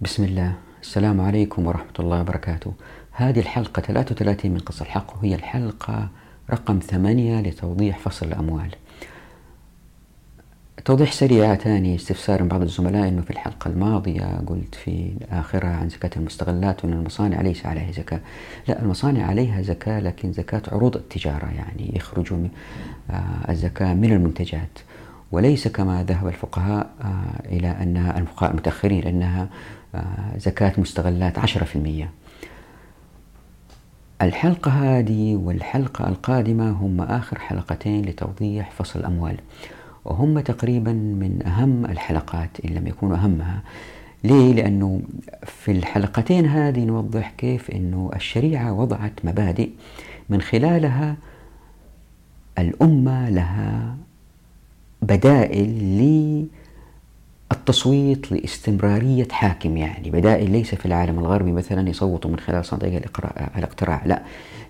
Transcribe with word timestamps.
بسم 0.00 0.24
الله. 0.24 0.52
السلام 0.82 1.20
عليكم 1.20 1.66
ورحمة 1.66 1.92
الله 2.00 2.20
وبركاته. 2.20 2.72
هذه 3.12 3.40
الحلقة 3.40 3.82
33 3.82 4.50
من 4.50 4.58
قصة 4.58 4.82
الحق 4.82 5.16
وهي 5.16 5.34
الحلقة 5.34 6.08
رقم 6.50 6.78
ثمانية 6.78 7.40
لتوضيح 7.40 7.98
فصل 7.98 8.26
الأموال. 8.26 8.70
توضيح 10.84 11.12
سريع 11.12 11.54
ثاني 11.54 11.94
استفسار 11.94 12.42
من 12.42 12.48
بعض 12.48 12.62
الزملاء 12.62 13.08
أنه 13.08 13.22
في 13.22 13.30
الحلقة 13.30 13.68
الماضية 13.68 14.40
قلت 14.46 14.74
في 14.74 15.12
آخرها 15.30 15.76
عن 15.76 15.88
زكاة 15.88 16.10
المستغلات 16.16 16.84
وأن 16.84 16.92
المصانع 16.92 17.40
ليس 17.40 17.66
عليها 17.66 17.92
زكاة. 17.92 18.20
لا 18.68 18.82
المصانع 18.82 19.26
عليها 19.26 19.62
زكاة 19.62 20.00
لكن 20.00 20.32
زكاة 20.32 20.62
عروض 20.72 20.96
التجارة 20.96 21.46
يعني 21.46 21.96
يخرجوا 21.96 22.48
آه، 23.10 23.50
الزكاة 23.50 23.94
من 23.94 24.12
المنتجات. 24.12 24.78
وليس 25.32 25.68
كما 25.68 26.04
ذهب 26.04 26.28
الفقهاء 26.28 26.90
آه، 27.00 27.48
إلى 27.48 27.68
أنها 27.68 28.18
الفقهاء 28.18 28.50
المتأخرين 28.50 29.06
أنها 29.06 29.48
زكاة 30.36 30.72
مستغلات 30.78 31.38
10% 31.38 31.44
الحلقة 34.22 34.70
هذه 34.70 35.36
والحلقة 35.36 36.08
القادمة 36.08 36.70
هم 36.70 37.00
آخر 37.00 37.38
حلقتين 37.38 38.04
لتوضيح 38.04 38.70
فصل 38.70 39.00
الأموال 39.00 39.36
وهم 40.04 40.40
تقريبا 40.40 40.92
من 40.92 41.46
أهم 41.46 41.84
الحلقات 41.84 42.50
إن 42.64 42.74
لم 42.74 42.86
يكونوا 42.86 43.16
أهمها 43.16 43.62
ليه؟ 44.24 44.54
لأنه 44.54 45.02
في 45.46 45.72
الحلقتين 45.72 46.46
هذه 46.46 46.84
نوضح 46.84 47.30
كيف 47.38 47.70
أنه 47.70 48.10
الشريعة 48.16 48.72
وضعت 48.72 49.12
مبادئ 49.24 49.70
من 50.28 50.40
خلالها 50.40 51.16
الأمة 52.58 53.30
لها 53.30 53.96
بدائل 55.02 56.48
للتصويت 57.52 58.32
لاستمرارية 58.32 59.28
حاكم 59.30 59.76
يعني. 59.76 60.10
بدائل 60.10 60.50
ليس 60.50 60.74
في 60.74 60.86
العالم 60.86 61.18
الغربي 61.18 61.52
مثلا 61.52 61.88
يصوتوا 61.88 62.30
من 62.30 62.38
خلال 62.38 62.64
صناديق 62.64 63.02
الاقتراع 63.56 64.02
لا. 64.06 64.22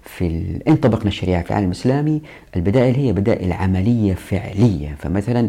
في 0.03 0.61
إن 0.69 0.77
طبقنا 0.77 1.09
الشريعة 1.09 1.43
في 1.43 1.51
العالم 1.51 1.67
الإسلامي 1.67 2.23
البدائل 2.57 2.95
هي 2.95 3.13
بدائل 3.13 3.53
عملية 3.53 4.15
فعلية. 4.15 4.97
فمثلا 4.99 5.49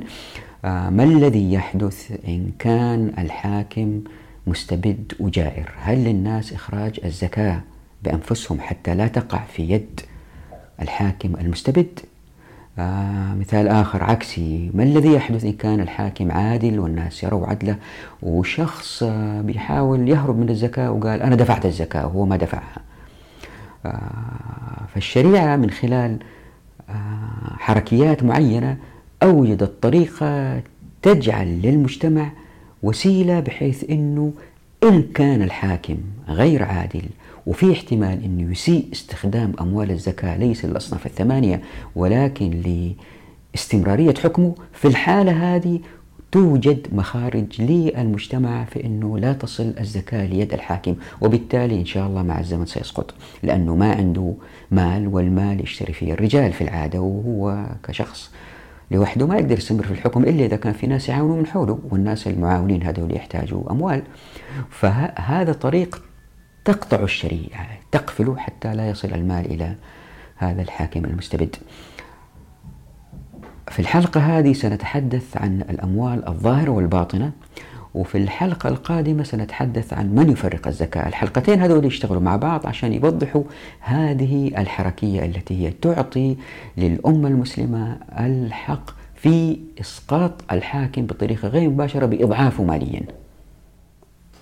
آه، 0.66 0.90
ما 0.90 1.04
الذي 1.04 1.54
يحدث 1.54 2.12
إن 2.28 2.52
كان 2.60 3.14
الحاكم 3.18 4.02
مستبد 4.48 5.14
وجائر؟ 5.20 5.72
هل 5.82 5.98
للناس 6.04 6.54
إخراج 6.54 7.00
الزكاة 7.06 7.62
بأنفسهم 8.04 8.62
حتى 8.62 8.96
لا 8.96 9.08
تقع 9.08 9.44
في 9.54 9.64
يد 9.64 10.02
الحاكم 10.82 11.36
المستبد؟ 11.36 12.00
آه 12.80 13.34
مثال 13.36 13.68
آخر. 13.68 14.04
عكسي 14.04 14.72
ما 14.74 14.84
الذي 14.84 15.14
يحدث 15.14 15.46
إن 15.46 15.54
كان 15.54 15.80
الحاكم 15.80 16.32
عادل 16.32 16.80
والناس 16.80 17.24
يروا 17.24 17.48
عدله 17.48 17.76
وشخص 18.24 19.04
آه 19.04 19.42
بيحاول 19.42 20.10
يهرب 20.10 20.38
من 20.40 20.50
الزكاة 20.50 20.92
وقال 20.92 21.22
أنا 21.22 21.36
دفعت 21.36 21.66
الزكاة 21.66 22.08
وهو 22.08 22.26
ما 22.26 22.38
دفعها؟ 22.38 22.82
آه 23.86 24.00
فالشريعة 24.94 25.56
من 25.56 25.70
خلال 25.70 26.18
آه 26.90 27.56
حركيات 27.58 28.24
معينة 28.24 28.78
أوجدت 29.24 29.72
طريقة 29.84 30.62
تجعل 31.02 31.62
للمجتمع 31.62 32.32
وسيلة 32.84 33.40
بحيث 33.40 33.90
أنه 33.90 34.34
إن 34.84 35.04
كان 35.14 35.42
الحاكم 35.42 35.98
غير 36.30 36.64
عادل 36.64 37.04
وفي 37.48 37.72
احتمال 37.72 38.24
أنه 38.24 38.52
يسيء 38.52 38.86
استخدام 38.94 39.54
أموال 39.62 39.92
الزكاة 39.92 40.38
ليس 40.38 40.66
للأصناف 40.66 41.06
الثمانية 41.06 41.62
ولكن 41.96 42.62
لاستمرارية 43.54 44.14
حكمه 44.14 44.56
في 44.74 44.88
الحالة 44.88 45.56
هذه 45.56 45.80
توجد 46.32 46.88
مخارج 46.92 47.62
للمجتمع 47.62 48.64
في 48.66 48.86
أنه 48.86 49.20
لا 49.20 49.34
تصل 49.34 49.74
الزكاة 49.80 50.26
ليد 50.26 50.54
الحاكم. 50.54 50.96
وبالتالي 51.22 51.80
إن 51.80 51.86
شاء 51.86 52.08
الله 52.08 52.24
مع 52.24 52.40
الزمن 52.40 52.66
سيسقط 52.66 53.14
لأنه 53.44 53.76
ما 53.76 53.94
عنده 53.94 54.34
مال 54.72 55.08
والمال 55.08 55.64
يشتري 55.64 55.94
فيه 55.94 56.14
الرجال 56.14 56.54
في 56.54 56.64
العادة 56.64 57.00
وهو 57.02 57.66
كشخص 57.84 58.32
لوحده 58.92 59.28
ما 59.28 59.36
يقدر 59.36 59.58
يستمر 59.58 59.84
في 59.84 59.92
الحكم 59.92 60.24
إلا 60.24 60.46
إذا 60.46 60.56
كان 60.56 60.74
في 60.74 60.88
ناس 60.88 61.10
يعاونوا 61.10 61.38
من 61.38 61.48
حوله 61.48 61.80
والناس 61.90 62.28
المعاونين 62.28 62.84
هذول 62.84 63.16
يحتاجوا 63.16 63.72
أموال. 63.72 64.02
فهذا 64.70 65.54
طريق 65.54 66.02
تقطع 66.70 67.04
الشريعة 67.04 67.68
تقفل 67.92 68.36
حتى 68.38 68.74
لا 68.74 68.90
يصل 68.90 69.08
المال 69.08 69.46
إلى 69.46 69.76
هذا 70.36 70.62
الحاكم 70.62 71.06
المستبد. 71.06 71.56
في 73.68 73.80
الحلقة 73.80 74.20
هذه 74.20 74.54
سنتحدث 74.54 75.38
عن 75.38 75.62
الأموال 75.62 76.28
الظاهرة 76.28 76.70
والباطنة 76.72 77.32
وفي 77.94 78.18
الحلقة 78.18 78.70
القادمة 78.70 79.24
سنتحدث 79.24 79.94
عن 79.94 80.16
من 80.16 80.30
يفرق 80.30 80.68
الزكاة. 80.68 81.08
الحلقتين 81.08 81.62
هذول 81.62 81.86
يشتغلوا 81.86 82.22
مع 82.22 82.36
بعض 82.36 82.68
عشان 82.68 82.94
يوضحوا 82.94 83.44
هذه 83.80 84.48
الحركية 84.48 85.26
التي 85.26 85.66
هي 85.66 85.72
تعطي 85.72 86.38
للأمة 86.78 87.28
المسلمة 87.28 87.98
الحق 88.20 88.90
في 89.16 89.60
إسقاط 89.82 90.32
الحاكم 90.52 91.06
بطريقة 91.06 91.48
غير 91.48 91.70
مباشرة 91.70 92.06
بإضعافه 92.06 92.64
ماليا. 92.64 93.02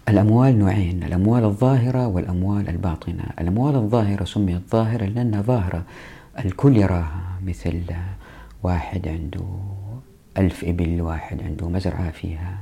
الأموال 0.09 0.59
نوعين 0.59 1.03
الأموال 1.03 1.43
الظاهرة 1.43 2.07
والأموال 2.07 2.69
الباطنة. 2.69 3.23
الأموال 3.41 3.75
الظاهرة 3.75 4.23
سميت 4.23 4.61
ظاهرة 4.71 5.05
لأنها 5.05 5.41
ظاهرة 5.41 5.83
الكل 6.45 6.77
يراها 6.77 7.39
مثل 7.45 7.81
واحد 8.63 9.07
عنده 9.07 9.45
ألف 10.37 10.63
إبل 10.63 11.01
واحد 11.01 11.43
عنده 11.43 11.69
مزرعة 11.69 12.11
فيها 12.11 12.57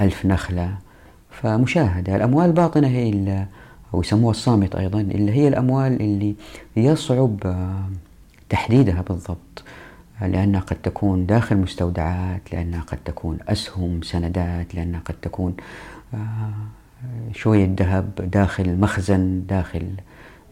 ألف 0.00 0.26
نخلة 0.26 0.78
فمشاهدة. 1.30 2.16
الأموال 2.16 2.46
الباطنة 2.46 2.88
هي 2.88 3.46
أو 3.94 4.00
يسموها 4.00 4.30
الصامت 4.30 4.74
أيضا 4.74 5.00
اللي 5.00 5.32
هي 5.32 5.48
الأموال 5.48 6.02
اللي 6.02 6.34
يصعب 6.76 7.38
تحديدها 8.48 9.02
بالضبط. 9.02 9.64
لأنها 10.20 10.60
قد 10.60 10.76
تكون 10.76 11.26
داخل 11.26 11.56
مستودعات 11.56 12.52
لأنها 12.52 12.80
قد 12.80 12.98
تكون 13.04 13.38
أسهم 13.48 14.02
سندات 14.02 14.74
لأنها 14.74 15.00
قد 15.00 15.14
تكون 15.22 15.54
آه، 15.58 15.97
شوية 17.32 17.74
ذهب 17.78 18.30
داخل 18.32 18.80
مخزن 18.80 19.42
داخل 19.48 19.86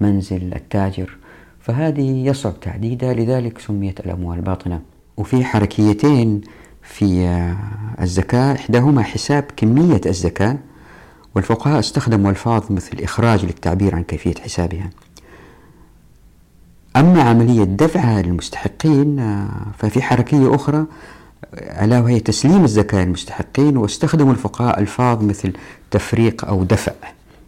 منزل 0.00 0.54
التاجر. 0.54 1.16
فهذه 1.60 2.26
يصعب 2.26 2.60
تعديدها 2.60 3.14
لذلك 3.14 3.58
سميت 3.58 4.00
الأموال 4.00 4.40
باطنة. 4.40 4.80
وفي 5.16 5.44
حركيتين 5.44 6.40
في 6.82 7.26
آه، 7.26 7.56
الزكاة 8.02 8.54
إحداهما 8.54 9.02
حساب 9.02 9.44
كمية 9.56 10.00
الزكاة 10.06 10.56
والفقهاء 11.34 11.78
استخدموا 11.78 12.30
ألفاظ 12.30 12.72
مثل 12.72 12.98
إخراج 13.02 13.44
للتعبير 13.44 13.94
عن 13.94 14.02
كيفية 14.02 14.34
حسابها. 14.34 14.90
أما 16.96 17.22
عملية 17.22 17.64
دفعها 17.64 18.22
للمستحقين 18.22 19.18
آه، 19.18 19.48
ففي 19.78 20.02
حركية 20.02 20.54
أخرى 20.54 20.86
ألا 21.58 22.00
وهي 22.00 22.20
تسليم 22.20 22.64
الزكاة 22.64 23.04
للمستحقين 23.04 23.76
واستخدموا 23.76 24.32
الفقهاء 24.32 24.80
ألفاظ 24.80 25.24
مثل 25.24 25.52
تفريق 25.90 26.44
أو 26.44 26.64
دفع. 26.64 26.92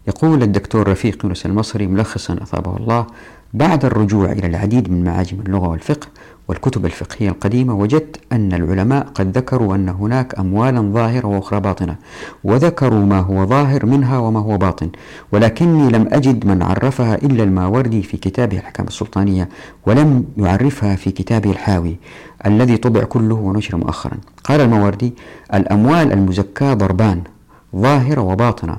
يقول 0.09 0.43
الدكتور 0.43 0.89
رفيق 0.89 1.25
يونس 1.25 1.47
المصري 1.47 1.87
ملخصا 1.87 2.39
أثابه 2.43 2.77
الله 2.77 3.07
بعد 3.55 3.85
الرجوع 3.85 4.33
إلى 4.33 4.47
العديد 4.47 4.91
من 4.91 5.05
معاجم 5.05 5.41
اللغة 5.41 5.69
والفقه 5.69 6.07
والكتب 6.49 6.87
الفقهية 6.87 7.29
القديمة 7.29 7.75
وجدت 7.75 8.17
أن 8.33 8.53
العلماء 8.53 9.07
قد 9.15 9.39
ذكروا 9.39 9.75
أن 9.75 9.89
هناك 9.89 10.39
أموالا 10.39 10.81
ظاهرة 10.81 11.27
وأخرى 11.27 11.61
باطنة 11.61 11.97
وذكروا 12.45 13.07
ما 13.07 13.21
هو 13.21 13.47
ظاهر 13.47 13.87
منها 13.87 14.19
وما 14.19 14.41
هو 14.41 14.59
باطن 14.59 14.91
ولكني 15.33 15.91
لم 15.91 16.09
أجد 16.13 16.47
من 16.47 16.63
عرفها 16.63 17.15
إلا 17.15 17.45
الماوردي 17.45 18.03
في 18.03 18.17
كتابه 18.17 18.59
الأحكام 18.59 18.87
السلطانية 18.87 19.49
ولم 19.87 20.25
يعرفها 20.37 20.97
في 20.97 21.11
كتابه 21.11 21.51
الحاوي 21.51 21.97
الذي 22.47 22.77
طبع 22.77 23.05
كله 23.05 23.35
ونشر 23.35 23.77
مؤخرا. 23.77 24.17
قال 24.45 24.61
الماوردي 24.61 25.15
الأموال 25.55 26.13
المزكاة 26.13 26.75
ضربان 26.75 27.23
ظاهرة 27.77 28.21
وباطنة 28.21 28.77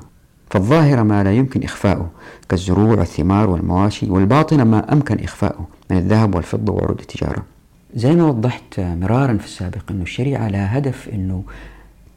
فالظاهرة 0.50 1.02
ما 1.02 1.24
لا 1.24 1.32
يمكن 1.32 1.62
إخفاؤه 1.62 2.06
كالزروع 2.48 2.98
والثمار 2.98 3.50
والمواشي 3.50 4.10
والباطنة 4.10 4.64
ما 4.64 4.92
أمكن 4.92 5.24
إخفاؤه 5.24 5.66
من 5.90 5.96
الذهب 5.96 6.34
والفضة 6.34 6.72
وعروض 6.72 7.00
التجارة. 7.00 7.42
زي 7.94 8.12
ما 8.12 8.26
وضحت 8.26 8.80
مرارا 8.80 9.38
في 9.38 9.44
السابق 9.44 9.90
أن 9.90 10.02
الشريعة 10.02 10.48
لها 10.48 10.78
هدف 10.78 11.08
أنه 11.08 11.42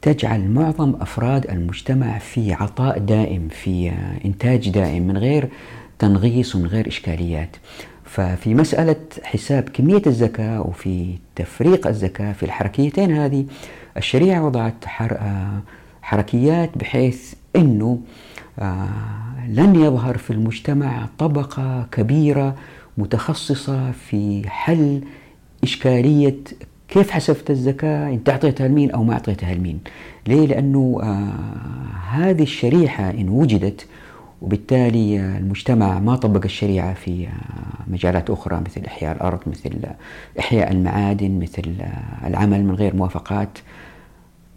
تجعل 0.02 0.48
معظم 0.48 0.94
أفراد 1.00 1.50
المجتمع 1.50 2.18
في 2.18 2.52
عطاء 2.52 2.98
دائم 2.98 3.48
في 3.48 3.92
إنتاج 4.24 4.68
دائم 4.70 5.06
من 5.06 5.16
غير 5.18 5.48
تنغيص 5.98 6.54
ومن 6.54 6.66
غير 6.66 6.88
إشكاليات. 6.88 7.56
ففي 8.04 8.54
مسألة 8.54 8.96
حساب 9.22 9.68
كمية 9.68 10.02
الزكاة 10.06 10.60
وفي 10.60 11.14
تفريق 11.36 11.86
الزكاة 11.86 12.32
في 12.32 12.42
الحركيتين 12.42 13.12
هذه 13.12 13.46
الشريعة 13.96 14.46
وضعت 14.46 14.84
حركيات 16.02 16.78
بحيث 16.78 17.34
أنه 17.56 17.98
آه، 18.58 18.88
لن 19.48 19.74
يظهر 19.74 20.18
في 20.18 20.30
المجتمع 20.30 21.08
طبقة 21.18 21.86
كبيرة 21.92 22.54
متخصصة 22.98 23.90
في 23.90 24.48
حل 24.48 25.00
إشكالية 25.64 26.36
كيف 26.88 27.10
حسبت 27.10 27.50
الزكاة؟ 27.50 28.08
أنت 28.08 28.28
أعطيتها 28.28 28.68
لمين 28.68 28.90
أو 28.90 29.04
ما 29.04 29.12
أعطيتها 29.12 29.54
لمين 29.54 29.78
ليه؟ 30.26 30.46
لأنه 30.46 31.00
هذه 32.10 32.42
الشريحة 32.42 33.10
إن 33.10 33.28
وجدت 33.28 33.86
وبالتالي 34.42 35.20
المجتمع 35.20 35.98
ما 35.98 36.16
طبق 36.16 36.44
الشريعة 36.44 36.94
في 36.94 37.28
مجالات 37.88 38.30
أخرى 38.30 38.60
مثل 38.66 38.80
إحياء 38.86 39.16
الأرض 39.16 39.38
مثل 39.46 39.70
إحياء 40.38 40.72
المعادن 40.72 41.38
مثل 41.38 41.74
العمل 42.26 42.64
من 42.64 42.74
غير 42.74 42.96
موافقات. 42.96 43.58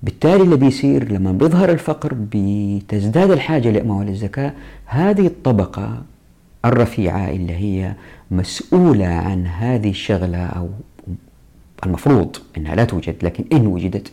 بالتالي 0.04 0.44
اللي 0.44 0.56
بيصير 0.58 1.12
لما 1.12 1.32
بيظهر 1.32 1.70
الفقر 1.70 2.14
بتزداد 2.32 3.32
الحاجة 3.32 3.70
لأموال 3.72 4.10
الزكاة 4.10 4.54
هذه 4.86 5.28
الطبقة 5.28 6.02
الرفيعة 6.66 7.30
اللي 7.30 7.54
هي 7.54 7.94
مسؤولة 8.32 9.06
عن 9.06 9.48
هذه 9.48 9.90
الشغلة 9.90 10.46
أو 10.46 10.70
المفروض 11.86 12.38
أنها 12.58 12.76
لا 12.76 12.86
توجد 12.86 13.16
لكن 13.24 13.46
إن 13.54 13.68
وجدت 13.68 14.12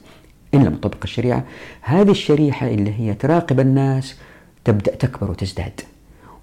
إن 0.55 0.65
لم 0.65 0.75
تطبق 0.77 1.03
الشريعة 1.05 1.45
هذه 1.81 2.11
الشريحة 2.11 2.69
اللي 2.69 2.95
هي 3.01 3.15
تراقب 3.15 3.61
الناس 3.61 4.15
تبدأ 4.65 4.95
تكبر 4.95 5.31
وتزداد. 5.31 5.81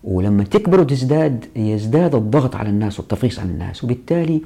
ولما 0.03 0.43
تكبر 0.43 0.79
وتزداد 0.79 1.45
يزداد 1.55 2.15
الضغط 2.15 2.55
على 2.55 2.69
الناس 2.69 2.99
والتفريص 2.99 3.39
على 3.39 3.49
الناس 3.49 3.83
وبالتالي 3.83 4.41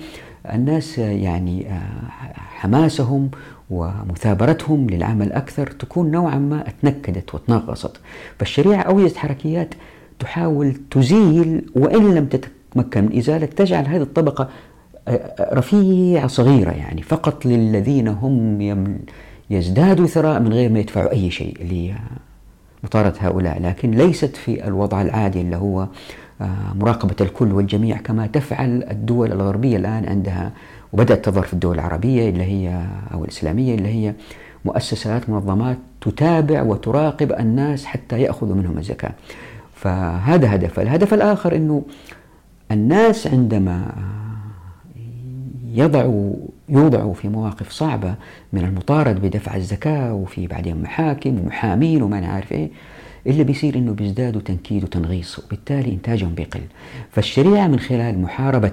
الناس 0.54 0.98
يعني 0.98 1.68
آه، 1.69 2.04
حماسهم 2.36 3.30
ومثابرتهم 3.69 4.90
للعمل 4.90 5.31
أكثر 5.31 5.68
تكون 5.68 6.12
نوعا 6.12 6.38
ما 6.38 6.68
اتنكدت 6.68 7.36
وتنغصت 7.36 8.00
فالشريعة 8.40 8.81
أوجدت 8.81 9.18
حركيات 9.18 9.74
تحاول 10.19 10.75
تزيل 10.91 11.65
وإن 11.75 12.15
لم 12.15 12.25
تتمكن 12.25 13.03
من 13.06 13.17
إزالة 13.17 13.45
تجعل 13.45 13.85
هذه 13.88 14.01
الطبقة 14.01 14.50
آه، 15.07 15.12
آه، 15.12 15.56
رفيعة 15.56 16.27
صغيرة 16.27 16.71
يعني 16.71 17.01
فقط 17.01 17.45
للذين 17.45 18.07
هم 18.07 18.97
يزدادوا 19.50 20.07
ثراء 20.07 20.39
من 20.39 20.53
غير 20.53 20.71
ما 20.71 20.79
يدفعوا 20.79 21.12
أي 21.12 21.31
شيء 21.31 21.94
مطاردة 22.83 23.13
هؤلاء. 23.19 23.62
لكن 23.62 23.91
ليست 23.91 24.35
في 24.35 24.67
الوضع 24.67 25.01
العادي 25.01 25.41
اللي 25.41 25.56
هو 25.56 25.88
آه، 26.41 26.73
مراقبة 26.75 27.15
الكل 27.21 27.51
والجميع 27.51 27.97
كما 27.97 28.27
تفعل 28.27 28.83
الدول 28.91 29.31
الغربية 29.31 29.77
الآن 29.77 30.06
عندها 30.09 30.51
وبدأت 30.94 31.25
تظهر 31.25 31.44
في 31.44 31.53
الدول 31.53 31.75
العربية 31.75 32.29
اللي 32.29 32.44
هي 32.44 32.85
أو 33.13 33.23
الإسلامية 33.23 33.75
اللي 33.75 33.89
هي 33.89 34.13
مؤسسات 34.65 35.29
منظمات 35.29 35.77
تتابع 36.01 36.62
وتراقب 36.62 37.31
الناس 37.31 37.85
حتى 37.85 38.21
يأخذوا 38.21 38.56
منهم 38.56 38.77
الزكاة. 38.77 39.12
فهذا 39.75 40.56
هدف. 40.56 40.80
الهدف 40.80 41.13
الآخر 41.13 41.56
أنه 41.56 41.83
الناس 42.72 43.27
عندما 43.27 43.92
يضعوا 45.74 46.33
يوضعوا 46.69 47.13
في 47.13 47.27
مواقف 47.30 47.72
صعبة 47.72 48.16
من 48.54 48.63
المطارد 48.63 49.22
بدفع 49.22 49.56
الزكاة 49.56 50.13
وفي 50.13 50.48
بعدين 50.48 50.81
محاكم 50.81 51.39
ومحامين 51.39 52.01
وما 52.01 52.19
نعرف 52.19 52.51
إيه 52.51 52.69
اللي 53.27 53.44
بيصير 53.44 53.75
إنه 53.75 53.92
بيزدادوا 53.92 54.42
تنكيد 54.42 54.83
وتنغيص 54.83 55.39
وبالتالي 55.39 55.92
إنتاجهم 55.94 56.33
بيقل. 56.36 56.62
فالشريعة 57.12 57.68
من 57.68 57.80
خلال 57.80 58.22
محاربة 58.22 58.72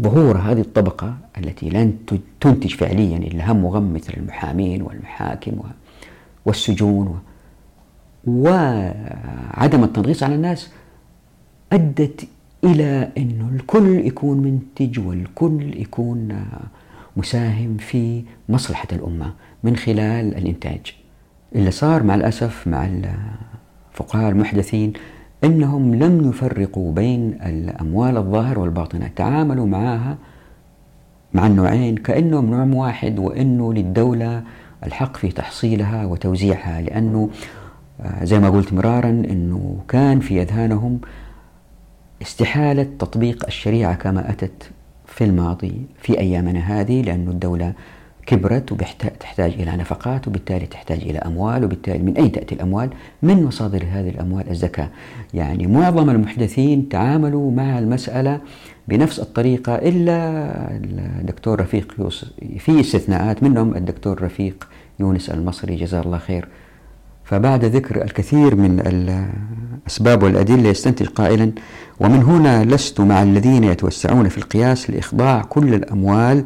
ظهور 0.00 0.38
هذه 0.38 0.60
الطبقة 0.60 1.14
التي 1.38 1.70
لن 1.70 1.94
تنتج 2.40 2.74
فعليا 2.74 3.16
إلا 3.16 3.52
هم 3.52 3.64
وغم 3.64 3.94
مثل 3.94 4.12
المحامين 4.16 4.82
والمحاكم 4.82 5.52
والسجون 6.46 7.20
وعدم 8.26 9.84
التنغيص 9.84 10.22
على 10.22 10.34
الناس 10.34 10.70
أدت 11.72 12.28
إلى 12.64 13.08
انه 13.18 13.48
الكل 13.54 14.06
يكون 14.06 14.38
منتج 14.38 14.98
والكل 15.00 15.80
يكون 15.80 16.44
مساهم 17.16 17.76
في 17.76 18.22
مصلحة 18.48 18.88
الأمة 18.92 19.32
من 19.64 19.76
خلال 19.76 20.36
الإنتاج. 20.36 20.94
اللي 21.54 21.70
صار 21.70 22.02
مع 22.02 22.14
الأسف 22.14 22.66
مع 22.66 22.88
الفقهاء 23.92 24.30
المحدثين 24.30 24.92
أنهم 25.44 25.94
لم 25.94 26.28
يفرقوا 26.28 26.92
بين 26.92 27.38
الأموال 27.46 28.16
الظاهرة 28.16 28.60
والباطنة 28.60 29.10
تعاملوا 29.16 29.66
معها 29.66 30.16
مع 31.34 31.46
النوعين 31.46 31.96
كأنهم 31.96 32.50
نوع 32.50 32.84
واحد 32.86 33.18
وأنه 33.18 33.72
للدولة 33.74 34.42
الحق 34.86 35.16
في 35.16 35.28
تحصيلها 35.28 36.06
وتوزيعها 36.06 36.80
لأنه 36.80 37.30
زي 38.22 38.38
ما 38.38 38.50
قلت 38.50 38.72
مرارا 38.72 39.08
أنه 39.10 39.78
كان 39.88 40.20
في 40.20 40.42
أذهانهم 40.42 41.00
استحالة 42.22 42.86
تطبيق 42.98 43.44
الشريعة 43.46 43.94
كما 43.94 44.30
أتت 44.30 44.70
في 45.06 45.24
الماضي 45.24 45.82
في 46.02 46.18
أيامنا 46.18 46.60
هذه 46.60 47.02
لأن 47.02 47.28
الدولة 47.28 47.72
كبرت 48.26 48.72
وتحتاج 48.72 49.52
إلى 49.52 49.76
نفقات 49.76 50.28
وبالتالي 50.28 50.66
تحتاج 50.66 50.98
إلى 51.02 51.18
أموال 51.18 51.64
وبالتالي 51.64 51.98
من 51.98 52.16
أين 52.16 52.32
تأتي 52.32 52.54
الأموال؟ 52.54 52.90
من 53.22 53.44
مصادر 53.44 53.84
هذه 53.92 54.08
الأموال؟ 54.08 54.50
الزكاة. 54.50 54.88
يعني 55.34 55.66
معظم 55.66 56.10
المحدثين 56.10 56.88
تعاملوا 56.88 57.50
مع 57.50 57.78
المسألة 57.78 58.40
بنفس 58.88 59.20
الطريقة 59.20 59.74
إلا 59.74 60.16
الدكتور 61.20 61.60
رفيق 61.60 61.94
يوسف 61.98 62.28
في 62.58 62.80
استثناءات 62.80 63.42
منهم 63.42 63.76
الدكتور 63.76 64.22
رفيق 64.22 64.68
يونس 65.00 65.30
المصري. 65.30 65.76
جزاه 65.76 66.00
الله 66.02 66.18
خير. 66.18 66.48
فبعد 67.30 67.64
ذكر 67.64 68.04
الكثير 68.04 68.54
من 68.54 68.80
الأسباب 68.86 70.22
والأدلة 70.22 70.68
يستنتج 70.68 71.06
قائلا 71.06 71.52
ومن 72.00 72.22
هنا 72.22 72.64
لست 72.64 73.00
مع 73.00 73.22
الذين 73.22 73.64
يتوسعون 73.64 74.28
في 74.28 74.38
القياس 74.38 74.90
لإخضاع 74.90 75.42
كل 75.42 75.74
الأموال 75.74 76.44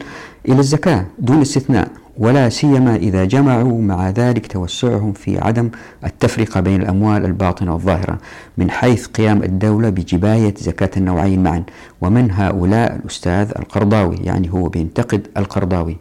إلى 0.48 0.58
الزكاة 0.58 1.06
دون 1.18 1.40
استثناء 1.40 1.88
ولا 2.18 2.48
سيما 2.48 2.96
إذا 2.96 3.24
جمعوا 3.24 3.82
مع 3.82 4.10
ذلك 4.10 4.46
توسعهم 4.46 5.12
في 5.12 5.38
عدم 5.38 5.70
التفرقة 6.04 6.60
بين 6.60 6.82
الأموال 6.82 7.24
الباطنة 7.24 7.72
والظاهرة 7.72 8.18
من 8.58 8.70
حيث 8.70 9.06
قيام 9.06 9.42
الدولة 9.42 9.88
بجباية 9.88 10.54
زكاة 10.58 10.90
النوعين 10.96 11.42
معا 11.42 11.64
ومن 12.00 12.30
هؤلاء 12.30 12.96
الأستاذ 12.96 13.50
القرضاوي 13.58 14.16
يعني 14.16 14.52
هو 14.52 14.68
بينتقد 14.68 15.26
القرضاوي. 15.36 15.96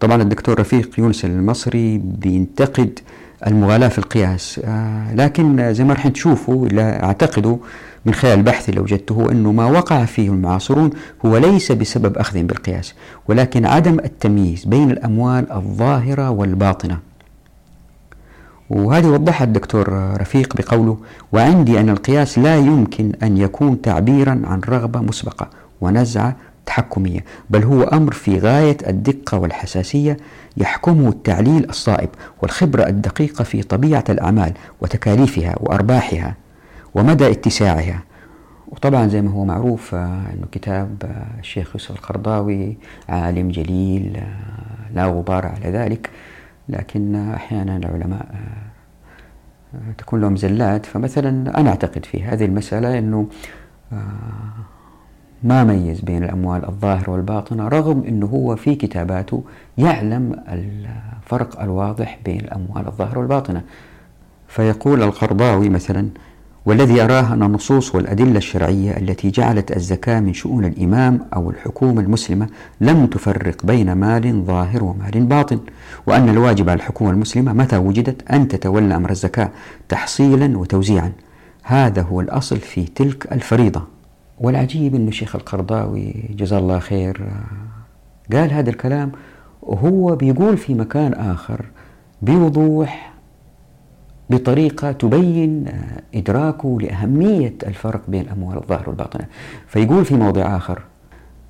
طبعا 0.00 0.22
الدكتور 0.22 0.60
رفيق 0.60 0.90
يونس 1.00 1.24
المصري 1.24 1.98
بينتقد 1.98 2.98
المغالاة 3.46 3.88
في 3.88 3.98
القياس. 3.98 4.60
آه 4.64 5.14
لكن 5.14 5.74
زي 5.74 5.84
ما 5.84 5.94
راح 5.94 6.08
تشوفوا 6.08 6.68
لا 6.68 7.04
أعتقد 7.04 7.58
من 8.06 8.14
خلال 8.14 8.42
بحثي 8.42 8.72
لو 8.72 8.82
وجدته 8.82 9.32
أنه 9.32 9.52
ما 9.52 9.66
وقع 9.66 10.04
فيه 10.04 10.28
المعاصرون 10.28 10.90
هو 11.26 11.36
ليس 11.36 11.72
بسبب 11.72 12.18
أخذهم 12.18 12.46
بالقياس 12.46 12.94
ولكن 13.28 13.66
عدم 13.66 13.98
التمييز 13.98 14.64
بين 14.64 14.90
الأموال 14.90 15.52
الظاهرة 15.52 16.30
والباطنة. 16.30 16.98
وهذه 18.70 19.06
وضحها 19.06 19.44
الدكتور 19.44 20.12
رفيق 20.20 20.56
بقوله 20.56 20.98
وعندي 21.32 21.80
أن 21.80 21.88
القياس 21.90 22.38
لا 22.38 22.56
يمكن 22.56 23.12
أن 23.22 23.36
يكون 23.36 23.82
تعبيرا 23.82 24.42
عن 24.44 24.60
رغبة 24.68 25.00
مسبقة 25.00 25.48
ونزعة 25.80 26.36
تحكمية 26.66 27.24
بل 27.50 27.64
هو 27.64 27.82
أمر 27.82 28.12
في 28.12 28.38
غاية 28.38 28.76
الدقة 28.86 29.38
والحساسية 29.38 30.16
يحكمه 30.56 31.08
التعليل 31.08 31.68
الصائب 31.70 32.08
والخبرة 32.42 32.86
الدقيقة 32.86 33.44
في 33.44 33.62
طبيعة 33.62 34.04
الأعمال 34.08 34.52
وتكاليفها 34.80 35.54
وأرباحها 35.60 36.34
ومدى 36.94 37.30
اتساعها. 37.30 38.02
وطبعا 38.68 39.06
زي 39.06 39.22
ما 39.22 39.30
هو 39.30 39.44
معروف 39.44 39.94
آه، 39.94 40.22
إنه 40.34 40.46
كتاب 40.52 41.02
آه، 41.04 41.40
الشيخ 41.40 41.70
يوسف 41.74 41.90
القرضاوي 41.90 42.78
عالم 43.08 43.50
جليل 43.50 44.16
آه، 44.16 44.94
لا 44.94 45.06
غبار 45.06 45.46
على 45.46 45.70
ذلك. 45.70 46.10
لكن 46.68 47.14
أحيانا 47.14 47.76
العلماء 47.76 48.26
تكون 49.98 50.20
لهم 50.20 50.36
زلات. 50.36 50.86
فمثلا 50.86 51.60
أنا 51.60 51.70
أعتقد 51.70 52.04
في 52.04 52.24
هذه 52.24 52.44
المسألة 52.44 52.98
إنه 52.98 53.28
ما 55.42 55.64
ميز 55.64 56.00
بين 56.00 56.24
الأموال 56.24 56.68
الظاهرة 56.68 57.10
والباطنة 57.10 57.68
رغم 57.68 58.04
إنه 58.08 58.26
هو 58.26 58.56
في 58.56 58.74
كتاباته 58.74 59.42
يعلم 59.78 60.42
الفرق 60.48 61.62
الواضح 61.62 62.18
بين 62.24 62.40
الأموال 62.40 62.86
الظاهرة 62.86 63.18
والباطنة. 63.18 63.62
فيقول 64.48 65.02
القرضاوي 65.02 65.68
مثلا 65.68 66.08
والذي 66.66 67.02
أراه 67.02 67.32
أن 67.32 67.42
النصوص 67.42 67.94
والأدلة 67.94 68.38
الشرعية 68.38 68.96
التي 68.96 69.30
جعلت 69.30 69.76
الزكاة 69.76 70.20
من 70.20 70.34
شؤون 70.34 70.64
الإمام 70.64 71.20
أو 71.34 71.50
الحكومة 71.50 72.00
المسلمة 72.00 72.48
لم 72.80 73.06
تفرق 73.06 73.66
بين 73.66 73.92
مال 73.92 74.44
ظاهر 74.44 74.84
ومال 74.84 75.26
باطن 75.26 75.58
وأن 76.06 76.28
الواجب 76.28 76.68
على 76.70 76.76
الحكومة 76.76 77.10
المسلمة 77.10 77.52
متى 77.52 77.76
وجدت 77.76 78.30
أن 78.30 78.48
تتولى 78.48 78.96
أمر 78.96 79.10
الزكاة 79.10 79.50
تحصيلا 79.88 80.58
وتوزيعا. 80.58 81.12
هذا 81.62 82.02
هو 82.02 82.20
الأصل 82.20 82.56
في 82.56 82.84
تلك 82.84 83.32
الفريضة. 83.32 83.95
والعجيب 84.38 84.94
أن 84.94 85.08
الشيخ 85.08 85.36
القرضاوي 85.36 86.14
جزاه 86.30 86.58
الله 86.58 86.78
خير 86.78 87.26
قال 88.32 88.52
هذا 88.52 88.70
الكلام 88.70 89.12
وهو 89.62 90.16
بيقول 90.16 90.56
في 90.56 90.74
مكان 90.74 91.12
آخر 91.12 91.64
بوضوح 92.22 93.12
بطريقة 94.30 94.92
تبين 94.92 95.64
إدراكه 96.14 96.78
لأهمية 96.80 97.54
الفرق 97.66 98.00
بين 98.08 98.20
الأموال 98.20 98.56
الظاهرة 98.56 98.88
والباطنة. 98.88 99.26
فيقول 99.66 100.04
في 100.04 100.14
موضع 100.14 100.56
آخر 100.56 100.82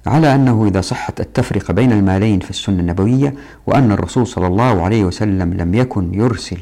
على 0.06 0.34
أنه 0.34 0.66
إذا 0.66 0.80
صحت 0.80 1.20
التفرقة 1.20 1.74
بين 1.74 1.92
المالين 1.92 2.40
في 2.40 2.50
السنة 2.50 2.80
النبوية 2.80 3.34
وأن 3.66 3.92
الرسول 3.92 4.26
صلى 4.26 4.46
الله 4.46 4.82
عليه 4.82 5.04
وسلم 5.04 5.54
لم 5.54 5.74
يكن 5.74 6.14
يرسل 6.14 6.58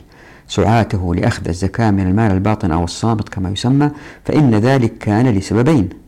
سعاته 0.48 1.14
لأخذ 1.14 1.48
الزكاة 1.48 1.90
من 1.90 2.06
المال 2.06 2.32
الباطن 2.32 2.72
أو 2.72 2.84
الصامت 2.84 3.28
كما 3.28 3.50
يسمى 3.50 3.90
فإن 4.24 4.54
ذلك 4.54 4.98
كان 4.98 5.26
لسببين. 5.28 6.03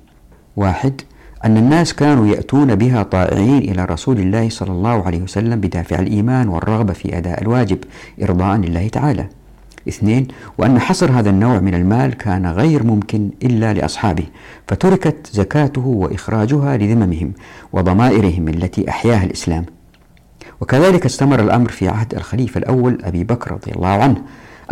واحد 0.56 1.00
أن 1.44 1.56
الناس 1.56 1.94
كانوا 1.94 2.26
يأتون 2.26 2.74
بها 2.74 3.02
طائعين 3.02 3.58
إلى 3.58 3.84
رسول 3.84 4.18
الله 4.18 4.48
صلى 4.48 4.72
الله 4.72 5.06
عليه 5.06 5.22
وسلم 5.22 5.60
بدافع 5.60 5.98
الإيمان 5.98 6.48
والرغبة 6.48 6.92
في 6.92 7.18
أداء 7.18 7.42
الواجب 7.42 7.78
إرضاء 8.22 8.56
لله 8.56 8.88
تعالى. 8.88 9.26
اثنين 9.88 10.28
وأن 10.58 10.78
حصر 10.78 11.10
هذا 11.12 11.30
النوع 11.30 11.58
من 11.58 11.74
المال 11.74 12.14
كان 12.14 12.46
غير 12.46 12.82
ممكن 12.82 13.30
إلا 13.42 13.74
لأصحابه 13.74 14.24
فتركت 14.68 15.30
زكاته 15.32 15.86
وإخراجها 15.86 16.76
لذممهم 16.76 17.32
وضمائرهم 17.72 18.48
التي 18.48 18.88
أحياها 18.88 19.24
الإسلام. 19.24 19.64
وكذلك 20.60 21.06
استمر 21.06 21.40
الأمر 21.40 21.68
في 21.68 21.88
عهد 21.88 22.14
الخليفة 22.14 22.58
الأول 22.58 22.98
أبي 23.04 23.24
بكر 23.24 23.52
رضي 23.52 23.72
الله 23.72 23.88
عنه 23.88 24.22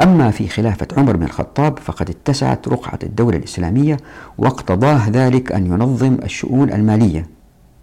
أما 0.03 0.31
في 0.31 0.49
خلافة 0.49 0.87
عمر 0.97 1.17
بن 1.17 1.23
الخطاب 1.23 1.79
فقد 1.79 2.11
اتسعت 2.11 2.69
رقعة 2.69 2.99
الدولة 3.03 3.37
الإسلامية 3.37 3.97
واقتضاه 4.39 5.09
ذلك 5.09 5.53
أن 5.53 5.67
ينظم 5.67 6.15
الشؤون 6.23 6.73
المالية 6.73 7.27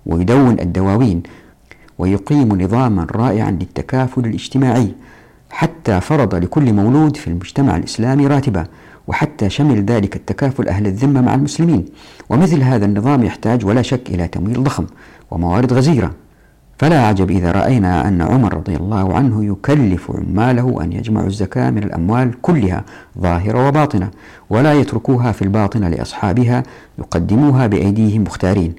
ويدون 0.06 0.60
الدواوين 0.60 1.24
ويقيم 1.98 2.62
نظاما 2.62 3.08
رائعا 3.12 3.52
للتكافل 3.52 4.26
الاجتماعي 4.26 4.96
حتى 5.50 6.02
فرض 6.02 6.36
لكل 6.36 6.74
مولود 6.74 7.18
في 7.18 7.28
المجتمع 7.28 7.78
الإسلامي 7.78 8.28
راتبا 8.28 8.66
وحتى 9.08 9.50
شمل 9.50 9.86
ذلك 9.86 10.16
التكافل 10.16 10.68
أهل 10.68 10.88
الذمة 10.88 11.22
مع 11.22 11.36
المسلمين. 11.36 11.86
ومثل 12.30 12.62
هذا 12.64 12.86
النظام 12.86 13.24
يحتاج 13.24 13.66
ولا 13.66 13.82
شك 13.82 14.10
إلى 14.10 14.28
تمويل 14.28 14.64
ضخم 14.64 14.86
وموارد 15.32 15.74
غزيرة. 15.74 16.12
فلا 16.82 17.02
عجب 17.02 17.32
إذا 17.32 17.52
رأينا 17.52 18.08
أن 18.08 18.22
عمر 18.22 18.54
رضي 18.54 18.76
الله 18.76 19.14
عنه 19.14 19.46
يكلف 19.46 20.12
عماله 20.12 20.84
أن 20.84 20.94
يجمعوا 20.94 21.28
الزكاة 21.28 21.70
من 21.70 21.84
الأموال 21.84 22.42
كلها 22.42 22.84
ظاهرة 23.20 23.68
وباطنة 23.68 24.12
ولا 24.50 24.74
يتركوها 24.74 25.32
في 25.32 25.42
الباطنة 25.42 25.90
لأصحابها 25.90 26.64
يقدموها 27.00 27.68
بأيديهم 27.68 28.24
مختارين. 28.24 28.76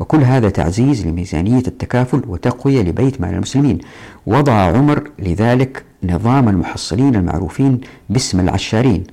وكل 0.00 0.22
هذا 0.22 0.48
تعزيز 0.48 1.06
لميزانية 1.06 1.62
التكافل 1.66 2.22
وتقوية 2.28 2.82
لبيت 2.82 3.20
مال 3.20 3.34
المسلمين. 3.34 3.78
وضع 4.26 4.52
عمر 4.52 5.10
لذلك 5.18 5.84
نظام 6.04 6.48
المحصلين 6.48 7.16
المعروفين 7.16 7.80
باسم 8.10 8.40
العشارين. 8.40 9.04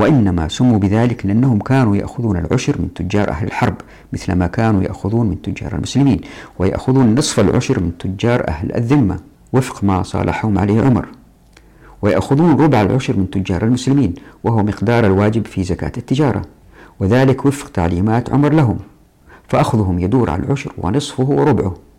وإنما 0.00 0.48
سموا 0.48 0.78
بذلك 0.78 1.26
لأنهم 1.26 1.58
كانوا 1.58 1.96
يأخذون 1.96 2.36
العشر 2.36 2.80
من 2.80 2.94
تجار 2.94 3.30
أهل 3.30 3.46
الحرب 3.46 3.74
مثلما 4.12 4.46
كانوا 4.46 4.82
يأخذون 4.82 5.26
من 5.26 5.42
تجار 5.42 5.74
المسلمين 5.74 6.20
ويأخذون 6.58 7.14
نصف 7.14 7.40
العشر 7.40 7.80
من 7.80 7.98
تجار 7.98 8.48
أهل 8.48 8.76
الذمة 8.76 9.18
وفق 9.52 9.84
ما 9.84 10.02
صالحهم 10.02 10.58
عليه 10.58 10.82
عمر. 10.82 11.08
ويأخذون 12.02 12.60
ربع 12.60 12.82
العشر 12.82 13.16
من 13.16 13.30
تجار 13.30 13.62
المسلمين 13.62 14.14
وهو 14.44 14.62
مقدار 14.62 15.06
الواجب 15.06 15.46
في 15.46 15.62
زكاة 15.62 15.92
التجارة 15.96 16.42
وذلك 17.00 17.46
وفق 17.46 17.68
تعليمات 17.68 18.32
عمر 18.32 18.52
لهم 18.52 18.78
فأخذهم 19.48 19.98
يدور 19.98 20.30
على 20.30 20.42
العشر 20.42 20.72
ونصفه 20.78 21.24
وربعه. 21.24 21.89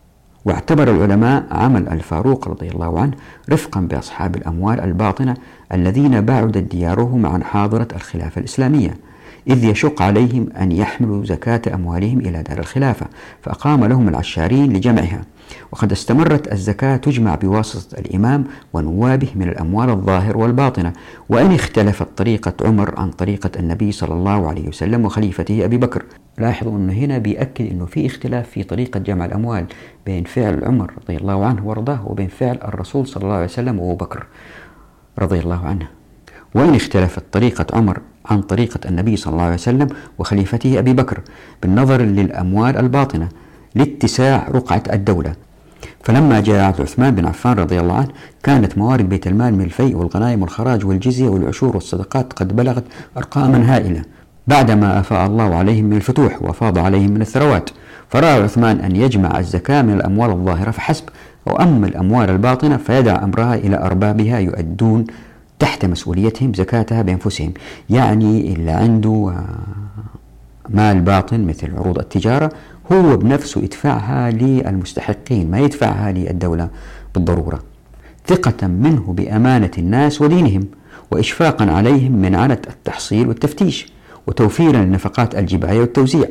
واعتبر 0.46 0.92
العلماء 0.96 1.46
عمل 1.52 1.90
الفاروق 1.90 2.48
رضي 2.48 2.70
الله 2.70 3.00
عنه 3.00 3.14
رفقا 3.50 3.82
بأصحاب 3.82 4.36
الأموال 4.36 4.80
الباطنة 4.80 5.38
الذين 5.74 6.22
بعدت 6.22 6.58
ديارهم 6.58 7.26
عن 7.26 7.44
حاضرة 7.44 7.88
الخلافة 7.96 8.40
الإسلامية 8.40 8.98
إذ 9.48 9.64
يشق 9.64 10.02
عليهم 10.02 10.50
أن 10.62 10.72
يحملوا 10.72 11.26
زكاة 11.26 11.62
أموالهم 11.76 12.20
إلى 12.20 12.44
دار 12.44 12.60
الخلافة 12.60 13.06
فأقام 13.42 13.86
لهم 13.86 14.10
العشارين 14.10 14.74
لجمعها. 14.74 15.22
وقد 15.72 15.92
استمرت 15.92 16.52
الزكاة 16.52 16.98
تجمع 16.98 17.36
بواسطة 17.36 18.00
الإمام 18.00 18.44
ونوابه 18.74 19.28
من 19.36 19.50
الأموال 19.50 19.90
الظاهر 19.90 20.38
والباطنة. 20.38 20.94
وإن 21.30 21.52
اختلفت 21.52 22.08
طريقة 22.18 22.54
عمر 22.62 23.00
عن 23.00 23.12
طريقة 23.12 23.52
النبي 23.60 23.92
صلى 23.92 24.14
الله 24.14 24.48
عليه 24.48 24.68
وسلم 24.68 25.06
وخليفته 25.06 25.66
أبي 25.66 25.78
بكر. 25.78 26.04
لاحظوا 26.38 26.78
أنه 26.78 26.94
هنا 26.94 27.18
بيأكد 27.18 27.72
أنه 27.72 27.86
في 27.86 28.06
اختلاف 28.06 28.50
في 28.50 28.64
طريقة 28.64 29.00
جمع 29.00 29.26
الأموال 29.26 29.66
بين 30.06 30.24
فعل 30.24 30.64
عمر 30.64 30.94
رضي 31.04 31.18
الله 31.18 31.46
عنه 31.46 31.68
وارضاه 31.68 32.08
وبين 32.08 32.28
فعل 32.28 32.60
الرسول 32.64 33.08
صلى 33.08 33.24
الله 33.24 33.36
عليه 33.36 33.46
وسلم 33.46 33.80
وأبو 33.80 34.06
بكر 34.06 34.26
رضي 35.20 35.40
الله 35.40 35.66
عنه. 35.66 35.88
وإن 36.56 36.76
اختلفت 36.76 37.24
طريقة 37.32 37.66
عمر 37.74 38.00
عن 38.26 38.42
طريقة 38.42 38.80
النبي 38.90 39.16
صلى 39.16 39.34
الله 39.34 39.44
عليه 39.44 39.54
وسلم 39.54 39.88
وخليفته 40.20 40.80
أبي 40.80 40.94
بكر 40.94 41.20
بالنظر 41.62 42.02
للأموال 42.02 42.78
الباطنة. 42.78 43.30
لاتساع 43.76 44.48
رقعة 44.52 44.84
الدولة. 44.94 45.34
فلما 46.04 46.40
جاء 46.40 46.82
عثمان 46.82 47.16
بن 47.16 47.26
عفان 47.26 47.54
رضي 47.54 47.80
الله 47.80 47.96
عنه 47.96 48.10
كانت 48.44 48.78
موارد 48.78 49.10
بيت 49.10 49.28
المال 49.28 49.54
من 49.54 49.62
الفيء 49.62 49.96
والغنائم 49.96 50.42
والخراج 50.42 50.86
والجزية 50.86 51.30
والعشور 51.30 51.76
والصدقات 51.76 52.34
قد 52.34 52.56
بلغت 52.56 52.84
أرقاما 53.18 53.76
هائلة. 53.76 54.02
بعدما 54.48 55.00
أفاء 55.00 55.26
الله 55.28 55.56
عليهم 55.56 55.86
من 55.86 55.98
الفتوح 55.98 56.42
وأفاض 56.42 56.78
عليهم 56.78 57.12
من 57.12 57.22
الثروات 57.22 57.70
فرأى 58.10 58.44
عثمان 58.44 58.80
أن 58.80 58.96
يجمع 58.96 59.40
الزكاة 59.40 59.82
من 59.82 59.94
الأموال 59.94 60.32
الظاهرة 60.32 60.72
فحسب 60.72 61.04
وأما 61.46 61.88
الأموال 61.88 62.30
الباطنة 62.30 62.78
فيدع 62.78 63.24
أمرها 63.24 63.56
إلى 63.56 63.78
أربابها 63.78 64.40
يؤدون 64.40 65.06
تحت 65.60 65.86
مسؤوليتهم 65.86 66.54
زكاتها 66.54 67.02
بأنفسهم. 67.02 67.54
يعني 67.90 68.54
اللي 68.54 68.72
عنده 68.72 69.34
مال 70.70 71.02
باطن 71.02 71.48
مثل 71.48 71.76
عروض 71.76 72.00
التجارة 72.00 72.52
هو 72.92 73.18
بنفسه 73.18 73.62
يدفعها 73.62 74.32
للمستحقين 74.32 75.52
ما 75.52 75.60
يدفعها 75.60 76.12
للدولة 76.12 76.70
بالضرورة. 77.16 77.64
ثقة 78.28 78.68
منه 78.68 79.14
بأمانة 79.14 79.72
الناس 79.78 80.22
ودينهم 80.22 80.68
وإشفاقا 81.12 81.72
عليهم 81.72 82.12
من 82.12 82.36
عنة 82.36 82.62
التحصيل 82.70 83.28
والتفتيش 83.28 83.92
وتوفيرا 84.28 84.78
للنفقات 84.78 85.36
الجباية 85.36 85.80
والتوزيع. 85.80 86.28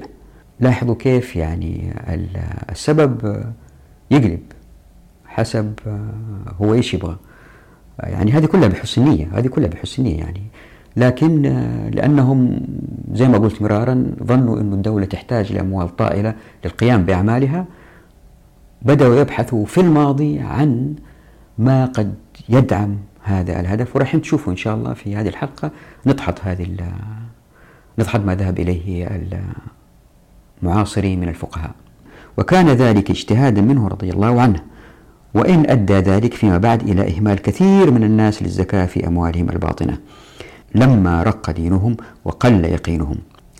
لاحظوا 0.61 0.95
كيف 0.95 1.37
يعني 1.37 1.95
السبب 2.71 3.45
يقلب 4.11 4.41
حسب 5.27 5.73
هو 6.61 6.75
إيش 6.75 6.95
يبغى. 6.95 7.17
يعني 7.99 8.33
هذه 8.33 8.47
كلها 8.47 8.69
بحسن 8.69 9.05
نية 9.05 9.29
هذه 9.33 9.47
كلها 9.47 9.69
بحسن 9.69 10.03
نية 10.03 10.19
يعني. 10.19 10.43
لكن 10.97 11.43
لأنهم 11.95 12.61
زي 13.13 13.29
ما 13.29 13.39
قلت 13.39 13.63
مرارا 13.63 14.07
ظنوا 14.25 14.61
أن 14.61 14.73
الدولة 14.73 15.07
تحتاج 15.07 15.53
لأموال 15.53 15.97
طائلة 15.97 16.35
للقيام 16.65 17.05
بأعمالها. 17.05 17.65
بدأوا 18.83 19.17
يبحثوا 19.17 19.67
في 19.67 19.81
الماضي 19.81 20.39
عن 20.39 20.95
ما 21.59 21.87
قد 21.87 22.15
يدعم 22.49 22.97
هذا 23.23 23.61
الهدف 23.61 23.97
وراح 23.97 24.17
تشوفوا 24.17 24.53
إن 24.53 24.57
شاء 24.57 24.75
الله 24.75 24.95
في 24.95 25.17
هذه 25.17 25.29
الحلقة 25.29 25.71
نضحض 26.07 26.35
هذه 26.43 26.67
نضحض 27.99 28.25
ما 28.25 28.35
ذهب 28.35 28.59
إليه 28.59 29.21
المعاصرين 30.63 31.21
من 31.21 31.29
الفقهاء. 31.29 31.71
وكان 32.39 32.69
ذلك 32.69 33.11
اجتهادا 33.11 33.63
منه 33.63 33.89
رضي 33.89 34.11
الله 34.11 34.41
عنه 34.41 34.63
وإن 35.35 35.71
أدى 35.71 35.95
ذلك 35.95 36.35
فيما 36.35 36.59
بعد 36.59 36.83
إلى 36.89 37.17
إهمال 37.17 37.43
كثير 37.43 37.91
من 37.91 38.05
الناس 38.05 38.43
للزكاة 38.43 38.87
في 38.87 39.07
أموالهم 39.07 39.51
الباطنة. 39.51 39.99
لما 40.75 41.23
رق 41.23 41.51
دينهم 41.51 41.97
وقل 42.25 42.65
يقينهم. 42.65 43.17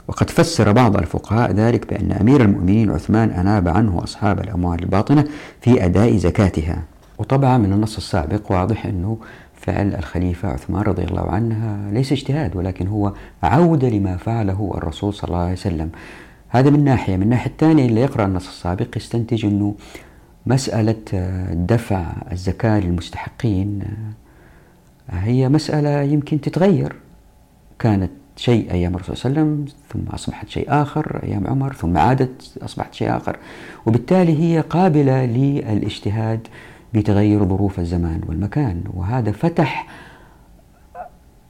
وقد 0.09 0.31
فسر 0.31 0.73
بعض 0.73 0.97
الفقهاء 0.97 1.53
ذلك 1.53 1.89
بأن 1.89 2.13
أمير 2.13 2.41
المؤمنين 2.41 2.91
عثمان 2.91 3.31
أناب 3.31 3.69
عنه 3.69 4.05
أصحاب 4.05 4.41
الأموال 4.41 4.83
الباطنة 4.83 5.25
في 5.61 5.85
أداء 5.85 6.17
زكاتها. 6.17 6.83
وطبعا 7.19 7.59
من 7.59 7.73
النص 7.73 7.97
السابق 7.97 8.53
واضح 8.53 8.87
أنه 8.87 9.19
فعل 9.55 9.95
الخليفة 9.95 10.49
عثمان 10.49 10.83
رضي 10.83 11.05
الله 11.05 11.31
عنه 11.31 11.91
ليس 11.93 12.13
اجتهاد 12.13 12.57
ولكن 12.57 12.87
هو 12.87 13.13
عودة 13.43 13.89
لما 13.89 14.17
فعله 14.17 14.73
الرسول 14.77 15.15
صلى 15.15 15.29
الله 15.29 15.39
عليه 15.41 15.53
وسلم. 15.53 15.91
هذا 16.49 16.71
من 16.71 16.85
ناحية. 16.85 17.17
من 17.17 17.23
الناحية 17.23 17.51
الثانية 17.51 17.87
اللي 17.87 18.01
يقرأ 18.01 18.27
النص 18.27 18.49
السابق 18.49 18.97
يستنتج 18.97 19.45
أنه 19.45 19.75
مسألة 20.47 20.97
دفع 21.53 22.07
الزكاة 22.33 22.81
للمستحقين 22.81 23.83
هي 25.11 25.49
مسألة 25.49 26.03
يمكن 26.03 26.41
تتغير. 26.41 26.97
كانت 27.79 28.11
شيء 28.37 28.73
أيام 28.73 28.95
الرسول 28.95 29.17
صلى 29.17 29.31
الله 29.31 29.41
عليه 29.41 29.53
وسلم 29.53 29.75
ثم 29.89 30.15
أصبحت 30.15 30.49
شيء 30.49 30.67
آخر 30.69 31.21
أيام 31.23 31.47
عمر 31.47 31.73
ثم 31.73 31.99
عادت 31.99 32.59
أصبحت 32.63 32.95
شيء 32.95 33.17
آخر. 33.17 33.37
وبالتالي 33.87 34.39
هي 34.43 34.61
قابلة 34.61 35.25
للإجتهاد 35.25 36.47
بتغير 36.95 37.45
ظروف 37.45 37.79
الزمان 37.81 38.21
والمكان. 38.29 38.83
وهذا 38.95 39.33
فتح 39.33 39.87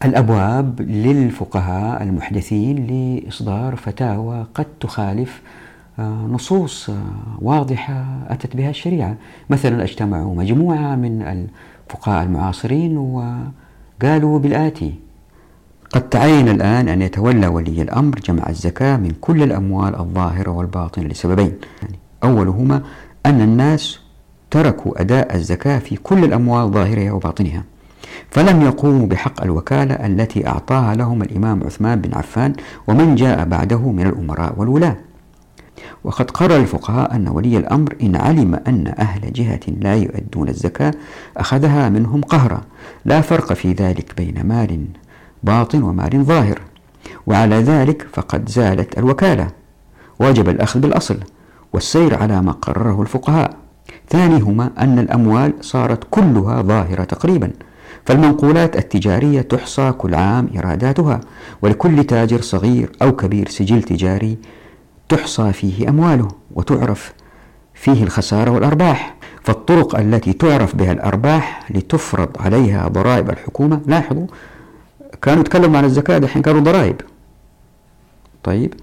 الأبواب 0.05 0.81
للفقهاء 0.81 2.03
المحدثين 2.03 2.87
لإصدار 2.87 3.77
فتاوى 3.77 4.47
قد 4.55 4.67
تخالف 4.81 5.43
آه، 5.99 6.27
نصوص 6.31 6.91
آه، 6.91 6.95
واضحة 7.39 8.05
أتت 8.29 8.57
بها 8.57 8.71
الشريعة. 8.71 9.17
مثلا 9.51 9.83
اجتمعوا 9.83 10.35
مجموعة 10.35 10.97
من 10.97 11.47
الفقهاء 11.91 12.23
المعاصرين 12.23 12.99
وقالوا 12.99 14.39
بالآتي. 14.39 14.95
قد 15.93 16.09
تعين 16.09 16.49
الآن 16.49 16.89
أن 16.89 17.03
يتولى 17.03 17.47
ولي 17.47 17.83
الأمر 17.83 18.15
جمع 18.15 18.49
الزكاة 18.49 18.97
من 18.97 19.13
كل 19.21 19.43
الأموال 19.43 19.99
الظاهرة 19.99 20.51
والباطنة 20.51 21.05
لسببين. 21.05 21.53
أولهما 22.25 22.83
أن 23.27 23.41
الناس 23.41 24.01
تركوا 24.51 25.01
أداء 25.01 25.37
الزكاة 25.37 25.79
في 25.79 25.97
كل 25.97 26.25
الأموال 26.25 26.71
ظاهرها 26.71 27.13
وباطنها. 27.13 27.65
فلم 28.31 28.63
يقوموا 28.63 29.07
بحق 29.07 29.43
الوكالة 29.43 29.95
التي 29.95 30.47
أعطاها 30.47 30.95
لهم 30.95 31.23
الإمام 31.23 31.65
عثمان 31.65 32.01
بن 32.01 32.15
عفان 32.15 32.53
ومن 32.89 33.15
جاء 33.15 33.45
بعده 33.45 33.79
من 33.79 34.07
الأمراء 34.07 34.55
والولاة. 34.57 34.97
وقد 36.05 36.31
قرر 36.31 36.57
الفقهاء 36.57 37.15
أن 37.15 37.29
ولي 37.29 37.57
الأمر 37.57 37.97
إن 38.03 38.17
علم 38.17 38.55
أن 38.55 38.95
أهل 38.99 39.33
جهة 39.33 39.61
لا 39.81 39.95
يؤدون 39.95 40.49
الزكاة 40.49 40.95
أخذها 41.37 41.89
منهم 41.89 42.21
قهرا 42.21 42.61
لا 43.05 43.21
فرق 43.21 43.53
في 43.53 43.73
ذلك 43.73 44.13
بين 44.17 44.47
مال 44.47 44.87
باطن 45.43 45.83
ومال 45.83 46.25
ظاهر. 46.25 46.61
وعلى 47.27 47.57
ذلك 47.57 48.07
فقد 48.13 48.49
زالت 48.49 48.99
الوكالة. 48.99 49.49
وجب 50.21 50.49
الأخذ 50.49 50.81
بالأصل 50.81 51.19
والسير 51.73 52.15
على 52.15 52.43
ما 52.43 52.53
قرره 52.53 53.03
الفقهاء. 53.03 53.57
ثانيهما 54.09 54.71
أن 54.79 54.99
الأموال 54.99 55.53
صارت 55.61 56.05
كلها 56.11 56.63
ظاهرة 56.63 57.05
تقريبا. 57.05 57.51
فالمنقولات 58.07 58.77
التجارية 58.77 59.41
تحصى 59.41 59.93
كل 59.93 60.15
عام 60.15 60.49
إيراداتها 60.55 61.21
ولكل 61.63 62.05
تاجر 62.05 62.41
صغير 62.41 62.93
أو 63.03 63.17
كبير 63.17 63.49
سجل 63.49 63.83
تجاري 63.83 64.39
تحصى 65.11 65.53
فيه 65.53 65.89
أمواله 65.89 66.29
وتعرف 66.55 67.13
فيه 67.75 68.03
الخسارة 68.03 68.51
والأرباح. 68.51 69.15
فالطرق 69.45 69.99
التي 69.99 70.33
تعرف 70.33 70.77
بها 70.77 70.93
الأرباح 70.93 71.71
لتفرض 71.71 72.29
عليها 72.41 72.89
ضرائب 72.89 73.31
الحكومة 73.31 73.81
لاحظوا 73.87 74.27
كانوا 75.23 75.41
يتكلموا 75.41 75.79
عن 75.79 75.85
الزكاة 75.85 76.17
الحين 76.19 76.43
كانوا 76.43 76.61
ضرائب. 76.61 77.01
طيب 78.43 78.75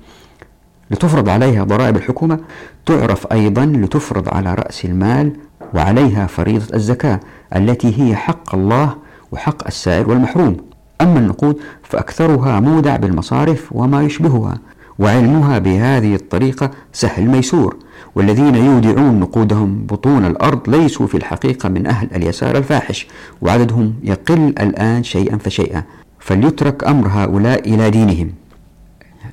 لتفرض 0.92 1.30
عليها 1.30 1.64
ضرائب 1.64 1.96
الحكومة 1.96 2.40
تعرف 2.86 3.32
أيضا 3.32 3.66
لتفرض 3.66 4.30
على 4.36 4.54
رأس 4.54 4.86
المال 4.86 5.34
وعليها 5.74 6.28
فريضة 6.28 6.76
الزكاة 6.76 7.20
التي 7.56 8.02
هي 8.02 8.16
حق 8.16 8.56
الله 8.56 8.96
وحق 9.32 9.68
السائل 9.68 10.10
والمحروم. 10.10 10.58
أما 11.02 11.20
النقود 11.20 11.60
فأكثرها 11.84 12.60
مودع 12.60 12.96
بالمصارف 12.96 13.68
وما 13.72 14.04
يشبهها. 14.04 14.58
وعلمها 15.00 15.60
بهذه 15.60 16.16
الطريقة 16.16 16.72
سهل 16.94 17.26
ميسور 17.26 17.78
والذين 18.16 18.56
يودعون 18.56 19.20
نقودهم 19.20 19.86
بطون 19.86 20.26
الأرض 20.26 20.70
ليسوا 20.70 21.08
في 21.08 21.18
الحقيقة 21.18 21.70
من 21.70 21.88
أهل 21.88 22.08
اليسار 22.16 22.58
الفاحش 22.58 23.08
وعددهم 23.42 23.94
يقل 24.04 24.48
الآن 24.48 25.04
شيئا 25.04 25.38
فشيئا. 25.38 25.84
فليترك 26.20 26.84
أمر 26.84 27.08
هؤلاء 27.08 27.74
إلى 27.74 27.90
دينهم. 27.90 28.32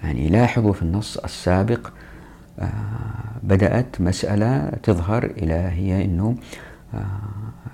يعني 0.03 0.29
لاحظوا 0.29 0.73
في 0.73 0.83
النص 0.83 1.17
السابق 1.17 1.89
آه 2.59 2.69
بدأت 3.43 4.01
مسألة 4.01 4.71
تظهر 4.83 5.25
إلى 5.25 5.55
هي 5.55 6.05
أنه 6.05 6.35
آه 6.95 6.99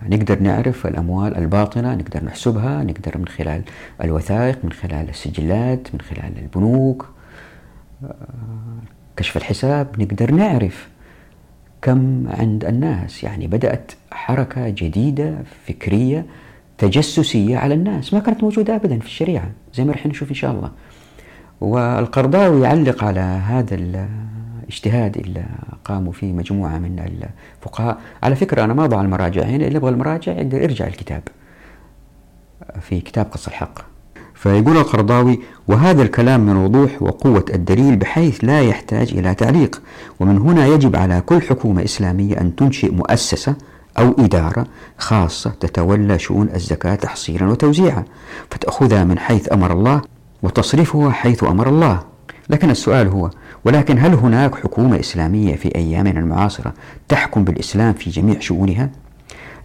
نقدر 0.08 0.40
نعرف 0.40 0.86
الأموال 0.86 1.36
الباطنة 1.36 1.94
نقدر 1.94 2.24
نحسبها 2.24 2.82
نقدر 2.82 3.18
من 3.18 3.28
خلال 3.28 3.62
الوثائق 4.04 4.58
من 4.64 4.72
خلال 4.72 5.08
السجلات 5.08 5.88
من 5.94 6.00
خلال 6.00 6.32
البنوك 6.38 7.06
كشف 9.16 9.36
الحساب 9.36 10.00
نقدر 10.02 10.30
نعرف 10.30 10.88
كم 11.82 12.28
عند 12.28 12.64
الناس. 12.64 13.24
يعني 13.24 13.46
بدأت 13.46 13.92
حركة 14.10 14.68
جديدة 14.68 15.38
فكرية 15.66 16.26
تجسسية 16.78 17.58
على 17.58 17.74
الناس. 17.74 18.14
ما 18.14 18.20
كانت 18.20 18.42
موجودة 18.42 18.76
أبدا 18.76 18.98
في 18.98 19.06
الشريعة 19.06 19.50
زي 19.74 19.84
ما 19.84 19.92
رح 19.92 20.06
نشوف 20.06 20.28
إن 20.28 20.34
شاء 20.34 20.50
الله. 20.50 20.70
والقرضاوي 21.60 22.60
يعلق 22.64 23.04
على 23.04 23.20
هذا 23.20 23.74
الاجتهاد 23.74 25.16
اللي 25.16 25.44
قاموا 25.84 26.12
فيه 26.12 26.32
مجموعة 26.32 26.78
من 26.78 27.22
الفقهاء. 27.58 27.98
على 28.22 28.36
فكرة 28.36 28.64
أنا 28.64 28.74
ما 28.74 28.84
أضع 28.84 29.00
المراجع 29.00 29.42
هنا 29.42 29.66
اللي 29.66 29.76
يبغى 29.76 29.90
المراجع 29.90 30.32
يقدر 30.32 30.62
يرجع 30.62 30.86
الكتاب. 30.86 31.22
في 32.80 33.00
كتاب 33.00 33.26
قص 33.26 33.46
الحق. 33.46 33.78
فيقول 34.40 34.76
القرضاوي 34.76 35.40
وهذا 35.68 36.02
الكلام 36.02 36.40
من 36.40 36.56
وضوح 36.56 37.02
وقوة 37.02 37.44
الدليل 37.54 37.96
بحيث 37.96 38.44
لا 38.44 38.60
يحتاج 38.60 39.10
إلى 39.12 39.34
تعليق 39.34 39.82
ومن 40.20 40.38
هنا 40.38 40.66
يجب 40.66 40.96
على 40.96 41.20
كل 41.26 41.42
حكومة 41.42 41.84
إسلامية 41.84 42.40
أن 42.40 42.56
تنشئ 42.56 42.92
مؤسسة 42.92 43.54
أو 43.98 44.14
إدارة 44.18 44.66
خاصة 44.98 45.50
تتولى 45.50 46.18
شؤون 46.18 46.48
الزكاة 46.54 46.94
تحصيلا 46.94 47.48
وتوزيعا 47.48 48.04
فتأخذها 48.50 49.04
من 49.04 49.18
حيث 49.18 49.52
أمر 49.52 49.72
الله 49.72 50.02
وتصرفها 50.42 51.10
حيث 51.10 51.44
أمر 51.44 51.68
الله 51.68 52.00
لكن 52.50 52.70
السؤال 52.70 53.08
هو 53.08 53.30
ولكن 53.64 53.98
هل 53.98 54.14
هناك 54.14 54.54
حكومة 54.54 55.00
إسلامية 55.00 55.56
في 55.56 55.74
أيامنا 55.74 56.20
المعاصرة 56.20 56.74
تحكم 57.08 57.44
بالإسلام 57.44 57.92
في 57.92 58.10
جميع 58.10 58.40
شؤونها؟ 58.40 58.90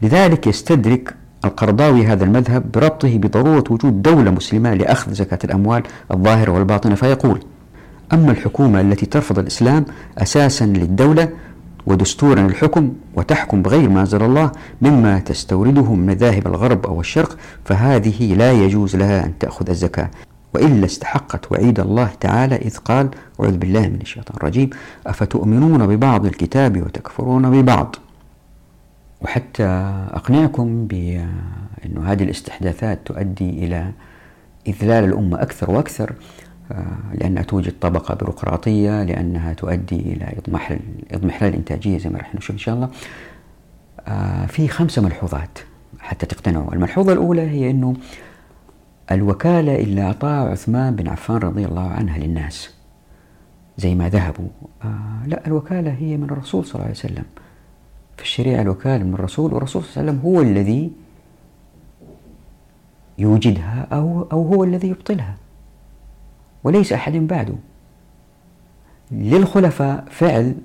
لذلك 0.01 0.47
يستدرك 0.47 1.15
القرضاوي 1.45 2.05
هذا 2.05 2.23
المذهب 2.23 2.71
بربطه 2.71 3.17
بضرورة 3.17 3.63
وجود 3.69 4.01
دولة 4.01 4.31
مسلمة 4.31 4.73
لأخذ 4.73 5.13
زكاة 5.13 5.39
الأموال 5.43 5.83
الظاهرة 6.11 6.51
والباطنة 6.51 6.95
فيقول 6.95 7.39
أما 8.13 8.31
الحكومة 8.31 8.81
التي 8.81 9.05
ترفض 9.05 9.39
الإسلام 9.39 9.85
أساسا 10.17 10.65
للدولة 10.65 11.29
ودستورا 11.85 12.41
للحكم 12.41 12.93
وتحكم 13.15 13.61
بغير 13.61 13.89
ما 13.89 14.01
أنزل 14.01 14.23
الله 14.23 14.51
مما 14.81 15.19
تستورده 15.19 15.93
من 15.93 16.05
مذاهب 16.05 16.47
الغرب 16.47 16.85
أو 16.85 16.99
الشرق 16.99 17.37
فهذه 17.65 18.35
لا 18.35 18.51
يجوز 18.51 18.95
لها 18.95 19.25
أن 19.25 19.37
تأخذ 19.39 19.69
الزكاة 19.69 20.09
وإلا 20.53 20.85
استحقت 20.85 21.51
وعيد 21.51 21.79
الله 21.79 22.09
تعالى 22.19 22.55
إذ 22.55 22.77
قال 22.77 23.09
أعوذ 23.39 23.57
بالله 23.57 23.87
من 23.87 23.99
الشيطان 24.01 24.37
الرجيم 24.37 24.69
أفتؤمنون 25.07 25.87
ببعض 25.87 26.25
الكتاب 26.25 26.81
وتكفرون 26.81 27.49
ببعض؟ 27.61 27.95
وحتى 29.25 29.63
أقنعكم 30.13 30.87
بأن 30.87 31.97
هذه 32.05 32.23
الاستحداثات 32.23 33.07
تؤدي 33.07 33.49
إلى 33.49 33.91
إذلال 34.67 35.03
الأمة 35.03 35.41
أكثر 35.41 35.71
وأكثر 35.71 36.13
لأنها 37.13 37.43
توجد 37.43 37.73
طبقة 37.81 38.15
بيروقراطية 38.15 39.03
لأنها 39.03 39.53
تؤدي 39.53 39.99
إلى 39.99 40.33
إضمحلال 40.37 40.79
إضمحلال 41.11 41.53
الإنتاجية 41.53 41.97
زي 41.97 42.09
ما 42.09 42.19
رح 42.19 42.35
نشوف 42.35 42.51
إن 42.51 42.57
شاء 42.57 42.75
الله. 42.75 42.89
في 44.47 44.67
خمسة 44.67 45.01
ملحوظات 45.01 45.59
حتى 45.99 46.25
تقتنعوا. 46.25 46.73
الملحوظة 46.73 47.13
الأولى 47.13 47.41
هي 47.41 47.71
أنه 47.71 47.93
الوكالة 49.11 49.75
اللي 49.75 50.01
أعطاها 50.01 50.49
عثمان 50.49 50.95
بن 50.95 51.07
عفان 51.07 51.37
رضي 51.37 51.65
الله 51.65 51.89
عنه 51.89 52.17
للناس 52.17 52.69
زي 53.77 53.95
ما 53.95 54.09
ذهبوا. 54.09 54.49
آه 54.83 55.27
لا 55.27 55.47
الوكالة 55.47 55.91
هي 55.93 56.17
من 56.17 56.29
الرسول 56.29 56.65
صلى 56.65 56.73
الله 56.75 56.83
عليه 56.83 56.95
وسلم. 56.95 57.23
في 58.17 58.23
الشريعة 58.23 58.61
الوكالة 58.61 59.03
من 59.03 59.13
الرسول 59.13 59.53
والرسول 59.53 59.83
صلى 59.83 59.89
الله 60.01 60.11
عليه 60.11 60.19
وسلم 60.21 60.31
هو 60.35 60.41
الذي 60.41 60.91
يوجدها 63.17 63.87
أو, 63.91 64.27
أو 64.31 64.47
هو 64.47 64.63
الذي 64.63 64.87
يبطلها. 64.87 65.35
وليس 66.63 66.93
أحد 66.93 67.13
بعده. 67.13 67.55
للخلفاء 69.11 70.05
فعل 70.09 70.55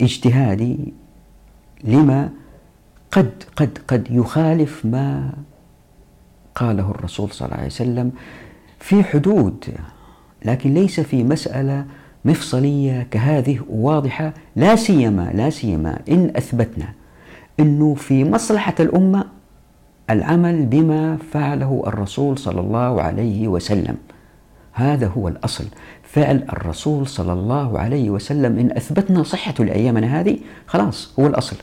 اجتهادي 0.00 0.92
لما 1.84 2.30
قد 3.10 3.44
قد 3.56 3.78
قد 3.88 4.06
يخالف 4.10 4.86
ما 4.86 5.32
قاله 6.54 6.90
الرسول 6.90 7.30
صلى 7.30 7.46
الله 7.46 7.56
عليه 7.56 7.66
وسلم 7.66 8.12
في 8.80 9.04
حدود 9.04 9.64
لكن 10.44 10.74
ليس 10.74 11.00
في 11.00 11.24
مسألة 11.24 11.86
مفصلية 12.24 13.06
كهذه 13.10 13.58
واضحة 13.70 14.32
لا 14.56 14.76
سيما 14.76 15.30
لا 15.34 15.50
سيما 15.50 15.98
إن 16.08 16.32
أثبتنا 16.36 16.88
أنه 17.60 17.94
في 17.94 18.24
مصلحة 18.24 18.74
الأمة 18.80 19.24
العمل 20.10 20.66
بما 20.66 21.18
فعله 21.32 21.82
الرسول 21.86 22.38
صلى 22.38 22.60
الله 22.60 23.02
عليه 23.02 23.48
وسلم. 23.48 23.96
هذا 24.72 25.06
هو 25.06 25.28
الأصل. 25.28 25.64
فعل 26.02 26.44
الرسول 26.52 27.06
صلى 27.06 27.32
الله 27.32 27.78
عليه 27.78 28.10
وسلم 28.10 28.58
إن 28.58 28.70
أثبتنا 28.70 29.22
صحته 29.22 29.64
لأيامنا 29.64 30.20
هذه 30.20 30.38
خلاص 30.66 31.14
هو 31.20 31.26
الأصل. 31.26 31.56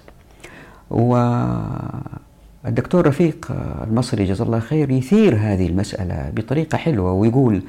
والدكتور 0.89 3.07
رفيق 3.07 3.51
المصري 3.87 4.25
جزاه 4.25 4.45
الله 4.45 4.59
خير 4.59 4.89
يثير 4.89 5.35
هذه 5.35 5.67
المسألة 5.67 6.31
بطريقة 6.35 6.77
حلوة 6.77 7.11
ويقول 7.11 7.61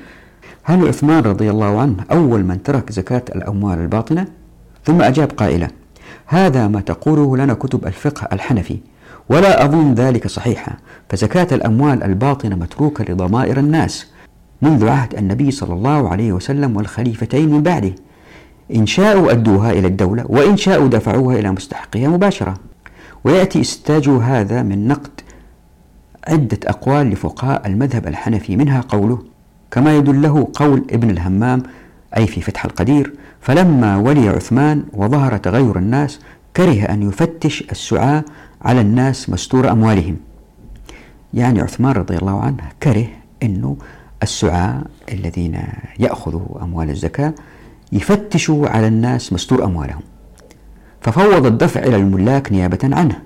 هل 0.70 0.88
عثمان 0.88 1.22
رضي 1.22 1.50
الله 1.50 1.80
عنه 1.80 1.96
أول 2.12 2.44
من 2.44 2.62
ترك 2.62 2.92
زكاة 2.92 3.22
الأموال 3.36 3.78
الباطنة؟ 3.78 4.26
ثم 4.84 5.02
أجاب 5.02 5.32
قائلا 5.32 5.68
هذا 6.26 6.68
ما 6.68 6.80
تقوله 6.80 7.36
لنا 7.36 7.54
كتب 7.54 7.86
الفقه 7.86 8.28
الحنفي 8.32 8.78
ولا 9.28 9.64
أظن 9.64 9.94
ذلك 9.94 10.26
صحيحا 10.26 10.72
فزكاة 11.08 11.46
الأموال 11.52 12.02
الباطنة 12.02 12.56
متروكة 12.56 13.04
لضمائر 13.04 13.58
الناس 13.58 14.06
منذ 14.62 14.88
عهد 14.88 15.14
النبي 15.14 15.50
صلى 15.50 15.74
الله 15.74 16.08
عليه 16.08 16.32
وسلم 16.32 16.76
والخليفتين 16.76 17.52
من 17.52 17.62
بعده 17.62 17.94
إن 18.74 18.86
شاءوا 18.86 19.32
أدوها 19.32 19.72
إلى 19.72 19.86
الدولة 19.86 20.24
وإن 20.28 20.56
شاءوا 20.56 20.88
دفعوها 20.88 21.38
إلى 21.38 21.50
مستحقها 21.50 22.08
مباشرة 22.08 22.54
ويأتي 23.24 23.60
استاج 23.60 24.08
هذا 24.08 24.62
من 24.62 24.88
نقد 24.88 25.20
عدة 26.28 26.58
أقوال 26.66 27.10
لفقهاء 27.10 27.66
المذهب 27.66 28.06
الحنفي 28.06 28.56
منها 28.56 28.80
قوله 28.80 29.29
كما 29.70 29.96
يدله 29.96 30.48
قول 30.54 30.84
ابن 30.90 31.10
الهمام 31.10 31.62
أي 32.16 32.26
في 32.26 32.40
فتح 32.40 32.64
القدير 32.64 33.12
فلما 33.40 33.96
ولي 33.96 34.28
عثمان 34.28 34.84
وظهر 34.92 35.36
تغير 35.36 35.78
الناس 35.78 36.20
كره 36.56 36.82
أن 36.84 37.02
يفتش 37.02 37.64
السعاة 37.70 38.24
على 38.62 38.80
الناس 38.80 39.30
مستور 39.30 39.70
أموالهم. 39.70 40.16
يعني 41.34 41.60
عثمان 41.60 41.92
رضي 41.92 42.16
الله 42.16 42.40
عنه 42.40 42.62
كره 42.82 43.06
أنه 43.42 43.76
السعاة 44.22 44.82
الذين 45.12 45.62
يأخذوا 45.98 46.62
أموال 46.62 46.90
الزكاة 46.90 47.34
يفتشوا 47.92 48.68
على 48.68 48.86
الناس 48.88 49.32
مستور 49.32 49.64
أموالهم. 49.64 50.02
ففوض 51.00 51.46
الدفع 51.46 51.80
إلى 51.80 51.96
الملاك 51.96 52.52
نيابة 52.52 52.78
عنه. 52.82 53.20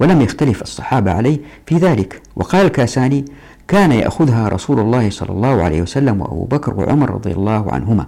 ولم 0.00 0.20
يختلف 0.20 0.62
الصحابة 0.62 1.12
عليه 1.12 1.38
في 1.66 1.76
ذلك. 1.76 2.22
وقال 2.36 2.66
الكاساني 2.66 3.24
كان 3.68 3.92
يأخذها 3.92 4.48
رسول 4.48 4.80
الله 4.80 5.10
صلى 5.10 5.30
الله 5.30 5.62
عليه 5.62 5.82
وسلم 5.82 6.20
وأبو 6.20 6.44
بكر 6.44 6.74
وعمر 6.74 7.10
رضي 7.10 7.32
الله 7.32 7.72
عنهما 7.72 8.06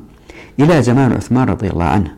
إلى 0.60 0.82
زمان 0.82 1.12
عثمان 1.12 1.48
رضي 1.48 1.70
الله 1.70 1.84
عنه. 1.84 2.12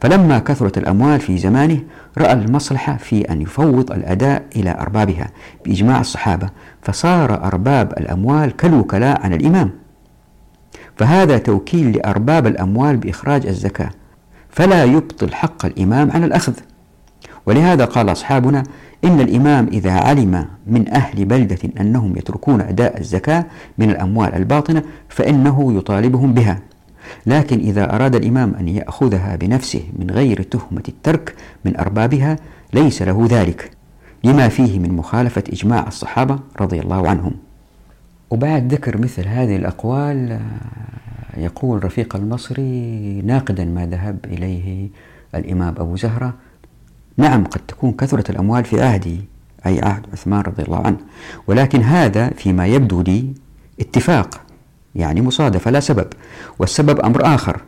فلما 0.00 0.38
كثرت 0.38 0.78
الأموال 0.78 1.20
في 1.20 1.38
زمانه 1.38 1.80
رأى 2.18 2.32
المصلحة 2.32 2.96
في 2.96 3.20
أن 3.20 3.42
يفوض 3.42 3.92
الأداء 3.92 4.42
إلى 4.56 4.76
أربابها 4.80 5.30
بإجماع 5.64 6.00
الصحابة 6.00 6.48
فصار 6.82 7.44
أرباب 7.44 7.92
الأموال 7.92 8.56
كالوكلاء 8.56 9.22
عن 9.22 9.32
الإمام. 9.32 9.70
فهذا 10.96 11.38
توكيل 11.38 11.96
لأرباب 11.96 12.46
الأموال 12.46 12.96
بإخراج 12.96 13.46
الزكاة 13.46 13.90
فلا 14.50 14.84
يبطل 14.84 15.34
حق 15.34 15.66
الإمام 15.66 16.10
عن 16.10 16.24
الأخذ. 16.24 16.52
ولهذا 17.46 17.84
قال 17.84 18.12
أصحابنا 18.12 18.62
إن 19.04 19.20
الإمام 19.20 19.66
إذا 19.72 19.92
علم 19.92 20.46
من 20.66 20.88
أهل 20.88 21.24
بلدة 21.24 21.58
أنهم 21.80 22.16
يتركون 22.16 22.60
أداء 22.60 23.00
الزكاة 23.00 23.46
من 23.78 23.90
الأموال 23.90 24.34
الباطنة 24.34 24.82
فإنه 25.08 25.76
يطالبهم 25.76 26.34
بها. 26.34 26.58
لكن 27.26 27.58
إذا 27.58 27.94
أراد 27.94 28.14
الإمام 28.14 28.54
أن 28.54 28.68
يأخذها 28.68 29.36
بنفسه 29.36 29.82
من 29.98 30.10
غير 30.10 30.42
تهمة 30.42 30.82
الترك 30.88 31.34
من 31.64 31.76
أربابها 31.76 32.36
ليس 32.72 33.02
له 33.02 33.26
ذلك 33.30 33.70
لما 34.24 34.48
فيه 34.48 34.78
من 34.78 34.92
مخالفة 34.92 35.44
إجماع 35.52 35.88
الصحابة 35.88 36.38
رضي 36.60 36.80
الله 36.80 37.08
عنهم. 37.08 37.32
وبعد 38.30 38.72
ذكر 38.72 38.98
مثل 38.98 39.28
هذه 39.28 39.56
الأقوال 39.56 40.40
يقول 41.36 41.84
رفيق 41.84 42.16
المصري 42.16 43.22
ناقدا 43.24 43.64
ما 43.64 43.86
ذهب 43.86 44.18
إليه 44.24 44.88
الإمام 45.34 45.74
أبو 45.78 45.96
زهرة 45.96 46.34
نعم 47.16 47.44
قد 47.44 47.60
تكون 47.68 47.92
كثرة 47.92 48.30
الأموال 48.30 48.64
في 48.64 48.82
عهدي 48.82 49.20
أي 49.66 49.80
عهد 49.80 50.06
عثمان 50.12 50.40
رضي 50.40 50.62
الله 50.62 50.86
عنه. 50.86 50.96
ولكن 51.46 51.82
هذا 51.82 52.30
فيما 52.30 52.66
يبدو 52.66 53.02
لي 53.02 53.34
اتفاق 53.80 54.40
يعني 54.94 55.20
مصادفة 55.20 55.70
لا 55.70 55.80
سبب. 55.80 56.06
والسبب 56.58 57.00
أمر 57.00 57.34
آخر. 57.34 57.62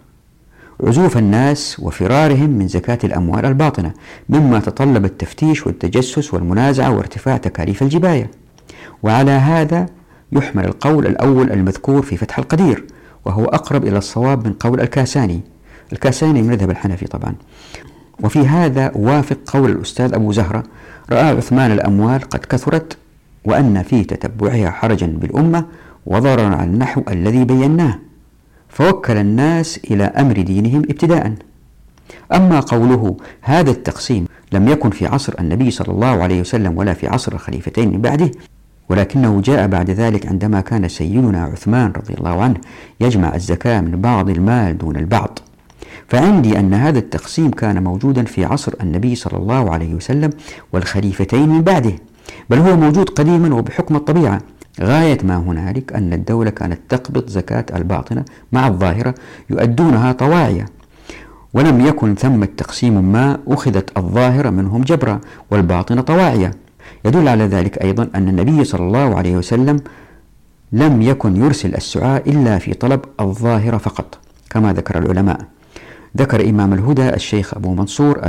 عزوف 0.80 1.18
الناس 1.18 1.80
وفرارهم 1.80 2.50
من 2.50 2.68
زكاة 2.68 2.98
الأموال 3.04 3.44
الباطنة 3.44 3.92
مما 4.28 4.60
تطلب 4.60 5.04
التفتيش 5.04 5.66
والتجسس 5.66 6.34
والمنازعة 6.34 6.90
وارتفاع 6.96 7.36
تكاليف 7.36 7.82
الجباية. 7.82 8.30
وعلى 9.02 9.30
هذا 9.30 9.86
يحمل 10.32 10.64
القول 10.64 11.06
الأول 11.06 11.52
المذكور 11.52 12.02
في 12.02 12.16
فتح 12.16 12.38
القدير 12.38 12.84
وهو 13.24 13.44
أقرب 13.44 13.86
إلى 13.86 13.98
الصواب 13.98 14.46
من 14.46 14.52
قول 14.52 14.80
الكاساني. 14.80 15.40
الكاساني 15.92 16.42
من 16.42 16.50
مذهب 16.50 16.70
الحنفي 16.70 17.06
طبعا. 17.06 17.34
وفي 18.22 18.46
هذا 18.46 18.92
وافق 18.94 19.38
قول 19.46 19.70
الأستاذ 19.70 20.14
أبو 20.14 20.32
زهرة 20.32 20.62
رأى 21.10 21.36
عثمان 21.36 21.72
الأموال 21.72 22.20
قد 22.20 22.38
كثرت 22.38 22.96
وأن 23.44 23.82
في 23.82 24.04
تتبعها 24.04 24.70
حرجا 24.70 25.06
بالأمة 25.06 25.66
وضررا 26.06 26.56
على 26.56 26.70
النحو 26.70 27.02
الذي 27.08 27.44
بيناه 27.44 27.98
فوكل 28.68 29.16
الناس 29.16 29.80
إلى 29.90 30.04
أمر 30.04 30.40
دينهم 30.40 30.82
ابتداء. 30.82 31.34
أما 32.34 32.60
قوله 32.60 33.16
هذا 33.40 33.70
التقسيم 33.70 34.26
لم 34.52 34.68
يكن 34.68 34.90
في 34.90 35.06
عصر 35.06 35.34
النبي 35.40 35.70
صلى 35.70 35.88
الله 35.88 36.22
عليه 36.22 36.40
وسلم 36.40 36.78
ولا 36.78 36.94
في 36.94 37.06
عصر 37.08 37.32
الخليفتين 37.32 37.92
من 37.92 38.00
بعده 38.00 38.30
ولكنه 38.88 39.40
جاء 39.40 39.66
بعد 39.66 39.90
ذلك 39.90 40.26
عندما 40.26 40.60
كان 40.60 40.88
سيدنا 40.88 41.44
عثمان 41.44 41.92
رضي 41.92 42.14
الله 42.14 42.42
عنه 42.42 42.56
يجمع 43.00 43.34
الزكاة 43.34 43.80
من 43.80 44.00
بعض 44.00 44.30
المال 44.30 44.78
دون 44.78 44.96
البعض. 44.96 45.38
فعندي 46.14 46.58
أن 46.58 46.74
هذا 46.74 46.98
التقسيم 46.98 47.50
كان 47.50 47.84
موجودا 47.84 48.24
في 48.24 48.44
عصر 48.44 48.74
النبي 48.80 49.14
صلى 49.14 49.38
الله 49.38 49.70
عليه 49.70 49.94
وسلم 49.94 50.30
والخليفتين 50.72 51.48
من 51.48 51.62
بعده 51.62 51.92
بل 52.50 52.58
هو 52.58 52.76
موجود 52.76 53.08
قديما 53.08 53.54
وبحكم 53.54 53.96
الطبيعة. 53.96 54.40
غاية 54.80 55.18
ما 55.24 55.36
هنالك 55.36 55.92
أن 55.92 56.12
الدولة 56.12 56.50
كانت 56.50 56.80
تقبض 56.88 57.28
زكاة 57.28 57.66
الباطنة 57.74 58.24
مع 58.52 58.68
الظاهرة 58.68 59.14
يؤدونها 59.50 60.12
طواعية 60.12 60.66
ولم 61.54 61.86
يكن 61.86 62.14
ثم 62.14 62.44
تقسيم 62.44 63.12
ما 63.12 63.38
أخذت 63.48 63.98
الظاهرة 63.98 64.50
منهم 64.50 64.82
جبرا 64.82 65.20
والباطنة 65.50 66.02
طواعية. 66.02 66.50
يدل 67.04 67.28
على 67.28 67.44
ذلك 67.44 67.82
أيضا 67.82 68.08
أن 68.14 68.28
النبي 68.28 68.64
صلى 68.64 68.86
الله 68.86 69.16
عليه 69.16 69.36
وسلم 69.36 69.80
لم 70.72 71.02
يكن 71.02 71.36
يرسل 71.36 71.74
السعاء 71.74 72.30
إلا 72.30 72.58
في 72.58 72.74
طلب 72.74 73.00
الظاهرة 73.20 73.76
فقط 73.76 74.18
كما 74.50 74.72
ذكر 74.72 74.98
العلماء. 74.98 75.54
ذكر 76.16 76.50
إمام 76.50 76.72
الهدى 76.72 77.08
الشيخ 77.08 77.54
أبو 77.54 77.74
منصور 77.74 78.20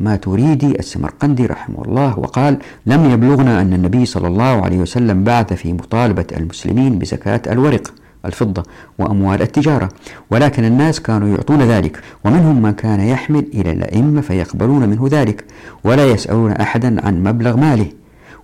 الماتوريدي 0.00 0.78
السمرقندي 0.78 1.46
رحمه 1.46 1.84
الله 1.84 2.18
وقال 2.18 2.58
لم 2.86 3.10
يبلغنا 3.10 3.60
أن 3.60 3.72
النبي 3.72 4.06
صلى 4.06 4.28
الله 4.28 4.64
عليه 4.64 4.78
وسلم 4.78 5.24
بعث 5.24 5.52
في 5.52 5.72
مطالبة 5.72 6.26
المسلمين 6.36 6.98
بزكاة 6.98 7.42
الورق 7.46 7.92
الفضة 8.24 8.62
وأموال 8.98 9.42
التجارة 9.42 9.88
ولكن 10.30 10.64
الناس 10.64 11.00
كانوا 11.00 11.28
يعطون 11.28 11.62
ذلك 11.62 12.00
ومنهم 12.24 12.62
من 12.62 12.72
كان 12.72 13.00
يحمل 13.00 13.46
إلى 13.54 13.72
الأئمة 13.72 14.20
فيقبلون 14.20 14.88
منه 14.88 15.08
ذلك 15.10 15.44
ولا 15.84 16.06
يسألون 16.06 16.52
أحدا 16.52 17.06
عن 17.06 17.24
مبلغ 17.24 17.56
ماله 17.56 17.86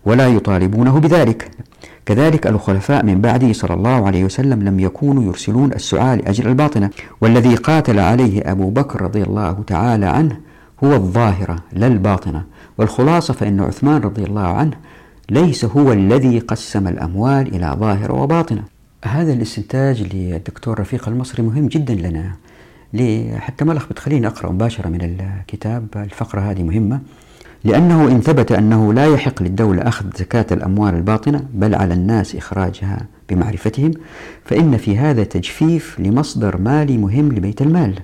ولا 0.05 0.29
يطالبونه 0.29 0.99
بذلك. 1.01 1.51
كذلك 2.07 2.47
الخلفاء 2.47 3.05
من 3.05 3.21
بعده 3.21 3.53
صلى 3.53 3.75
الله 3.75 4.07
عليه 4.07 4.25
وسلم 4.25 4.63
لم 4.63 4.81
يكونوا 4.81 5.23
يرسلون 5.23 5.73
السعاة 5.73 6.15
لأجل 6.15 6.49
الباطنة 6.49 6.91
والذي 7.21 7.55
قاتل 7.55 7.99
عليه 7.99 8.53
أبو 8.53 8.71
بكر 8.71 9.03
رضي 9.03 9.23
الله 9.23 9.63
تعالى 9.67 10.07
عنه 10.07 10.41
هو 10.85 10.93
الظاهرة 10.95 11.57
لا 11.73 11.87
الباطنة. 11.87 12.45
والخلاصة 12.79 13.35
فإن 13.35 13.61
عثمان 13.61 14.01
رضي 14.01 14.25
الله 14.25 14.47
عنه 14.47 14.77
ليس 15.31 15.65
هو 15.65 15.93
الذي 15.93 16.39
قسم 16.39 16.89
الأموال 16.89 17.55
إلى 17.55 17.77
ظاهرة 17.81 18.13
وباطنة. 18.13 18.63
هذا 19.05 19.33
الاستنتاج 19.33 20.15
للدكتور 20.15 20.81
رفيق 20.81 21.09
المصري 21.09 21.43
مهم 21.43 21.67
جدا 21.67 21.95
لنا؟ 21.95 22.33
حتى 23.39 23.65
ملخ 23.65 23.89
بتخليني 23.89 24.27
أقرأ 24.27 24.53
مباشرة 24.53 24.89
من 24.89 25.03
الكتاب 25.03 25.87
الفقرة 25.97 26.41
هذه 26.41 26.63
مهمة. 26.63 27.01
لأنه 27.67 28.09
إن 28.09 28.21
ثبت 28.21 28.53
أنه 28.53 28.93
لا 28.93 29.07
يحق 29.07 29.43
للدولة 29.43 29.83
أخذ 29.83 30.07
زكاة 30.17 30.47
الأموال 30.53 30.95
الباطنة 30.95 31.45
بل 31.55 31.75
على 31.75 31.95
الناس 31.95 32.37
إخراجها 32.37 33.07
بمعرفتهم 33.29 33.91
فإن 34.45 34.77
في 34.77 34.99
هذا 34.99 35.25
تجفيف 35.25 36.01
لمصدر 36.01 36.57
مالي 36.57 36.99
مهم 36.99 37.33
لبيت 37.33 37.63
المال. 37.63 37.95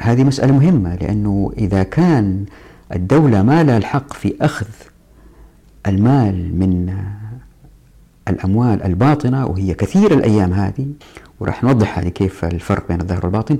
هذه 0.00 0.24
مسألة 0.24 0.52
مهمة 0.52 0.94
لأنه 0.94 1.52
إذا 1.58 1.82
كان 1.82 2.44
الدولة 2.94 3.42
ما 3.42 3.62
لها 3.62 3.76
الحق 3.76 4.12
في 4.12 4.34
أخذ 4.40 4.66
المال 5.86 6.58
من 6.58 6.94
الأموال 8.28 8.82
الباطنة 8.82 9.46
وهي 9.46 9.74
كثيرة 9.74 10.14
الأيام 10.14 10.52
هذه 10.52 10.86
وراح 11.40 11.64
نوضح 11.64 11.98
هذه 11.98 12.08
كيف 12.08 12.44
الفرق 12.44 12.88
بين 12.88 13.00
الظاهر 13.00 13.20
والباطن 13.24 13.58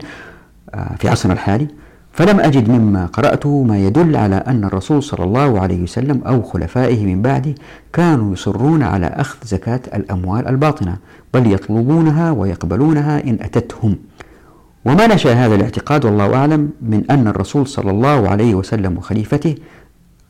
آه، 0.75 0.97
في 0.99 1.09
عصرنا 1.09 1.35
الحالي 1.35 1.69
فلم 2.13 2.41
أجد 2.41 2.69
مما 2.71 3.07
قرأته 3.07 3.63
ما 3.63 3.79
يدل 3.79 4.17
على 4.17 4.35
أن 4.37 4.65
الرسول 4.65 5.03
صلى 5.03 5.25
الله 5.25 5.61
عليه 5.61 5.83
وسلم 5.83 6.23
أو 6.27 6.43
خلفائه 6.43 7.07
من 7.07 7.23
بعده 7.23 7.55
كانوا 7.93 8.33
يصرون 8.33 8.83
على 8.83 9.07
أخذ 9.07 9.39
زكاة 9.45 9.81
الأموال 9.95 10.49
الباطنة 10.49 10.97
بل 11.35 11.53
يطلبونها 11.53 12.31
ويقبلونها 12.31 13.25
إن 13.25 13.39
أتتهم. 13.41 13.97
وما 14.85 15.07
نشأ 15.07 15.33
هذا 15.33 15.55
الاعتقاد 15.55 16.05
والله 16.05 16.35
أعلم 16.35 16.71
من 16.83 17.05
أن 17.11 17.29
الرسول 17.29 17.67
صلى 17.67 17.91
الله 17.91 18.29
عليه 18.29 18.55
وسلم 18.55 18.99
وخليفته 18.99 19.55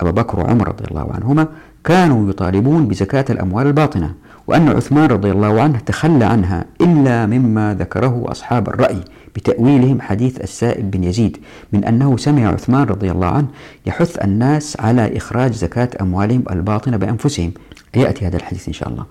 أبا 0.00 0.10
بكر 0.10 0.40
وعمر 0.40 0.68
رضي 0.68 0.84
الله 0.90 1.12
عنهما 1.12 1.46
كانوا 1.84 2.30
يطالبون 2.30 2.88
بزكاة 2.88 3.24
الأموال 3.30 3.66
الباطنة. 3.66 4.14
وأن 4.46 4.68
عثمان 4.68 5.06
رضي 5.06 5.30
الله 5.30 5.62
عنه 5.62 5.78
تخلى 5.78 6.24
عنها 6.24 6.64
إلا 6.80 7.26
مما 7.26 7.76
ذكره 7.80 8.24
أصحاب 8.26 8.68
الرأي 8.68 9.00
بتأويلهم 9.36 10.00
حديث 10.00 10.40
السائب 10.40 10.90
بن 10.90 11.04
يزيد 11.04 11.36
من 11.72 11.84
أنه 11.84 12.16
سمع 12.16 12.48
عثمان 12.48 12.84
رضي 12.84 13.10
الله 13.10 13.26
عنه 13.26 13.46
يحث 13.86 14.24
الناس 14.24 14.76
على 14.80 15.16
إخراج 15.16 15.52
زكاة 15.52 15.88
أموالهم 16.00 16.44
الباطنة 16.50 16.96
بأنفسهم. 16.96 17.52
يأتي 17.96 18.26
هذا 18.26 18.36
الحديث 18.36 18.68
إن 18.68 18.72
شاء 18.72 18.88
الله. 18.88 19.04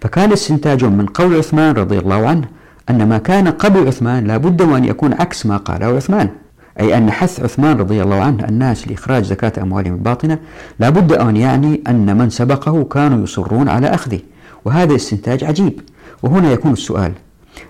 فكان 0.00 0.32
استنتاج 0.32 0.84
من 0.84 1.06
قول 1.06 1.36
عثمان 1.36 1.74
رضي 1.74 1.98
الله 1.98 2.28
عنه 2.28 2.48
أن 2.90 3.08
ما 3.08 3.18
كان 3.18 3.48
قبل 3.48 3.86
عثمان 3.86 4.24
لابد 4.24 4.62
وأن 4.62 4.84
يكون 4.84 5.12
عكس 5.12 5.46
ما 5.46 5.56
قاله 5.56 5.86
عثمان. 5.86 6.28
أي 6.80 6.98
أن 6.98 7.10
حث 7.10 7.40
عثمان 7.40 7.76
رضي 7.76 8.02
الله 8.02 8.20
عنه 8.20 8.44
الناس 8.44 8.88
لإخراج 8.88 9.24
زكاة 9.24 9.52
أموالهم 9.62 9.94
الباطنة 9.94 10.38
لابد 10.78 11.12
أن 11.12 11.36
يعني 11.36 11.82
أن 11.88 12.18
من 12.18 12.30
سبقه 12.30 12.84
كانوا 12.84 13.24
يصرون 13.24 13.68
على 13.68 13.86
أخذه. 13.86 14.20
وهذا 14.64 14.94
استنتاج 14.94 15.44
عجيب. 15.44 15.80
وهنا 16.22 16.52
يكون 16.52 16.72
السؤال 16.72 17.12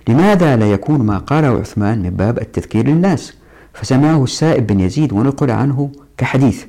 لماذا 0.07 0.55
لا 0.55 0.71
يكون 0.71 1.01
ما 1.01 1.17
قاله 1.17 1.47
عثمان 1.47 2.03
من 2.03 2.09
باب 2.09 2.39
التذكير 2.39 2.87
للناس؟ 2.87 3.33
فسمعه 3.73 4.23
السائب 4.23 4.67
بن 4.67 4.79
يزيد 4.79 5.13
ونقل 5.13 5.51
عنه 5.51 5.89
كحديث. 6.17 6.63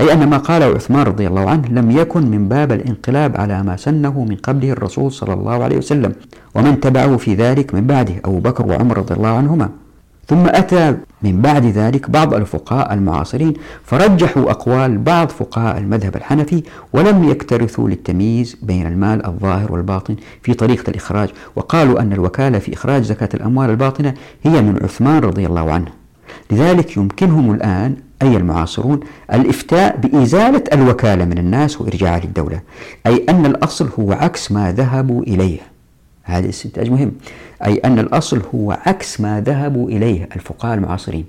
أي 0.00 0.12
أن 0.12 0.28
ما 0.28 0.36
قاله 0.36 0.66
عثمان 0.66 1.02
رضي 1.02 1.26
الله 1.26 1.50
عنه 1.50 1.68
لم 1.68 1.90
يكن 1.90 2.30
من 2.30 2.48
باب 2.48 2.72
الانقلاب 2.72 3.36
على 3.36 3.62
ما 3.62 3.76
سنه 3.76 4.24
من 4.24 4.36
قبله 4.36 4.72
الرسول 4.72 5.12
صلى 5.12 5.34
الله 5.34 5.64
عليه 5.64 5.76
وسلم 5.76 6.12
ومن 6.54 6.80
تبعه 6.80 7.16
في 7.16 7.34
ذلك 7.34 7.74
من 7.74 7.86
بعده 7.86 8.14
أبو 8.24 8.38
بكر 8.38 8.66
وعمر 8.66 8.98
رضي 8.98 9.14
الله 9.14 9.28
عنهما. 9.28 9.68
ثم 10.28 10.46
أتى 10.46 10.96
من 11.22 11.40
بعد 11.42 11.66
ذلك 11.66 12.10
بعض 12.10 12.34
الفقهاء 12.34 12.94
المعاصرين 12.94 13.54
فرجحوا 13.84 14.50
أقوال 14.50 14.98
بعض 14.98 15.28
فقهاء 15.28 15.78
المذهب 15.78 16.16
الحنفي 16.16 16.62
ولم 16.92 17.28
يكترثوا 17.30 17.88
للتمييز 17.88 18.56
بين 18.62 18.86
المال 18.86 19.26
الظاهر 19.26 19.72
والباطن 19.72 20.16
في 20.42 20.54
طريقة 20.54 20.90
الإخراج 20.90 21.28
وقالوا 21.56 22.00
أن 22.00 22.12
الوكالة 22.12 22.58
في 22.58 22.74
إخراج 22.74 23.02
زكاة 23.02 23.28
الأموال 23.34 23.70
الباطنة 23.70 24.14
هي 24.42 24.62
من 24.62 24.78
عثمان 24.82 25.18
رضي 25.18 25.46
الله 25.46 25.72
عنه. 25.72 25.88
لذلك 26.50 26.96
يمكنهم 26.96 27.54
الآن 27.54 27.96
أي 28.22 28.36
المعاصرون 28.36 29.00
الإفتاء 29.32 29.96
بإزالة 29.96 30.64
الوكالة 30.72 31.24
من 31.24 31.38
الناس 31.38 31.80
وإرجاعها 31.80 32.20
للدولة 32.20 32.60
أي 33.06 33.26
أن 33.28 33.46
الأصل 33.46 33.88
هو 33.98 34.12
عكس 34.12 34.52
ما 34.52 34.72
ذهبوا 34.72 35.22
إليه. 35.22 35.71
هذا 36.24 36.44
الاستنتاج 36.44 36.90
مهم. 36.90 37.12
أي 37.64 37.74
أن 37.74 37.98
الأصل 37.98 38.42
هو 38.54 38.72
عكس 38.86 39.20
ما 39.20 39.40
ذهبوا 39.40 39.88
إليه 39.88 40.28
الفقهاء 40.36 40.74
المعاصرين. 40.74 41.24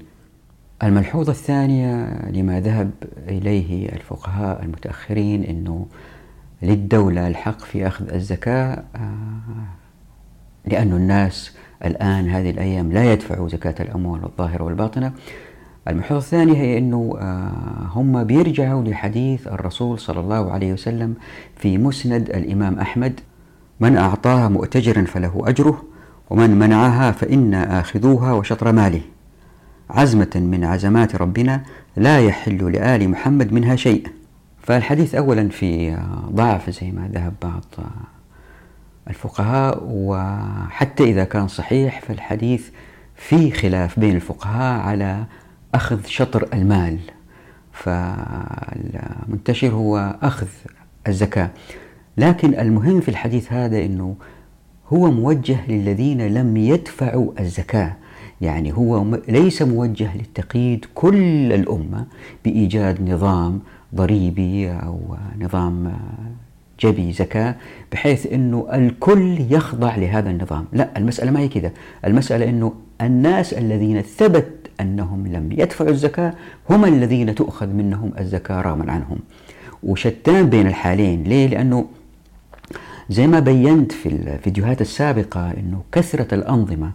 الملحوظة 0.84 1.32
الثانية 1.32 2.20
لما 2.30 2.60
ذهب 2.60 2.92
إليه 3.28 3.90
الفقهاء 3.90 4.64
المتأخرين 4.64 5.44
أنه 5.44 5.86
للدولة 6.62 7.28
الحق 7.28 7.60
في 7.60 7.88
أخذ 7.88 8.14
الزكاة 8.14 8.84
آه، 8.96 9.00
لأن 10.66 10.92
الناس 10.94 11.58
الآن 11.86 12.30
هذه 12.30 12.50
الأيام 12.50 12.92
لا 12.92 13.14
يدفعوا 13.14 13.50
زكاة 13.50 13.76
الأموال 13.80 14.24
الظاهرة 14.24 14.64
والباطنة. 14.64 15.12
الملحوظة 15.88 16.20
الثانية 16.20 16.58
هي 16.58 16.78
أنه 16.78 17.18
آه، 17.20 17.90
هم 17.92 18.24
بيرجعوا 18.24 18.84
لحديث 18.84 19.48
الرسول 19.48 20.00
صلى 20.00 20.20
الله 20.20 20.52
عليه 20.52 20.74
وسلم 20.74 21.14
في 21.56 21.78
مسند 21.78 22.30
الإمام 22.30 22.80
أحمد 22.80 23.20
من 23.84 23.98
أعطاها 23.98 24.50
مؤتجرا 24.50 25.04
فله 25.04 25.44
أجره 25.46 25.84
ومن 26.30 26.60
منعها 26.60 27.12
فإنا 27.12 27.80
آخذوها 27.80 28.34
وشطر 28.34 28.72
ماله. 28.72 29.02
عزمة 29.90 30.32
من 30.36 30.64
عزمات 30.64 31.16
ربنا 31.16 31.64
لا 31.98 32.20
يحل 32.20 32.72
لآل 32.72 33.10
محمد 33.10 33.54
منها 33.54 33.76
شيء. 33.76 34.08
فالحديث 34.62 35.16
أولا 35.16 35.50
في 35.50 35.98
ضعف 36.32 36.70
زي 36.70 36.92
ما 36.92 37.10
ذهب 37.14 37.34
بعض 37.42 37.64
الفقهاء 39.08 39.80
وحتى 39.84 41.04
إذا 41.04 41.24
كان 41.24 41.48
صحيح 41.48 42.02
فالحديث 42.02 42.70
في 43.16 43.52
خلاف 43.52 44.00
بين 44.00 44.16
الفقهاء 44.16 44.82
على 44.82 45.26
أخذ 45.76 46.06
شطر 46.06 46.48
المال. 46.54 47.00
فالمنتشر 47.74 49.70
هو 49.70 50.16
أخذ 50.22 50.48
الزكاة. 51.08 51.50
لكن 52.18 52.60
المهم 52.60 53.02
في 53.02 53.10
الحديث 53.10 53.54
هذا 53.54 53.86
أنه 53.86 54.16
هو 54.94 55.12
موجه 55.12 55.58
للذين 55.68 56.28
لم 56.28 56.58
يدفعوا 56.58 57.32
الزكاة. 57.40 57.96
يعني 58.42 58.74
هو 58.74 59.06
ليس 59.28 59.62
موجه 59.62 60.18
للتقييد 60.18 60.86
كل 60.96 61.54
الأمة 61.54 62.06
بإيجاد 62.46 63.10
نظام 63.10 63.60
ضريبي 63.96 64.72
أو 64.72 65.00
نظام 65.40 65.94
جبي 66.80 67.12
زكاة 67.12 67.56
بحيث 67.92 68.34
أنه 68.34 68.68
الكل 68.74 69.38
يخضع 69.50 69.96
لهذا 69.96 70.30
النظام. 70.30 70.66
لا 70.74 70.90
المسألة 70.98 71.32
ما 71.32 71.40
هي 71.40 71.48
كذا. 71.48 71.72
المسألة 72.06 72.50
أنه 72.50 72.74
الناس 73.02 73.54
الذين 73.54 74.02
ثبت 74.02 74.50
أنهم 74.82 75.28
لم 75.28 75.52
يدفعوا 75.52 75.90
الزكاة 75.90 76.34
هم 76.70 76.86
الذين 76.86 77.36
تؤخذ 77.36 77.68
منهم 77.68 78.12
الزكاة 78.20 78.62
رغما 78.62 78.92
عنهم. 78.92 79.18
وشتان 79.84 80.50
بين 80.50 80.68
الحالين. 80.68 81.24
ليه؟ 81.24 81.48
لأنه 81.48 81.86
زي 83.14 83.28
ما 83.28 83.40
بينت 83.40 83.92
في 83.92 84.10
الفيديوهات 84.10 84.82
السابقة 84.82 85.52
أنه 85.52 85.82
كثرة 85.92 86.36
الأنظمة 86.36 86.92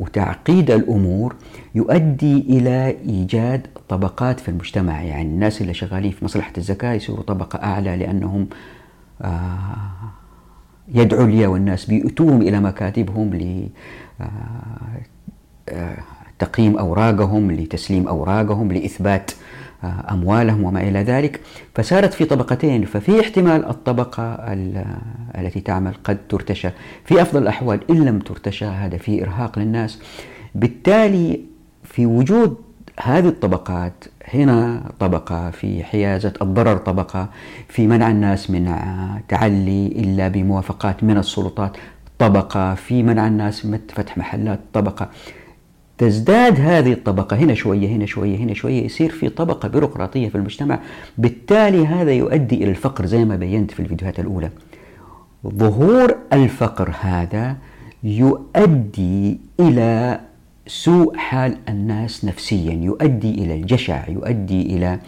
وتعقيد 0.00 0.70
الأمور 0.70 1.34
يؤدي 1.74 2.38
إلى 2.40 2.96
إيجاد 3.08 3.66
طبقات 3.88 4.40
في 4.40 4.48
المجتمع. 4.48 5.02
يعني 5.02 5.28
الناس 5.28 5.60
اللي 5.60 5.74
شغالين 5.74 6.10
في 6.10 6.24
مصلحة 6.24 6.52
الزكاة 6.58 6.92
يصيروا 6.92 7.22
طبقة 7.22 7.62
أعلى 7.62 7.96
لأنهم 7.96 8.46
آه، 9.22 10.12
يدعوا 10.94 11.26
لي 11.26 11.46
والناس 11.46 11.84
بيؤتوهم 11.84 12.42
إلى 12.42 12.60
مكاتبهم 12.60 13.34
لتقييم 16.38 16.76
آه، 16.76 16.80
آه، 16.80 16.80
أوراقهم 16.80 17.52
لتسليم 17.52 18.08
أوراقهم 18.08 18.72
لإثبات 18.72 19.30
أموالهم 19.84 20.64
وما 20.64 20.80
إلى 20.80 20.98
ذلك. 21.02 21.40
فصارت 21.74 22.14
في 22.14 22.24
طبقتين 22.24 22.84
ففي 22.84 23.20
احتمال 23.20 23.66
الطبقة 23.68 24.36
التي 25.38 25.60
تعمل 25.60 25.92
قد 26.04 26.18
ترتشى. 26.28 26.68
في 27.04 27.22
أفضل 27.22 27.42
الأحوال 27.42 27.80
إن 27.90 28.04
لم 28.04 28.18
ترتشى 28.18 28.64
هذا 28.64 28.96
في 28.96 29.22
إرهاق 29.22 29.58
للناس. 29.58 29.98
بالتالي 30.54 31.40
في 31.84 32.06
وجود 32.06 32.56
هذه 33.00 33.28
الطبقات 33.28 34.04
هنا 34.34 34.82
طبقة 34.98 35.50
في 35.50 35.84
حيازة 35.84 36.32
الضرر 36.42 36.76
طبقة 36.76 37.28
في 37.68 37.86
منع 37.86 38.10
الناس 38.10 38.50
من 38.50 38.74
تعلي 39.28 39.86
إلا 39.86 40.28
بموافقات 40.28 41.04
من 41.04 41.18
السلطات 41.18 41.76
طبقة 42.18 42.74
في 42.74 43.02
منع 43.02 43.26
الناس 43.26 43.66
من 43.66 43.80
فتح 43.88 44.18
محلات 44.18 44.60
طبقة. 44.72 45.08
تزداد 46.02 46.60
هذه 46.60 46.92
الطبقة. 46.92 47.36
هنا 47.36 47.54
شوية 47.54 47.88
هنا 47.88 48.06
شوية 48.06 48.36
هنا 48.36 48.54
شوية 48.54 48.84
يصير 48.84 49.10
في 49.10 49.28
طبقة 49.28 49.68
بيروقراطية 49.68 50.28
في 50.28 50.34
المجتمع. 50.34 50.78
بالتالي 51.18 51.86
هذا 51.86 52.12
يؤدي 52.12 52.54
إلى 52.54 52.70
الفقر 52.70 53.06
زي 53.06 53.24
ما 53.24 53.36
بينت 53.36 53.70
في 53.70 53.80
الفيديوهات 53.80 54.20
الأولى. 54.20 54.50
ظهور 55.46 56.16
الفقر 56.32 56.94
هذا 57.00 57.56
يؤدي 58.04 59.38
إلى 59.60 60.20
سوء 60.66 61.16
حال 61.16 61.56
الناس 61.68 62.24
نفسيا 62.24 62.72
يؤدي 62.72 63.30
إلى 63.30 63.54
الجشع 63.54 64.08
يؤدي 64.08 64.76
إلى 64.76 64.98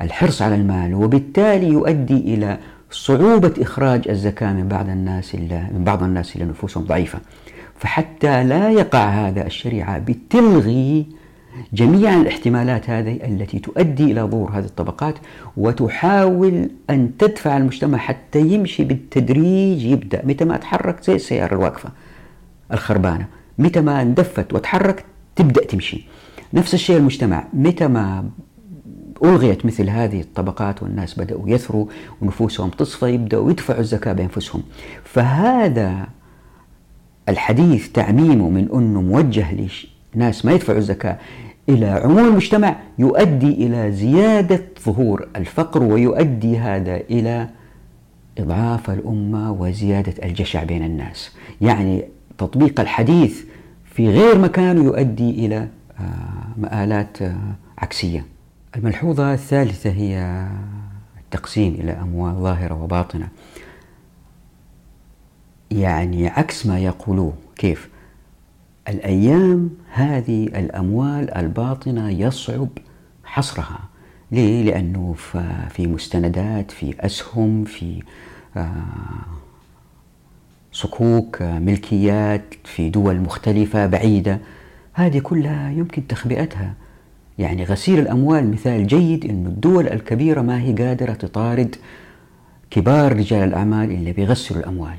الحرص 0.00 0.42
على 0.42 0.54
المال 0.54 0.94
وبالتالي 0.94 1.68
يؤدي 1.68 2.34
إلى 2.34 2.58
صعوبة 2.90 3.54
إخراج 3.60 4.08
الزكاة 4.08 4.52
من 4.52 4.68
بعض 4.68 4.88
الناس 4.88 5.34
من 5.34 5.82
بعض 5.84 6.02
الناس 6.02 6.36
اللي 6.36 6.46
نفوسهم 6.46 6.84
ضعيفة. 6.84 7.18
فحتى 7.78 8.44
لا 8.44 8.70
يقع 8.70 9.08
هذا 9.08 9.46
الشريعة 9.46 9.98
بتلغي 9.98 11.06
جميع 11.72 12.20
الاحتمالات 12.20 12.90
هذه 12.90 13.18
التي 13.24 13.58
تؤدي 13.58 14.04
إلى 14.04 14.22
ظهور 14.22 14.50
هذه 14.50 14.64
الطبقات 14.64 15.14
وتحاول 15.56 16.70
أن 16.90 17.10
تدفع 17.18 17.56
المجتمع 17.56 17.98
حتى 17.98 18.40
يمشي 18.40 18.84
بالتدريج 18.84 19.84
يبدأ. 19.84 20.26
متى 20.26 20.44
ما 20.44 20.56
تحرك 20.56 21.02
زي 21.02 21.14
السيارة 21.14 21.54
الواقفة 21.54 21.90
الخربانة. 22.72 23.26
متى 23.58 23.80
ما 23.80 24.02
اندفت 24.02 24.52
وتحرك 24.52 25.04
تبدأ 25.36 25.64
تمشي. 25.64 26.06
نفس 26.54 26.74
الشيء 26.74 26.96
المجتمع. 26.96 27.44
متى 27.52 27.88
ما 27.88 28.28
ألغيت 29.24 29.66
مثل 29.66 29.90
هذه 29.90 30.20
الطبقات 30.20 30.82
والناس 30.82 31.18
بدأوا 31.18 31.48
يثروا 31.48 31.86
ونفوسهم 32.22 32.70
تصفى 32.70 33.06
يبدأوا 33.06 33.50
يدفعوا 33.50 33.80
الزكاة 33.80 34.12
بأنفسهم. 34.12 34.62
فهذا 35.04 36.06
الحديث 37.28 37.88
تعميمه 37.92 38.48
من 38.50 38.68
أنه 38.74 39.02
موجه 39.02 39.46
لناس 40.14 40.44
ما 40.44 40.52
يدفعوا 40.52 40.78
الزكاة 40.78 41.18
إلى 41.68 41.86
عموم 41.86 42.28
المجتمع 42.28 42.76
يؤدي 42.98 43.66
إلى 43.66 43.92
زيادة 43.92 44.64
ظهور 44.84 45.28
الفقر 45.36 45.82
ويؤدي 45.82 46.58
هذا 46.58 46.96
إلى 46.96 47.48
إضعاف 48.38 48.90
الأمة 48.90 49.52
وزيادة 49.52 50.14
الجشع 50.24 50.64
بين 50.64 50.84
الناس. 50.84 51.32
يعني 51.60 52.04
تطبيق 52.38 52.80
الحديث 52.80 53.44
في 53.84 54.08
غير 54.08 54.38
مكانه 54.38 54.84
يؤدي 54.84 55.46
إلى 55.46 55.68
آه، 56.00 56.04
مآلات 56.56 57.22
آه، 57.22 57.36
عكسية. 57.78 58.24
الملحوظة 58.76 59.34
الثالثة 59.34 59.90
هي 59.90 60.46
التقسيم 61.24 61.74
إلى 61.74 61.92
أموال 61.92 62.34
ظاهرة 62.34 62.82
وباطنة. 62.82 63.28
يعني 65.70 66.28
عكس 66.28 66.66
ما 66.66 66.78
يقولوه. 66.78 67.32
كيف؟ 67.56 67.88
الأيام 68.88 69.70
هذه 69.92 70.44
الأموال 70.44 71.34
الباطنة 71.34 72.10
يصعب 72.10 72.68
حصرها. 73.24 73.80
ليه؟ 74.32 74.62
لأنه 74.62 75.14
في 75.68 75.86
مستندات 75.86 76.70
في 76.70 76.94
أسهم 77.00 77.64
في 77.64 78.02
آه، 78.56 78.72
صكوك 80.72 81.42
ملكيات 81.42 82.44
في 82.64 82.90
دول 82.90 83.20
مختلفة 83.20 83.86
بعيدة. 83.86 84.38
هذه 84.92 85.18
كلها 85.18 85.70
يمكن 85.70 86.06
تخبئتها. 86.06 86.74
يعني 87.38 87.64
غسيل 87.64 87.98
الأموال 87.98 88.50
مثال 88.50 88.86
جيد 88.86 89.24
أن 89.24 89.46
الدول 89.46 89.88
الكبيرة 89.88 90.40
ما 90.42 90.60
هي 90.60 90.72
قادرة 90.72 91.12
تطارد 91.12 91.76
كبار 92.70 93.16
رجال 93.16 93.48
الأعمال 93.48 93.90
اللي 93.90 94.12
بيغسلوا 94.12 94.60
الأموال. 94.60 94.96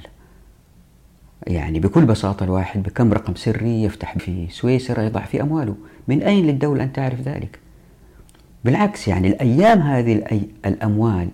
يعني 1.47 1.79
بكل 1.79 2.05
بساطة 2.05 2.43
الواحد 2.43 2.83
بكم 2.83 3.13
رقم 3.13 3.35
سري 3.35 3.83
يفتح 3.83 4.17
في 4.17 4.47
سويسرا 4.49 5.03
يضع 5.03 5.21
في 5.21 5.41
أمواله. 5.41 5.75
من 6.07 6.21
أين 6.21 6.47
للدولة 6.47 6.83
أن 6.83 6.93
تعرف 6.93 7.21
ذلك؟ 7.21 7.59
بالعكس 8.65 9.07
يعني 9.07 9.27
الأيام 9.27 9.79
هذه 9.79 10.41
الأموال 10.65 11.29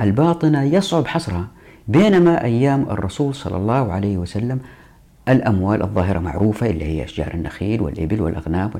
الباطنة 0.00 0.62
يصعب 0.62 1.06
حصرها 1.06 1.48
بينما 1.88 2.44
أيام 2.44 2.82
الرسول 2.82 3.34
صلى 3.34 3.56
الله 3.56 3.92
عليه 3.92 4.18
وسلم 4.18 4.60
الأموال 5.28 5.82
الظاهرة 5.82 6.18
معروفة 6.18 6.70
اللي 6.70 6.84
هي 6.84 7.04
أشجار 7.04 7.34
النخيل 7.34 7.82
والإبل 7.82 8.20
والأغنام 8.20 8.70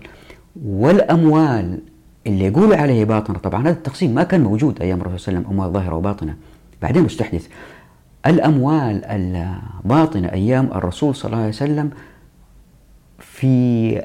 والأموال 0.67 1.79
اللي 2.27 2.45
يقولوا 2.45 2.77
عليه 2.77 3.05
باطنة 3.05 3.39
طبعا 3.39 3.63
هذا 3.63 3.71
التقسيم 3.71 4.15
ما 4.15 4.23
كان 4.23 4.41
موجود 4.41 4.83
أيام 4.83 5.01
الرسول 5.01 5.21
صلى 5.21 5.29
الله 5.29 5.39
عليه 5.39 5.49
وسلم 5.49 5.61
أموال 5.61 5.73
ظاهرة 5.73 5.95
وباطنة. 5.95 6.37
بعدين 6.83 7.05
استحدث 7.05 7.49
الأموال 8.27 9.05
الباطنة 9.05 10.29
أيام 10.29 10.67
الرسول 10.75 11.15
صلى 11.15 11.29
الله 11.29 11.39
عليه 11.39 11.49
وسلم 11.49 11.91
في 13.19 14.03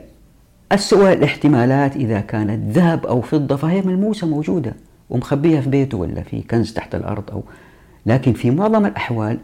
أسوأ 0.72 1.14
الاحتمالات 1.14 1.96
إذا 1.96 2.20
كانت 2.20 2.78
ذهب 2.78 3.06
أو 3.06 3.22
فضة 3.22 3.56
فهي 3.56 3.82
ملموسة 3.82 4.28
موجودة 4.28 4.74
ومخبيها 5.10 5.62
في 5.62 5.70
بيته 5.70 5.98
ولا 5.98 6.24
في 6.24 6.42
كنز 6.42 6.74
تحت 6.74 6.96
الأرض 6.96 7.32
أو 7.32 7.44
لكن 8.06 8.34
في 8.34 8.52
معظم 8.52 8.86
الأحوال 8.86 9.38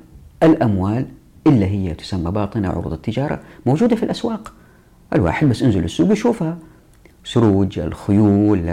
الأموال 0.43 1.05
إلا 1.47 1.65
هي 1.65 1.93
تسمى 1.93 2.31
باطنة 2.31 2.69
عروض 2.69 2.93
التجارة 2.93 3.39
موجودة 3.65 3.95
في 3.95 4.03
الأسواق. 4.03 4.53
الواحد 5.13 5.47
بس 5.47 5.63
انزل 5.63 5.83
السوق 5.83 6.11
يشوفها 6.11 6.57
سروج 7.23 7.79
الخيول 7.79 8.69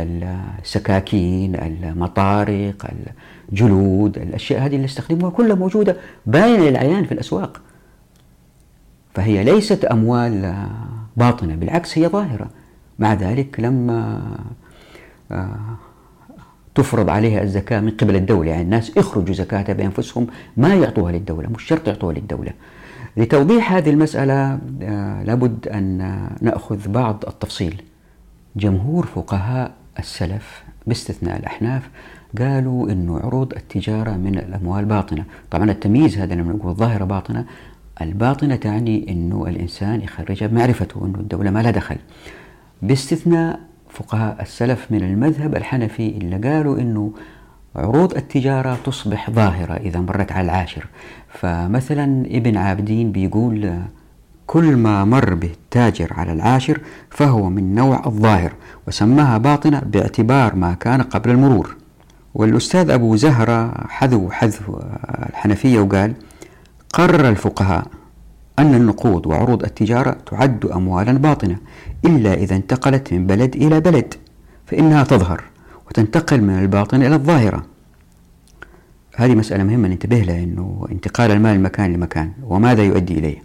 السكاكين 0.63 1.55
المطارق 1.55 2.87
الجلود 3.49 4.19
الأشياء 4.19 4.67
هذه 4.67 4.77
اللي 4.77 4.85
استخدموها 4.85 5.31
كلها 5.31 5.57
موجودة 5.57 5.97
باينة 6.27 6.65
للعيان 6.65 7.05
في 7.05 7.13
الأسواق. 7.13 7.61
فهي 9.15 9.45
ليست 9.45 9.85
أموال 9.85 10.67
باطنة 11.17 11.55
بالعكس 11.55 11.99
هي 11.99 12.09
ظاهرة. 12.09 12.51
مع 12.99 13.15
ذلك 13.15 13.61
لما 13.61 14.23
آه، 15.33 15.57
تفرض 16.75 17.11
عليها 17.11 17.43
الزكاة 17.43 17.81
من 17.81 17.91
قبل 17.91 18.17
الدولة 18.17 18.51
يعني 18.51 18.63
الناس 18.63 18.97
يخرجوا 18.97 19.35
زكاتها 19.35 19.73
بأنفسهم 19.73 20.27
ما 20.57 20.75
يعطوها 20.75 21.13
للدولة 21.13 21.49
مش 21.49 21.63
شرط 21.63 21.89
يعطوها 21.89 22.15
للدولة. 22.15 22.53
لتوضيح 23.17 23.73
هذه 23.73 23.91
المسألة 23.91 24.59
آه، 24.83 25.23
لابد 25.23 25.69
أن 25.69 26.29
نأخذ 26.41 26.89
بعض 26.89 27.25
التفصيل. 27.29 27.83
جمهور 28.57 29.07
فقهاء 29.07 29.73
السلف 29.99 30.65
باستثناء 30.87 31.39
الأحناف 31.39 31.91
قالوا 32.39 32.91
أنه 32.93 33.19
عروض 33.19 33.53
التجارة 33.53 34.11
من 34.11 34.39
الأموال 34.39 34.85
باطنة. 34.85 35.25
طبعا 35.51 35.71
التمييز 35.71 36.19
هذا 36.19 36.35
لما 36.35 36.53
نقول 36.53 36.75
ظاهرة 36.75 37.05
باطنة 37.05 37.45
الباطنة 38.01 38.57
تعني 38.57 39.13
أنه 39.13 39.47
الإنسان 39.49 40.01
يخرجها 40.01 40.47
بمعرفته 40.47 41.07
أنه 41.07 41.19
الدولة 41.19 41.51
ما 41.51 41.63
لها 41.63 41.71
دخل. 41.71 41.97
باستثناء 42.83 43.61
فقهاء 43.91 44.43
السلف 44.43 44.87
من 44.93 45.03
المذهب 45.03 45.57
الحنفي 45.57 46.09
اللي 46.09 46.49
قالوا 46.49 46.79
أنه 46.79 47.13
عروض 47.77 48.15
التجارة 48.15 48.79
تصبح 48.85 49.31
ظاهرة 49.31 49.73
إذا 49.73 50.01
مرت 50.01 50.33
على 50.33 50.45
العاشر. 50.45 50.87
فمثلا 51.29 52.27
ابن 52.27 52.57
عابدين 52.57 53.13
بيقول 53.13 53.79
كل 54.47 54.77
ما 54.77 55.05
مر 55.05 55.35
به 55.35 55.51
التاجر 55.51 56.13
على 56.13 56.33
العاشر 56.33 56.81
فهو 57.11 57.51
من 57.51 57.75
نوع 57.75 58.07
الظاهر 58.07 58.53
وسماها 58.89 59.39
باطنة 59.39 59.83
باعتبار 59.87 60.55
ما 60.55 60.75
كان 60.75 61.03
قبل 61.03 61.31
المرور. 61.31 61.77
والأستاذ 62.35 62.91
أبو 62.91 63.17
زهرة 63.17 63.87
حذو 63.89 64.31
حذف 64.31 64.71
الحنفية 65.29 65.81
وقال 65.81 66.15
قرر 66.93 67.29
الفقهاء 67.29 67.87
أن 68.59 68.75
النقود 68.75 69.27
وعروض 69.27 69.63
التجارة 69.65 70.17
تعد 70.27 70.67
أموالا 70.67 71.13
باطنة 71.13 71.59
إلا 72.05 72.35
إذا 72.35 72.57
انتقلت 72.57 73.13
من 73.13 73.27
بلد 73.27 73.57
إلى 73.57 73.81
بلد 73.81 74.15
فإنها 74.67 75.05
تظهر 75.05 75.45
وتنتقل 75.87 76.41
من 76.41 76.59
الباطن 76.59 77.03
إلى 77.03 77.15
الظاهرة. 77.15 77.65
هذه 79.17 79.35
مسألة 79.35 79.65
مهمة 79.65 79.89
ننتبه 79.89 80.19
لها 80.19 80.43
أنه 80.43 80.87
انتقال 80.93 81.31
المال 81.31 81.57
من 81.57 81.63
مكان 81.63 81.93
لمكان 81.93 82.33
وماذا 82.43 82.83
يؤدي 82.83 83.19
إليه. 83.19 83.43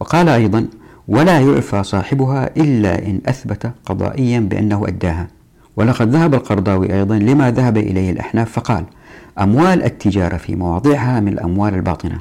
وقال 0.00 0.28
أيضا 0.28 0.66
ولا 1.08 1.40
يعفى 1.40 1.82
صاحبها 1.82 2.50
إلا 2.56 3.06
إن 3.06 3.20
أثبت 3.26 3.72
قضائيا 3.86 4.40
بأنه 4.40 4.88
أداها. 4.88 5.28
ولقد 5.76 6.10
ذهب 6.10 6.34
القرضاوي 6.34 6.94
أيضا 6.94 7.18
لما 7.18 7.50
ذهب 7.50 7.76
إليه 7.76 8.10
الأحناف 8.10 8.52
فقال 8.52 8.84
أموال 9.40 9.82
التجارة 9.82 10.36
في 10.36 10.56
مواضعها 10.56 11.20
من 11.20 11.32
الأموال 11.32 11.74
الباطنة. 11.74 12.20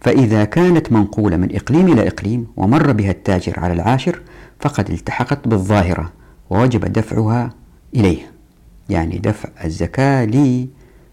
فإذا 0.00 0.44
كانت 0.44 0.92
منقولة 0.92 1.36
من 1.36 1.56
إقليم 1.56 1.92
إلى 1.92 2.08
إقليم 2.08 2.46
ومر 2.56 2.92
بها 2.92 3.10
التاجر 3.10 3.60
على 3.60 3.72
العاشر 3.72 4.20
فقد 4.60 4.90
التحقت 4.90 5.48
بالظاهرة 5.48 6.12
ووجب 6.50 6.92
دفعها 6.92 7.50
إليه. 7.94 8.18
يعني 8.88 9.18
دفع 9.18 9.48
الزكاة 9.64 10.24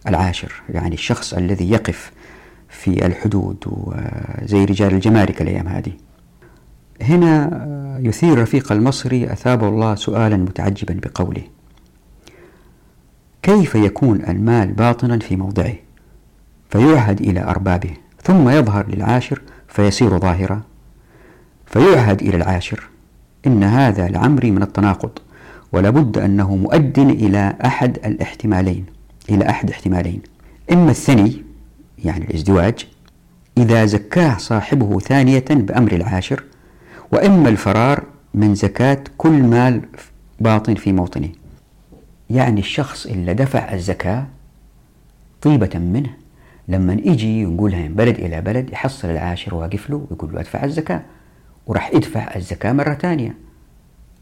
للعاشر 0.05 0.53
يعني 0.69 0.93
الشخص 0.93 1.33
الذي 1.33 1.71
يقف 1.71 2.11
في 2.69 3.05
الحدود 3.05 3.57
وزي 3.67 4.65
رجال 4.65 4.93
الجمارك 4.93 5.41
الأيام 5.41 5.67
هذه. 5.67 5.91
هنا 7.01 7.63
يثير 8.01 8.41
رفيق 8.41 8.71
المصري 8.71 9.31
أثابه 9.31 9.67
الله 9.67 9.95
سؤالا 9.95 10.37
متعجبا 10.37 10.99
بقوله 11.03 11.43
كيف 13.43 13.75
يكون 13.75 14.21
المال 14.27 14.71
باطنا 14.71 15.19
في 15.19 15.35
موضعه؟ 15.35 15.73
فيعهد 16.69 17.21
إلى 17.21 17.43
أربابه 17.43 17.89
ثم 18.23 18.49
يظهر 18.49 18.87
للعاشر 18.87 19.41
فيصير 19.67 20.19
ظاهرا. 20.19 20.61
فيعهد 21.65 22.21
إلى 22.21 22.37
العاشر 22.37 22.89
إن 23.47 23.63
هذا 23.63 24.07
لعمري 24.07 24.51
من 24.51 24.63
التناقض 24.63 25.11
ولابد 25.71 26.17
أنه 26.17 26.55
مؤد 26.55 26.99
إلى 26.99 27.55
أحد 27.65 27.97
الاحتمالين 28.05 28.85
إلى 29.29 29.49
أحد 29.49 29.69
احتمالين. 29.69 30.21
إما 30.71 30.91
الثني 30.91 31.43
يعني 32.05 32.25
الإزدواج 32.25 32.87
إذا 33.57 33.85
زكاه 33.85 34.37
صاحبه 34.37 34.99
ثانية 34.99 35.45
بأمر 35.49 35.91
العاشر 35.91 36.43
وإما 37.13 37.49
الفرار 37.49 38.03
من 38.33 38.55
زكاة 38.55 39.03
كل 39.17 39.43
مال 39.43 39.81
باطن 40.39 40.75
في 40.75 40.93
موطنه. 40.93 41.29
يعني 42.29 42.59
الشخص 42.59 43.05
اللي 43.05 43.33
دفع 43.33 43.73
الزكاة 43.73 44.27
طيبة 45.41 45.79
منه 45.79 46.09
لما 46.67 46.93
يجي 46.93 47.45
ونقولها 47.45 47.87
من 47.87 47.95
بلد 47.95 48.19
إلى 48.19 48.41
بلد 48.41 48.69
يحصل 48.73 49.09
العاشر 49.09 49.55
واقف 49.55 49.89
له 49.89 50.07
ويقول 50.11 50.33
له 50.33 50.39
أدفع 50.39 50.63
الزكاة 50.63 51.01
وراح 51.67 51.93
يدفع 51.93 52.35
الزكاة 52.35 52.71
مرة 52.71 52.93
ثانية. 52.93 53.35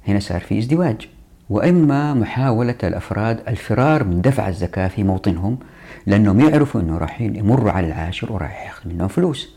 هنا 0.08 0.20
صار 0.20 0.42
في 0.42 0.60
ازدواج. 0.60 1.10
وإما 1.50 2.14
محاولة 2.14 2.76
الأفراد 2.84 3.40
الفرار 3.48 4.04
من 4.04 4.22
دفع 4.22 4.48
الزكاة 4.50 4.88
في 4.88 5.04
موطنهم 5.04 5.58
لأنهم 6.06 6.40
يعرفوا 6.40 6.82
أنه 6.82 6.98
راح 6.98 7.22
يمروا 7.22 7.72
على 7.72 7.88
العاشر 7.88 8.32
وراح 8.34 8.66
ياخذ 8.66 8.90
منهم 8.90 9.08
فلوس. 9.08 9.56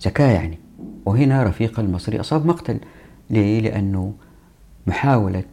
زكاة 0.00 0.32
يعني. 0.32 0.65
وهنا 1.06 1.42
رفيق 1.42 1.80
المصري 1.80 2.20
أصاب 2.20 2.46
مقتل. 2.46 2.80
ليه؟ 3.30 3.60
لأنه 3.60 4.14
محاولة 4.86 5.44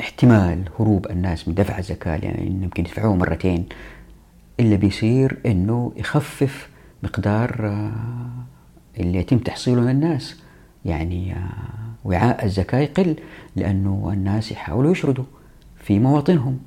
احتمال 0.00 0.62
هروب 0.80 1.10
الناس 1.10 1.48
من 1.48 1.54
دفع 1.54 1.78
الزكاة 1.78 2.16
يعني 2.16 2.46
يمكن 2.46 2.82
يدفعوها 2.82 3.16
مرتين. 3.16 3.66
اللي 4.60 4.76
بيصير 4.76 5.38
إنه 5.46 5.92
يخفف 5.96 6.68
مقدار 7.02 7.66
آه، 7.66 7.92
اللي 9.00 9.18
يتم 9.18 9.38
تحصيله 9.38 9.80
من 9.80 9.90
الناس. 9.90 10.40
يعني 10.84 11.32
آه، 11.32 11.38
وعاء 12.04 12.44
الزكاة 12.44 12.78
يقل 12.78 13.16
لأنه 13.56 14.10
الناس 14.12 14.52
يحاولوا 14.52 14.92
يشردوا 14.92 15.24
في 15.76 15.98
مواطنهم. 15.98 16.58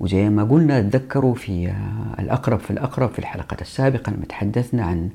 وزي 0.00 0.28
ما 0.28 0.44
قلنا 0.44 0.80
تذكروا 0.80 1.34
في 1.34 1.68
آه، 1.68 2.20
الأقرب 2.22 2.58
في 2.58 2.70
الأقرب 2.70 3.10
في 3.10 3.18
الحلقة 3.18 3.56
السابقة 3.60 4.12
لما 4.12 4.24
تحدثنا 4.24 4.84
عن 4.84 5.10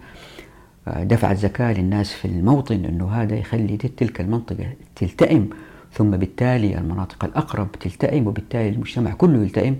دفع 0.87 1.31
الزكاة 1.31 1.73
للناس 1.73 2.13
في 2.13 2.25
الموطن 2.25 2.85
أنه 2.85 3.11
هذا 3.11 3.35
يخلي 3.35 3.77
تلك 3.77 4.21
المنطقة 4.21 4.67
تلتئم 4.95 5.49
ثم 5.93 6.11
بالتالي 6.11 6.77
المناطق 6.77 7.25
الأقرب 7.25 7.71
تلتئم 7.71 8.27
وبالتالي 8.27 8.69
المجتمع 8.69 9.13
كله 9.13 9.41
يلتئم. 9.43 9.75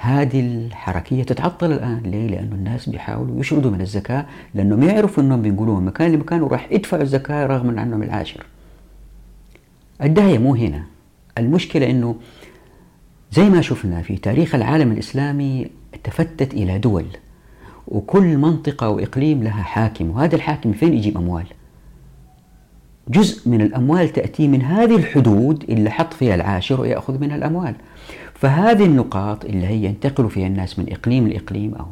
هذه 0.00 0.40
الحركية 0.40 1.22
تتعطل 1.22 1.72
الآن. 1.72 2.00
ليه؟ 2.04 2.26
لأنه 2.26 2.54
الناس 2.54 2.88
بيحاولوا 2.88 3.40
يشردوا 3.40 3.70
من 3.70 3.80
الزكاة 3.80 4.26
لأنهم 4.54 4.82
يعرفوا 4.82 5.22
أنهم 5.22 5.42
بينقلوها 5.42 5.80
من 5.80 5.86
مكان 5.86 6.12
لمكان 6.12 6.42
وراح 6.42 6.72
يدفعوا 6.72 7.02
الزكاة 7.02 7.46
رغم 7.46 7.78
أنهم 7.78 8.02
العاشر. 8.02 8.46
الداعية 10.02 10.38
مو 10.38 10.54
هنا. 10.54 10.82
المشكلة 11.38 11.90
أنه 11.90 12.16
زي 13.32 13.48
ما 13.50 13.60
شفنا 13.60 14.02
في 14.02 14.16
تاريخ 14.16 14.54
العالم 14.54 14.92
الإسلامي 14.92 15.70
تفتت 16.04 16.54
إلى 16.54 16.78
دول. 16.78 17.06
وكل 17.88 18.38
منطقة 18.38 18.88
وإقليم 18.88 19.42
لها 19.42 19.62
حاكم 19.62 20.10
وهذا 20.10 20.36
الحاكم 20.36 20.72
فين 20.72 20.94
يجيب 20.94 21.16
أموال؟ 21.16 21.46
جزء 23.08 23.48
من 23.48 23.60
الأموال 23.60 24.12
تأتي 24.12 24.48
من 24.48 24.62
هذه 24.62 24.96
الحدود 24.96 25.64
اللي 25.68 25.90
حط 25.90 26.12
فيها 26.12 26.34
العاشر 26.34 26.80
ويأخذ 26.80 27.20
منها 27.20 27.36
الأموال. 27.36 27.74
فهذه 28.34 28.84
النقاط 28.84 29.44
اللي 29.44 29.66
هي 29.66 29.84
ينتقل 29.84 30.30
فيها 30.30 30.46
الناس 30.46 30.78
من 30.78 30.92
إقليم 30.92 31.28
لإقليم 31.28 31.74
أو 31.74 31.86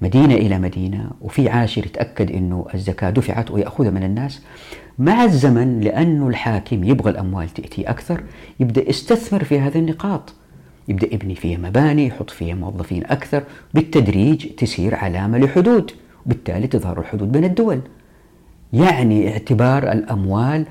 مدينة 0.00 0.34
إلى 0.34 0.58
مدينة 0.58 1.10
وفي 1.20 1.48
عاشر 1.48 1.86
يتأكد 1.86 2.30
أنه 2.30 2.66
الزكاة 2.74 3.10
دفعت 3.10 3.50
ويأخذها 3.50 3.90
من 3.90 4.02
الناس. 4.02 4.42
مع 4.98 5.24
الزمن 5.24 5.80
لأنه 5.80 6.28
الحاكم 6.28 6.84
يبغى 6.84 7.10
الأموال 7.10 7.48
تأتي 7.48 7.82
أكثر 7.82 8.22
يبدأ 8.60 8.88
يستثمر 8.88 9.44
في 9.44 9.60
هذه 9.60 9.78
النقاط. 9.78 10.34
يبدأ 10.88 11.14
يبني 11.14 11.34
فيها 11.34 11.58
مباني 11.58 12.06
يحط 12.06 12.30
فيها 12.30 12.54
موظفين 12.54 13.04
أكثر 13.06 13.42
بالتدريج 13.74 14.46
تسير 14.54 14.94
علامة 14.94 15.38
لحدود 15.38 15.90
بالتالي 16.26 16.66
تظهر 16.66 17.00
الحدود 17.00 17.32
بين 17.32 17.44
الدول. 17.44 17.80
يعني 18.72 19.32
اعتبار 19.32 19.92
الأموال 19.92 20.66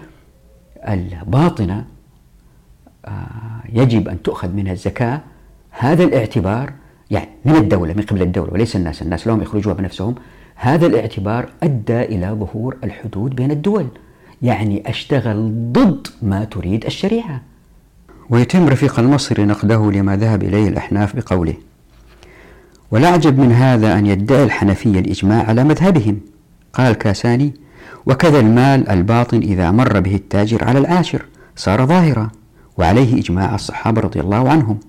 الباطنة 0.88 1.86
آه، 3.06 3.64
يجب 3.74 4.08
أن 4.08 4.22
تؤخذ 4.22 4.54
منها 4.54 4.74
الزكاة. 4.74 5.22
هذا 5.70 6.04
الاعتبار 6.04 6.74
يعني 7.12 7.30
من 7.46 7.56
الدولة 7.56 7.94
من 7.94 8.02
قبل 8.02 8.22
الدولة 8.22 8.54
وليس 8.54 8.76
الناس. 8.76 9.02
الناس 9.02 9.28
لهم 9.28 9.42
يخرجوها 9.42 9.76
بنفسهم. 9.76 10.16
هذا 10.56 10.86
الاعتبار 10.86 11.50
أدى 11.64 12.02
إلى 12.02 12.28
ظهور 12.28 12.78
الحدود 12.84 13.36
بين 13.36 13.52
الدول. 13.52 13.88
يعني 14.42 14.90
أشتغل 14.90 15.72
ضد 15.72 16.08
ما 16.22 16.44
تريد 16.44 16.86
الشريعة. 16.86 17.42
ويتم 18.30 18.68
رفيق 18.68 19.00
المصري 19.00 19.46
نقده 19.46 19.92
لما 19.92 20.16
ذهب 20.18 20.44
إليه 20.44 20.68
الأحناف 20.68 21.16
بقوله 21.16 21.54
والأعجب 22.92 23.40
من 23.40 23.52
هذا 23.52 23.98
أن 23.98 24.06
يدعي 24.06 24.44
الحنفية 24.44 25.00
الإجماع 25.00 25.44
على 25.44 25.64
مذهبهم. 25.64 26.20
قال 26.74 26.94
كاساني 26.94 27.54
وكذا 28.06 28.40
المال 28.40 28.90
الباطن 28.90 29.38
إذا 29.38 29.72
مر 29.72 30.00
به 30.00 30.16
التاجر 30.16 30.64
على 30.64 30.80
العاشر 30.80 31.26
صار 31.56 31.86
ظاهرا 31.86 32.30
وعليه 32.78 33.20
إجماع 33.20 33.56
الصحابة 33.56 34.02
رضي 34.02 34.20
الله 34.20 34.50
عنهم. 34.50 34.80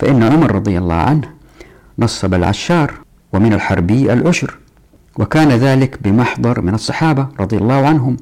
فإن 0.00 0.22
عمر 0.22 0.54
رضي 0.54 0.78
الله 0.78 0.94
عنه 0.94 1.28
نصب 1.98 2.34
العشار 2.34 2.92
ومن 3.32 3.52
الحربي 3.52 4.12
العشر 4.12 4.58
وكان 5.18 5.48
ذلك 5.48 6.02
بمحضر 6.02 6.60
من 6.60 6.74
الصحابة 6.74 7.26
رضي 7.40 7.56
الله 7.56 7.86
عنهم. 7.86 8.16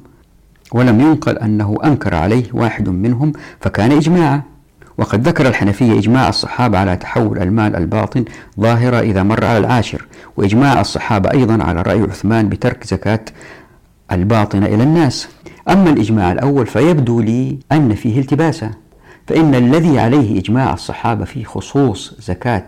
ولم 0.71 1.01
ينقل 1.01 1.37
أنه 1.37 1.77
أنكر 1.83 2.15
عليه 2.15 2.45
واحد 2.53 2.89
منهم 2.89 3.33
فكان 3.61 3.91
إجماعا. 3.91 4.52
وقد 4.97 5.27
ذكر 5.27 5.47
الحنفية 5.47 5.99
إجماع 5.99 6.29
الصحابة 6.29 6.77
على 6.77 6.95
تحول 6.95 7.41
المال 7.41 7.75
الباطن 7.75 8.25
ظاهرة 8.59 8.99
إذا 8.99 9.23
مر 9.23 9.45
على 9.45 9.57
العاشر 9.57 10.05
وإجماع 10.37 10.81
الصحابة 10.81 11.31
أيضا 11.31 11.63
على 11.63 11.81
رأي 11.81 12.01
عثمان 12.01 12.49
بترك 12.49 12.83
زكاة 12.83 13.25
الباطنة 14.11 14.65
إلى 14.65 14.83
الناس. 14.83 15.27
أما 15.69 15.89
الإجماع 15.89 16.31
الأول 16.31 16.67
فيبدو 16.67 17.21
لي 17.21 17.59
أن 17.71 17.95
فيه 17.95 18.19
التباسا 18.19 18.71
فإن 19.27 19.55
الذي 19.55 19.99
عليه 19.99 20.39
إجماع 20.39 20.73
الصحابة 20.73 21.25
في 21.25 21.43
خصوص 21.45 22.15
زكاة 22.19 22.65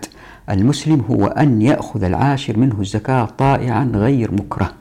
المسلم 0.50 1.02
هو 1.10 1.28
أن 1.28 1.62
يأخذ 1.62 2.04
العاشر 2.04 2.58
منه 2.58 2.82
الزكاة 2.82 3.26
طائعا 3.26 3.92
غير 3.94 4.32
مكره. 4.32 4.72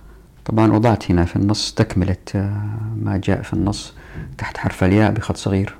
طبعا 0.44 0.72
وضعت 0.72 1.10
هنا 1.10 1.24
في 1.24 1.36
النص 1.36 1.74
تكملة 1.74 2.16
آه، 2.34 2.62
ما 3.02 3.16
جاء 3.16 3.42
في 3.42 3.52
النص 3.52 3.94
تحت 4.38 4.56
حرف 4.56 4.84
الياء 4.84 5.10
بخط 5.12 5.36
صغير. 5.36 5.74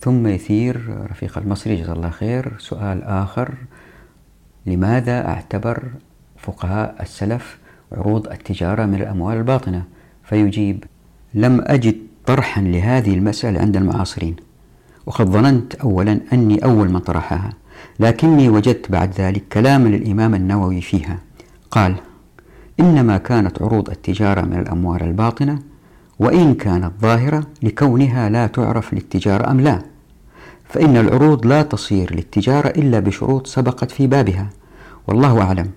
ثم 0.00 0.26
يثير 0.26 1.06
رفيق 1.10 1.38
المصري 1.38 1.76
جزاه 1.76 1.92
الله 1.92 2.10
خير 2.10 2.52
سؤال 2.58 3.02
آخر. 3.02 3.54
لماذا 4.66 5.28
اعتبر 5.28 5.82
فقهاء 6.38 6.96
السلف 7.00 7.58
عروض 7.92 8.28
التجارة 8.28 8.86
من 8.86 8.94
الأموال 8.94 9.36
الباطنة؟ 9.36 9.84
فيجيب 10.24 10.84
لم 11.34 11.60
أجد 11.66 11.96
طرحا 12.26 12.60
لهذه 12.62 13.14
المسألة 13.14 13.60
عند 13.60 13.76
المعاصرين 13.76 14.36
وقد 15.06 15.26
ظننت 15.26 15.74
أولا 15.74 16.20
أني 16.32 16.64
أول 16.64 16.90
من 16.90 16.98
طرحها 16.98 17.52
لكني 18.00 18.48
وجدت 18.48 18.90
بعد 18.90 19.12
ذلك 19.20 19.44
كلاما 19.52 19.88
للإمام 19.88 20.34
النووي 20.34 20.80
فيها. 20.80 21.18
قال 21.70 21.94
إنما 22.80 23.18
كانت 23.18 23.62
عروض 23.62 23.90
التجارة 23.90 24.40
من 24.40 24.58
الأموال 24.58 25.02
الباطنة 25.02 25.58
وإن 26.18 26.54
كانت 26.54 26.92
ظاهرة 27.02 27.46
لكونها 27.62 28.28
لا 28.28 28.46
تعرف 28.46 28.94
للتجارة 28.94 29.50
أم 29.50 29.60
لا 29.60 29.82
فإن 30.68 30.96
العروض 30.96 31.46
لا 31.46 31.62
تصير 31.62 32.14
للتجارة 32.14 32.68
إلا 32.68 33.00
بشروط 33.00 33.46
سبقت 33.46 33.90
في 33.90 34.06
بابها. 34.06 34.50
والله 35.08 35.42
أعلم. 35.42 35.70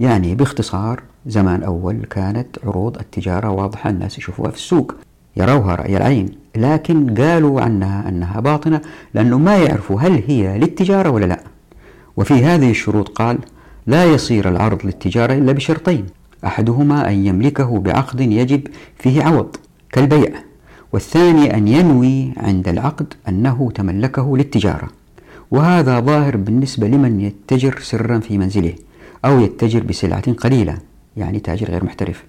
يعني 0.00 0.34
باختصار 0.34 1.02
زمان 1.26 1.62
أول 1.62 1.96
كانت 2.10 2.46
عروض 2.64 2.98
التجارة 2.98 3.50
واضحة 3.50 3.90
الناس 3.90 4.18
يشوفوها 4.18 4.50
في 4.50 4.56
السوق 4.56 4.94
يروها 5.36 5.74
رأي 5.74 5.96
العين 5.96 6.28
لكن 6.56 7.14
قالوا 7.14 7.60
عنها 7.60 8.08
أنها 8.08 8.40
باطنة 8.40 8.80
لأنه 9.14 9.38
ما 9.38 9.56
يعرفوا 9.56 10.00
هل 10.00 10.22
هي 10.26 10.58
للتجارة 10.58 11.10
ولا 11.10 11.26
لا. 11.26 11.40
وفي 12.16 12.44
هذه 12.44 12.70
الشروط 12.70 13.08
قال 13.08 13.38
لا 13.86 14.04
يصير 14.04 14.48
العرض 14.48 14.86
للتجارة 14.86 15.32
إلا 15.32 15.52
بشرطين 15.52 16.06
أحدهما 16.44 17.08
أن 17.08 17.26
يملكه 17.26 17.78
بعقد 17.78 18.20
يجب 18.20 18.66
فيه 18.98 19.22
عوض 19.22 19.56
كالبيع 19.94 20.30
والثاني 20.92 21.56
أن 21.56 21.68
ينوي 21.68 22.32
عند 22.36 22.68
العقد 22.68 23.14
أنه 23.28 23.70
تملكه 23.74 24.36
للتجارة. 24.36 24.88
وهذا 25.50 26.00
ظاهر 26.00 26.36
بالنسبة 26.36 26.88
لمن 26.88 27.20
يتجر 27.20 27.78
سرا 27.80 28.18
في 28.18 28.38
منزله 28.38 28.74
أو 29.24 29.40
يتجر 29.40 29.82
بسلعة 29.82 30.32
قليلة 30.32 30.78
يعني 31.16 31.40
تاجر 31.40 31.70
غير 31.70 31.84
محترف. 31.84 32.24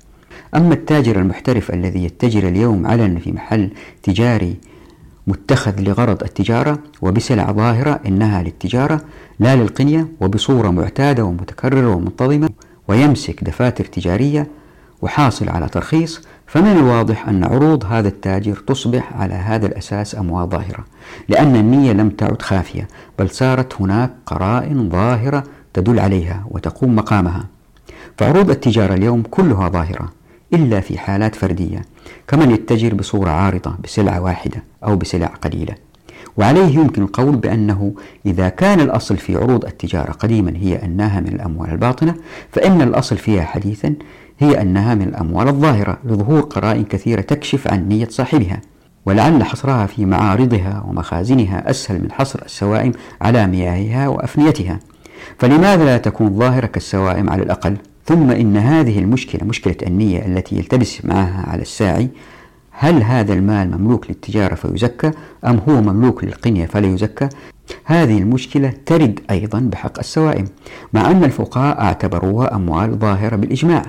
أما 0.55 0.73
التاجر 0.73 1.19
المحترف 1.19 1.71
الذي 1.71 2.03
يتجر 2.03 2.47
اليوم 2.47 2.87
علنا 2.87 3.19
في 3.19 3.31
محل 3.31 3.69
تجاري 4.03 4.55
متخذ 5.27 5.81
لغرض 5.81 6.23
التجارة 6.23 6.79
وبسلع 7.01 7.51
ظاهرة 7.51 7.99
إنها 8.05 8.43
للتجارة 8.43 9.01
لا 9.39 9.55
للقنية 9.55 10.07
وبصورة 10.21 10.69
معتادة 10.69 11.25
ومتكررة 11.25 11.95
ومنتظمة 11.95 12.49
ويمسك 12.87 13.43
دفاتر 13.43 13.85
تجارية 13.85 14.47
وحاصل 15.01 15.49
على 15.49 15.69
ترخيص 15.69 16.21
فمن 16.47 16.71
الواضح 16.71 17.27
أن 17.27 17.43
عروض 17.43 17.85
هذا 17.85 18.07
التاجر 18.07 18.55
تصبح 18.67 19.13
على 19.13 19.33
هذا 19.33 19.65
الأساس 19.65 20.15
أموال 20.15 20.49
ظاهرة 20.49 20.85
لأن 21.29 21.55
النية 21.55 21.91
لم 21.91 22.09
تعد 22.09 22.41
خافية 22.41 22.87
بل 23.19 23.29
صارت 23.29 23.81
هناك 23.81 24.11
قرائن 24.25 24.89
ظاهرة 24.89 25.43
تدل 25.73 25.99
عليها 25.99 26.45
وتقوم 26.49 26.95
مقامها. 26.95 27.45
فعروض 28.17 28.49
التجارة 28.49 28.93
اليوم 28.93 29.21
كلها 29.21 29.69
ظاهرة 29.69 30.11
إلا 30.53 30.79
في 30.79 30.97
حالات 30.97 31.35
فردية 31.35 31.81
كمن 32.27 32.51
يتجر 32.51 32.93
بصورة 32.93 33.29
عارضة 33.29 33.75
بسلعة 33.83 34.21
واحدة 34.21 34.63
أو 34.83 34.95
بسلع 34.95 35.27
قليلة. 35.27 35.75
وعليه 36.37 36.75
يمكن 36.79 37.01
القول 37.03 37.35
بأنه 37.35 37.93
إذا 38.25 38.49
كان 38.49 38.79
الأصل 38.79 39.17
في 39.17 39.35
عروض 39.35 39.65
التجارة 39.65 40.11
قديما 40.11 40.53
هي 40.55 40.75
أنها 40.85 41.19
من 41.19 41.27
الأموال 41.27 41.69
الباطنة 41.69 42.15
فإن 42.51 42.81
الأصل 42.81 43.17
فيها 43.17 43.43
حديثا 43.43 43.95
هي 44.39 44.61
أنها 44.61 44.95
من 44.95 45.01
الأموال 45.01 45.47
الظاهرة 45.47 45.97
لظهور 46.05 46.41
قرائن 46.41 46.83
كثيرة 46.83 47.21
تكشف 47.21 47.67
عن 47.67 47.87
نية 47.87 48.07
صاحبها 48.09 48.61
ولعل 49.05 49.43
حصرها 49.43 49.85
في 49.85 50.05
معارضها 50.05 50.83
ومخازنها 50.87 51.69
أسهل 51.69 52.01
من 52.01 52.11
حصر 52.11 52.41
السوائم 52.45 52.91
على 53.21 53.47
مياهها 53.47 54.07
وأفنيتها. 54.07 54.79
فلماذا 55.39 55.85
لا 55.85 55.97
تكون 55.97 56.39
ظاهرة 56.39 56.65
كالسوائم 56.65 57.29
على 57.29 57.43
الأقل؟ 57.43 57.77
ثم 58.05 58.31
إن 58.31 58.57
هذه 58.57 58.99
المشكلة 58.99 59.43
مشكلة 59.43 59.75
النية 59.87 60.25
التي 60.25 60.55
يلتبس 60.55 61.05
معها 61.05 61.49
على 61.49 61.61
الساعي 61.61 62.09
هل 62.71 63.03
هذا 63.03 63.33
المال 63.33 63.77
مملوك 63.77 64.09
للتجارة 64.09 64.55
فيزكى 64.55 65.11
أم 65.45 65.61
هو 65.69 65.81
مملوك 65.81 66.23
للقنية 66.23 66.65
فلا 66.65 66.87
يزكى 66.87 67.29
هذه 67.85 68.17
المشكلة 68.17 68.73
ترد 68.85 69.19
أيضا 69.31 69.59
بحق 69.59 69.99
السوائم 69.99 70.45
مع 70.93 71.11
أن 71.11 71.23
الفقهاء 71.23 71.81
اعتبروها 71.81 72.55
أموال 72.55 72.99
ظاهرة 72.99 73.35
بالإجماع. 73.35 73.83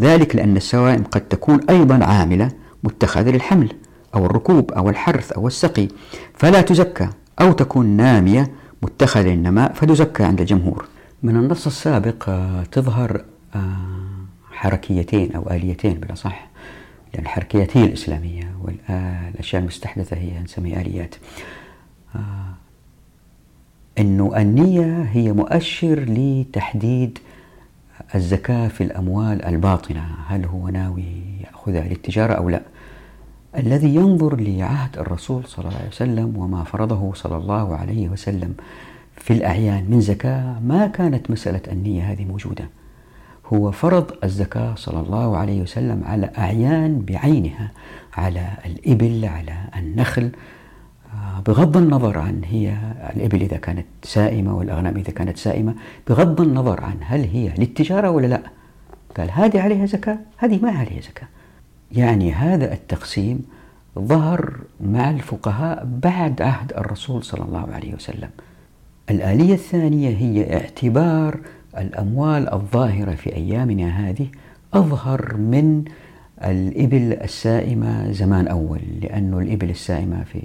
ذلك 0.00 0.36
لأن 0.36 0.56
السوائم 0.56 1.04
قد 1.04 1.20
تكون 1.20 1.60
أيضا 1.70 2.04
عاملة 2.04 2.50
متخذة 2.84 3.30
للحمل 3.30 3.72
أو 4.14 4.26
الركوب 4.26 4.72
أو 4.72 4.90
الحرث 4.90 5.32
أو 5.32 5.46
السقي 5.46 5.88
فلا 6.34 6.60
تزكى 6.60 7.08
أو 7.40 7.52
تكون 7.52 7.86
نامية 7.86 8.50
متخذة 8.82 9.28
للنماء 9.28 9.72
فتزكى 9.72 10.24
عند 10.24 10.40
الجمهور. 10.40 10.86
من 11.22 11.36
النص 11.36 11.66
السابق 11.66 12.28
آه، 12.28 12.62
تظهر 12.72 13.24
آه، 13.54 13.76
حركيتين 14.52 15.32
أو 15.32 15.50
آليتين 15.50 15.94
بالأصح 15.94 16.48
لأن 17.14 17.22
الحركيات 17.22 17.76
هي 17.76 17.84
الإسلامية 17.84 18.54
والأشياء 18.62 19.62
المستحدثة 19.62 20.16
هي 20.16 20.40
نسميها 20.40 20.80
آليات. 20.80 21.14
آه، 22.16 22.20
أنه 23.98 24.32
النية 24.36 25.02
هي 25.02 25.32
مؤشر 25.32 26.04
لتحديد 26.08 27.18
الزكاة 28.14 28.68
في 28.68 28.84
الأموال 28.84 29.44
الباطنة 29.44 30.06
هل 30.26 30.44
هو 30.44 30.68
ناوي 30.68 31.04
يأخذها 31.40 31.88
للتجارة 31.88 32.32
أو 32.32 32.48
لا؟ 32.48 32.62
الذي 33.56 33.94
ينظر 33.94 34.36
لعهد 34.40 34.98
الرسول 34.98 35.44
صلى 35.46 35.64
الله 35.64 35.78
عليه 35.78 35.88
وسلم 35.88 36.36
وما 36.36 36.64
فرضه 36.64 37.14
صلى 37.14 37.36
الله 37.36 37.76
عليه 37.76 38.08
وسلم 38.08 38.54
في 39.16 39.32
الأعيان 39.32 39.90
من 39.90 40.00
زكاة 40.00 40.60
ما 40.60 40.86
كانت 40.86 41.30
مسألة 41.30 41.60
النية 41.72 42.02
هذه 42.12 42.24
موجودة. 42.24 42.68
هو 43.52 43.70
فرض 43.70 44.10
الزكاة 44.24 44.74
صلى 44.74 45.00
الله 45.00 45.36
عليه 45.36 45.62
وسلم 45.62 46.02
على 46.04 46.30
أعيان 46.38 47.00
بعينها 47.00 47.70
على 48.14 48.48
الإبل 48.66 49.24
على 49.24 49.54
النخل 49.76 50.30
بغض 51.46 51.76
النظر 51.76 52.18
عن 52.18 52.40
هي 52.44 52.76
الإبل 53.16 53.42
إذا 53.42 53.56
كانت 53.56 53.86
سائمة 54.02 54.56
والأغنام 54.56 54.96
إذا 54.96 55.10
كانت 55.10 55.36
سائمة 55.36 55.74
بغض 56.08 56.40
النظر 56.40 56.84
عن 56.84 56.96
هل 57.00 57.20
هي 57.20 57.54
للتجارة 57.58 58.10
ولا 58.10 58.26
لا. 58.26 58.40
قال 59.16 59.30
هذه 59.30 59.60
عليها 59.60 59.86
زكاة 59.86 60.18
هذه 60.36 60.62
ما 60.62 60.70
عليها 60.70 61.00
زكاة. 61.00 61.28
يعني 61.92 62.32
هذا 62.32 62.72
التقسيم 62.72 63.42
ظهر 63.98 64.54
مع 64.80 65.10
الفقهاء 65.10 65.88
بعد 66.02 66.42
عهد 66.42 66.72
الرسول 66.72 67.24
صلى 67.24 67.44
الله 67.44 67.68
عليه 67.72 67.94
وسلم. 67.94 68.30
الآلية 69.10 69.54
الثانية 69.54 70.16
هي 70.16 70.54
اعتبار 70.54 71.38
الأموال 71.78 72.52
الظاهرة 72.52 73.14
في 73.14 73.36
أيامنا 73.36 73.88
هذه 73.88 74.26
أظهر 74.74 75.36
من 75.36 75.84
الإبل 76.44 77.12
السائمة 77.12 78.12
زمان 78.12 78.48
أول 78.48 78.80
لأن 79.02 79.38
الإبل 79.38 79.70
السائمة 79.70 80.24
في 80.24 80.40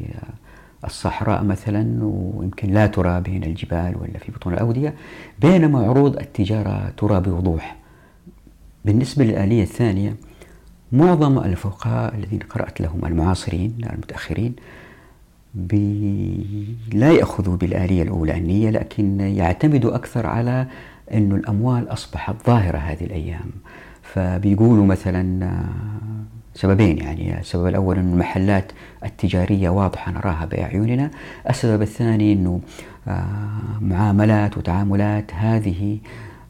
الصحراء 0.86 1.44
مثلا 1.44 2.00
ويمكن 2.04 2.72
لا 2.72 2.88
ترى 2.88 3.22
بين 3.22 3.44
الجبال 3.44 3.96
ولا 4.02 4.20
في 4.20 4.32
بطون 4.32 4.54
الأودية 4.54 4.94
بينما 5.42 5.80
عروض 5.80 6.20
التجارة 6.20 6.94
ترى 6.98 7.22
بوضوح. 7.22 7.76
بالنسبة 8.86 9.24
للآلية 9.26 9.64
الثانية 9.64 10.16
معظم 10.92 11.40
الفقهاء 11.40 12.16
الذين 12.16 12.40
قرأت 12.40 12.82
لهم 12.82 13.06
المعاصرين 13.06 13.76
المتأخرين 13.94 14.56
لا 16.94 17.12
يأخذوا 17.12 17.58
بالآلية 17.58 18.04
الأولى 18.04 18.38
النية 18.38 18.70
لكن 18.70 19.20
يعتمدوا 19.20 19.96
أكثر 19.96 20.28
على 20.28 20.68
أن 21.14 21.32
الأموال 21.32 21.94
أصبحت 21.94 22.36
ظاهرة 22.48 22.78
هذه 22.78 23.04
الأيام. 23.04 23.52
فبيقولوا 24.02 24.86
مثلا 24.86 25.54
سببين 26.60 26.98
يعني 26.98 27.40
السبب 27.40 27.68
الأول 27.68 27.98
أن 27.98 28.14
المحلات 28.14 28.72
التجارية 29.06 29.70
واضحة 29.70 30.12
نراها 30.12 30.46
بأعيننا. 30.46 31.12
السبب 31.50 31.82
الثاني 31.82 32.34
أنه 32.34 32.62
آه، 33.08 33.26
معاملات 33.82 34.58
وتعاملات 34.58 35.34
هذه 35.34 35.98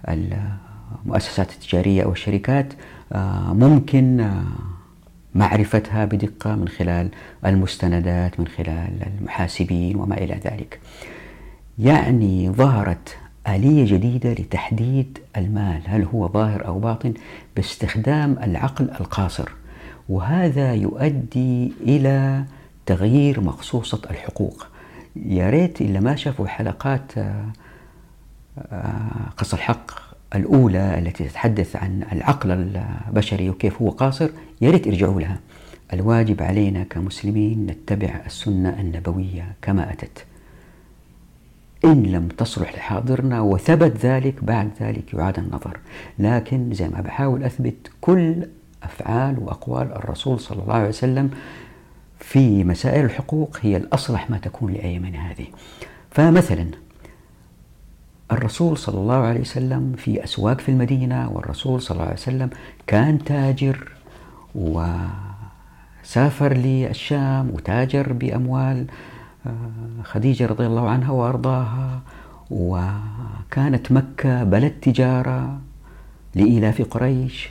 المؤسسات 0.08 1.52
التجارية 1.52 2.04
أو 2.04 2.12
الشركات 2.12 2.74
آه، 3.14 3.54
ممكن 3.54 4.20
آه، 4.20 4.44
معرفتها 5.36 6.06
بدقة 6.06 6.56
من 6.56 6.68
خلال 6.68 7.10
المستندات 7.46 8.40
من 8.40 8.48
خلال 8.48 8.92
المحاسبين 9.20 9.96
وما 9.96 10.18
إلى 10.18 10.34
ذلك. 10.34 10.80
يعني 11.80 12.50
ظهرت 12.50 13.18
آلية 13.48 13.86
جديدة 13.86 14.32
لتحديد 14.32 15.18
المال. 15.38 15.82
هل 15.86 16.04
هو 16.04 16.28
ظاهر 16.28 16.68
أو 16.68 16.80
باطن؟ 16.80 17.14
باستخدام 17.56 18.38
العقل 18.44 18.90
القاصر. 19.00 19.59
وهذا 20.10 20.74
يؤدي 20.74 21.74
إلى 21.82 22.44
تغيير 22.86 23.42
مخصوصة 23.42 24.02
الحقوق. 24.10 24.68
يا 25.16 25.50
ريت 25.50 25.82
اللي 25.82 26.00
ما 26.00 26.16
شافوا 26.16 26.48
حلقات 26.48 27.18
آه، 27.18 27.46
آه، 28.58 29.30
قص 29.38 29.54
الحق 29.54 29.92
الأولى 30.36 31.00
التي 31.00 31.24
تتحدث 31.24 31.76
عن 31.76 32.04
العقل 32.12 32.52
البشري 32.52 33.50
وكيف 33.50 33.82
هو 33.82 33.90
قاصر 33.90 34.30
يا 34.62 34.72
ريت 34.72 34.88
ارجعوا 34.88 35.22
لها. 35.22 35.40
الواجب 35.94 36.42
علينا 36.44 36.84
كمسلمين 36.84 37.66
نتبع 37.66 38.22
السنة 38.26 38.80
النبوية 38.80 39.56
كما 39.62 39.92
أتت. 39.94 40.26
إن 41.86 42.04
لم 42.04 42.28
تصلح 42.28 42.76
لحاضرنا 42.76 43.42
وثبت 43.42 44.06
ذلك 44.06 44.44
بعد 44.44 44.70
ذلك 44.82 45.14
يعاد 45.14 45.40
النظر. 45.40 45.80
لكن 46.20 46.74
زي 46.74 46.90
ما 46.90 47.02
بحاول 47.02 47.44
أثبت 47.44 47.92
كل 48.02 48.46
أفعال 48.84 49.40
وأقوال 49.40 49.92
الرسول 49.92 50.40
صلى 50.40 50.62
الله 50.62 50.74
عليه 50.74 50.90
وسلم 50.90 51.30
في 52.20 52.64
مسائل 52.64 53.06
الحقوق 53.06 53.58
هي 53.62 53.78
الأصلح 53.78 54.30
ما 54.30 54.38
تكون 54.38 54.74
لأيامنا 54.74 55.32
هذه. 55.32 55.46
فمثلا 56.12 56.68
الرسول 58.32 58.78
صلى 58.78 58.98
الله 58.98 59.16
عليه 59.16 59.40
وسلم 59.42 59.94
في 59.98 60.24
أسواق 60.24 60.60
في 60.60 60.70
المدينة 60.70 61.30
والرسول 61.32 61.82
صلى 61.82 61.96
الله 61.96 62.06
عليه 62.06 62.14
وسلم 62.14 62.50
كان 62.88 63.24
تاجر 63.24 63.92
وسافر 64.56 66.54
للشام 66.54 67.50
وتاجر 67.50 68.14
بأموال 68.14 68.88
آه، 69.48 70.04
خديجة 70.04 70.46
رضي 70.46 70.66
الله 70.66 70.90
عنها 70.90 71.12
وأرضاها 71.12 72.02
وكانت 72.52 73.92
مكة 73.92 74.44
بلد 74.44 74.72
تجارة 74.72 75.60
لإيلاف 76.36 76.82
قريش. 76.82 77.50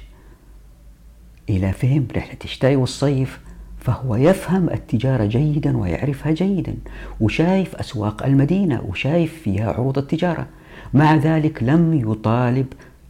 إيلافهم 1.51 2.07
رحلة 2.16 2.38
الشتاء 2.44 2.76
والصيف 2.76 3.40
فهو 3.78 4.16
يفهم 4.16 4.70
التجارة 4.70 5.24
جيدا 5.24 5.76
ويعرفها 5.76 6.32
جيدا 6.32 6.74
وشايف 7.20 7.76
أسواق 7.76 8.26
المدينة 8.26 8.82
وشايف 8.88 9.42
فيها 9.42 9.72
عروض 9.72 9.99
التجارة. 9.99 10.46
مع 10.94 11.14
ذلك 11.14 11.62
لم 11.62 12.11
يطالب 12.11 12.66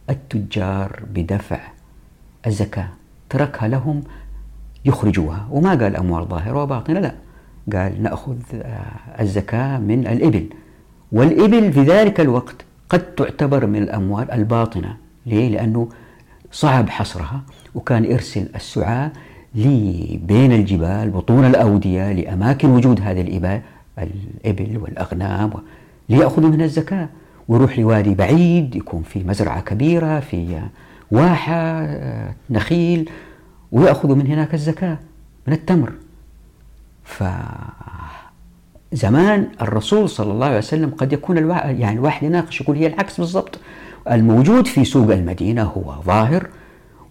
التجار 0.09 1.03
بدفع 1.13 1.59
الزكاة. 2.47 2.87
تركها 3.29 3.67
لهم 3.67 4.03
يخرجوها. 4.85 5.47
وما 5.51 5.69
قال 5.69 5.95
أموال 5.95 6.25
ظاهرة 6.25 6.63
وباطنة؟ 6.63 6.99
لا. 6.99 7.15
قال 7.73 8.03
نأخذ 8.03 8.37
آه، 8.53 9.21
الزكاة 9.21 9.77
من 9.77 10.07
الإبل. 10.07 10.49
والإبل 11.11 11.73
في 11.73 11.83
ذلك 11.83 12.19
الوقت 12.19 12.55
قد 12.89 13.15
تعتبر 13.15 13.65
من 13.65 13.83
الأموال 13.83 14.31
الباطنة. 14.31 14.97
ليه؟ 15.25 15.49
لأنه 15.49 15.89
صعب 16.51 16.89
حصرها 16.89 17.41
وكان 17.75 18.05
يرسل 18.05 18.49
السعاة 18.55 19.11
بين 20.23 20.51
الجبال 20.51 21.09
بطون 21.09 21.45
الأودية 21.45 22.11
لأماكن 22.11 22.69
وجود 22.69 23.01
هذه 23.01 23.21
الإبل 23.97 24.77
والأغنام 24.77 25.51
ليأخذوا 26.09 26.49
من 26.49 26.61
الزكاة. 26.61 27.09
ويروح 27.47 27.79
لوادي 27.79 28.15
بعيد 28.15 28.75
يكون 28.75 29.03
في 29.03 29.23
مزرعة 29.23 29.61
كبيرة 29.61 30.19
في 30.19 30.61
واحة 31.11 31.53
آه، 31.53 32.33
نخيل 32.49 33.09
ويأخذوا 33.71 34.15
من 34.15 34.27
هناك 34.27 34.53
الزكاة 34.53 34.97
من 35.47 35.53
التمر. 35.53 35.93
فزمان 38.91 39.47
الرسول 39.61 40.09
صلى 40.09 40.31
الله 40.31 40.45
عليه 40.45 40.57
وسلم 40.57 40.89
قد 40.89 41.13
يكون 41.13 41.37
الوا... 41.37 41.55
يعني 41.55 41.95
الواحد 41.99 42.23
يناقش 42.23 42.61
يقول 42.61 42.77
هي 42.77 42.87
العكس 42.87 43.19
بالضبط. 43.19 43.59
الموجود 44.11 44.67
في 44.67 44.85
سوق 44.85 45.13
المدينة 45.13 45.63
هو 45.63 46.01
ظاهر 46.05 46.47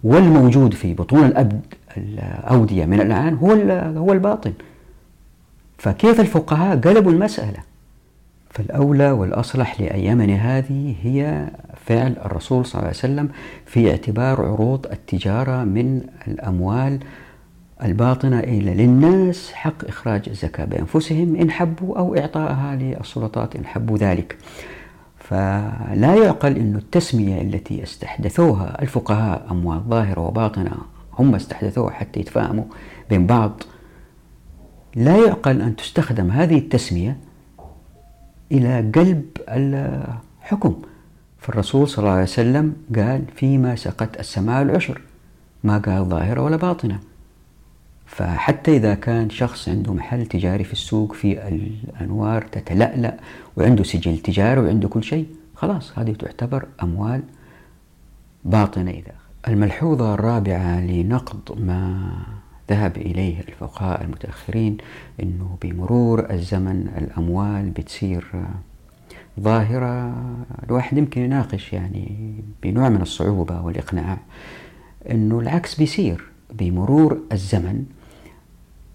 والموجود 0.03 0.73
في 0.73 0.93
بطون 0.93 1.25
الأبد 1.25 1.61
الأودية 1.97 2.85
من 2.85 3.01
الآن 3.01 3.35
هو 3.35 3.51
هو 3.99 4.13
الباطن. 4.13 4.53
فكيف 5.77 6.19
الفقهاء 6.19 6.77
قلبوا 6.77 7.11
المسألة؟ 7.11 7.59
فالأولى 8.49 9.11
والأصلح 9.11 9.81
لأيامنا 9.81 10.35
هذه 10.35 10.95
هي 11.03 11.47
فعل 11.85 12.15
الرسول 12.25 12.65
صلى 12.65 12.73
الله 12.73 12.87
عليه 12.87 12.97
وسلم 12.97 13.29
في 13.65 13.91
اعتبار 13.91 14.41
عروض 14.45 14.87
التجارة 14.91 15.63
من 15.63 16.01
الأموال 16.27 16.99
الباطنة 17.83 18.39
إلى 18.39 18.73
للناس 18.73 19.51
حق 19.51 19.85
إخراج 19.87 20.21
الزكاة 20.27 20.65
بأنفسهم 20.65 21.35
إن 21.35 21.51
حبوا 21.51 21.97
أو 21.97 22.15
إعطائها 22.15 22.75
للسلطات 22.75 23.55
إن 23.55 23.65
حبوا 23.65 23.97
ذلك. 23.97 24.37
فلا 25.29 26.15
يعقل 26.15 26.57
أن 26.57 26.75
التسمية 26.75 27.41
التي 27.41 27.83
استحدثوها 27.83 28.81
الفقهاء 28.81 29.47
أموال 29.51 29.79
ظاهرة 29.79 30.21
وباطنة 30.21 30.71
هم 31.19 31.35
استحدثوها 31.35 31.91
حتى 31.91 32.19
يتفاهموا 32.19 32.63
بين 33.09 33.27
بعض. 33.27 33.63
لا 34.95 35.17
يعقل 35.17 35.61
أن 35.61 35.75
تستخدم 35.75 36.31
هذه 36.31 36.57
التسمية 36.57 37.17
إلى 38.51 38.91
قلب 38.95 39.25
الحكم. 39.49 40.81
فالرسول 41.39 41.87
صلى 41.87 41.99
الله 41.99 42.11
عليه 42.11 42.23
وسلم 42.23 42.73
قال 42.95 43.23
فيما 43.35 43.75
سقط 43.75 44.17
السماء 44.19 44.61
العشر 44.61 45.01
ما 45.63 45.77
قال 45.77 46.05
ظاهرة 46.05 46.41
ولا 46.41 46.57
باطنة. 46.57 46.99
فحتى 48.09 48.75
إذا 48.75 48.93
كان 48.93 49.29
شخص 49.29 49.69
عنده 49.69 49.93
محل 49.93 50.25
تجاري 50.25 50.63
في 50.63 50.73
السوق 50.73 51.13
في 51.13 51.47
الأنوار 51.47 52.41
تتلألأ 52.41 53.17
وعنده 53.57 53.83
سجل 53.83 54.17
تجاري 54.17 54.61
وعنده 54.61 54.87
كل 54.87 55.03
شيء 55.03 55.27
خلاص 55.55 55.99
هذه 55.99 56.11
تعتبر 56.11 56.65
أموال 56.83 57.21
باطنة 58.45 58.91
إذا. 58.91 59.13
الملحوظة 59.47 60.13
الرابعة 60.13 60.79
لنقض 60.81 61.59
ما 61.61 62.11
ذهب 62.69 62.97
إليه 62.97 63.39
الفقهاء 63.39 64.03
المتأخرين 64.03 64.77
أنه 65.23 65.57
بمرور 65.61 66.31
الزمن 66.31 66.87
الأموال 66.97 67.69
بتصير 67.69 68.25
ظاهرة 69.39 70.15
الواحد 70.63 70.97
يمكن 70.97 71.21
يناقش 71.21 71.73
يعني 71.73 72.33
بنوع 72.63 72.89
من 72.89 73.01
الصعوبة 73.01 73.61
والإقناع 73.61 74.17
أنه 75.11 75.39
العكس 75.39 75.75
بيصير. 75.75 76.29
بمرور 76.53 77.19
الزمن 77.31 77.85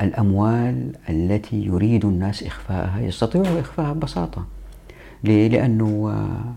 الأموال 0.05 0.93
التي 1.09 1.65
يريد 1.65 2.05
الناس 2.05 2.43
إخفاءها 2.43 3.01
يستطيعوا 3.01 3.61
إخفاءها 3.61 3.93
ببساطة 3.93 4.47
ليه؟ 5.25 5.49
لأنه 5.49 6.11
آه، 6.11 6.55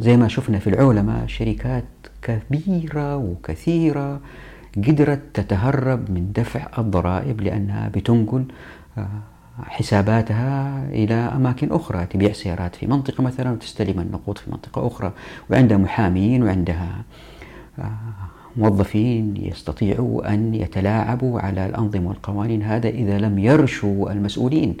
زي 0.00 0.16
ما 0.16 0.28
شفنا 0.28 0.58
في 0.58 0.66
العولمة 0.66 1.26
شركات 1.26 1.84
كبيرة 2.22 3.16
وكثيرة 3.16 4.20
قدرت 4.76 5.20
تتهرب 5.34 6.10
من 6.10 6.32
دفع 6.32 6.66
الضرائب 6.78 7.40
لأنها 7.40 7.88
بتنقل 7.88 8.44
آه، 8.98 9.08
حساباتها 9.62 10.84
إلى 10.88 11.14
أماكن 11.14 11.72
أخرى 11.72 12.06
تبيع 12.06 12.32
سيارات 12.32 12.76
في 12.76 12.86
منطقة 12.86 13.22
مثلا 13.22 13.50
وتستلم 13.50 14.00
النقود 14.00 14.38
في 14.38 14.50
منطقة 14.50 14.86
أخرى 14.86 15.12
وعندها 15.50 15.76
محامين 15.76 16.42
وعندها 16.42 17.02
آه، 17.78 18.13
موظفين 18.56 19.34
يستطيعوا 19.36 20.34
أن 20.34 20.54
يتلاعبوا 20.54 21.40
على 21.40 21.66
الأنظمة 21.66 22.08
والقوانين. 22.08 22.62
هذا 22.62 22.88
إذا 22.88 23.18
لم 23.18 23.38
يرشوا 23.38 24.12
المسؤولين. 24.12 24.76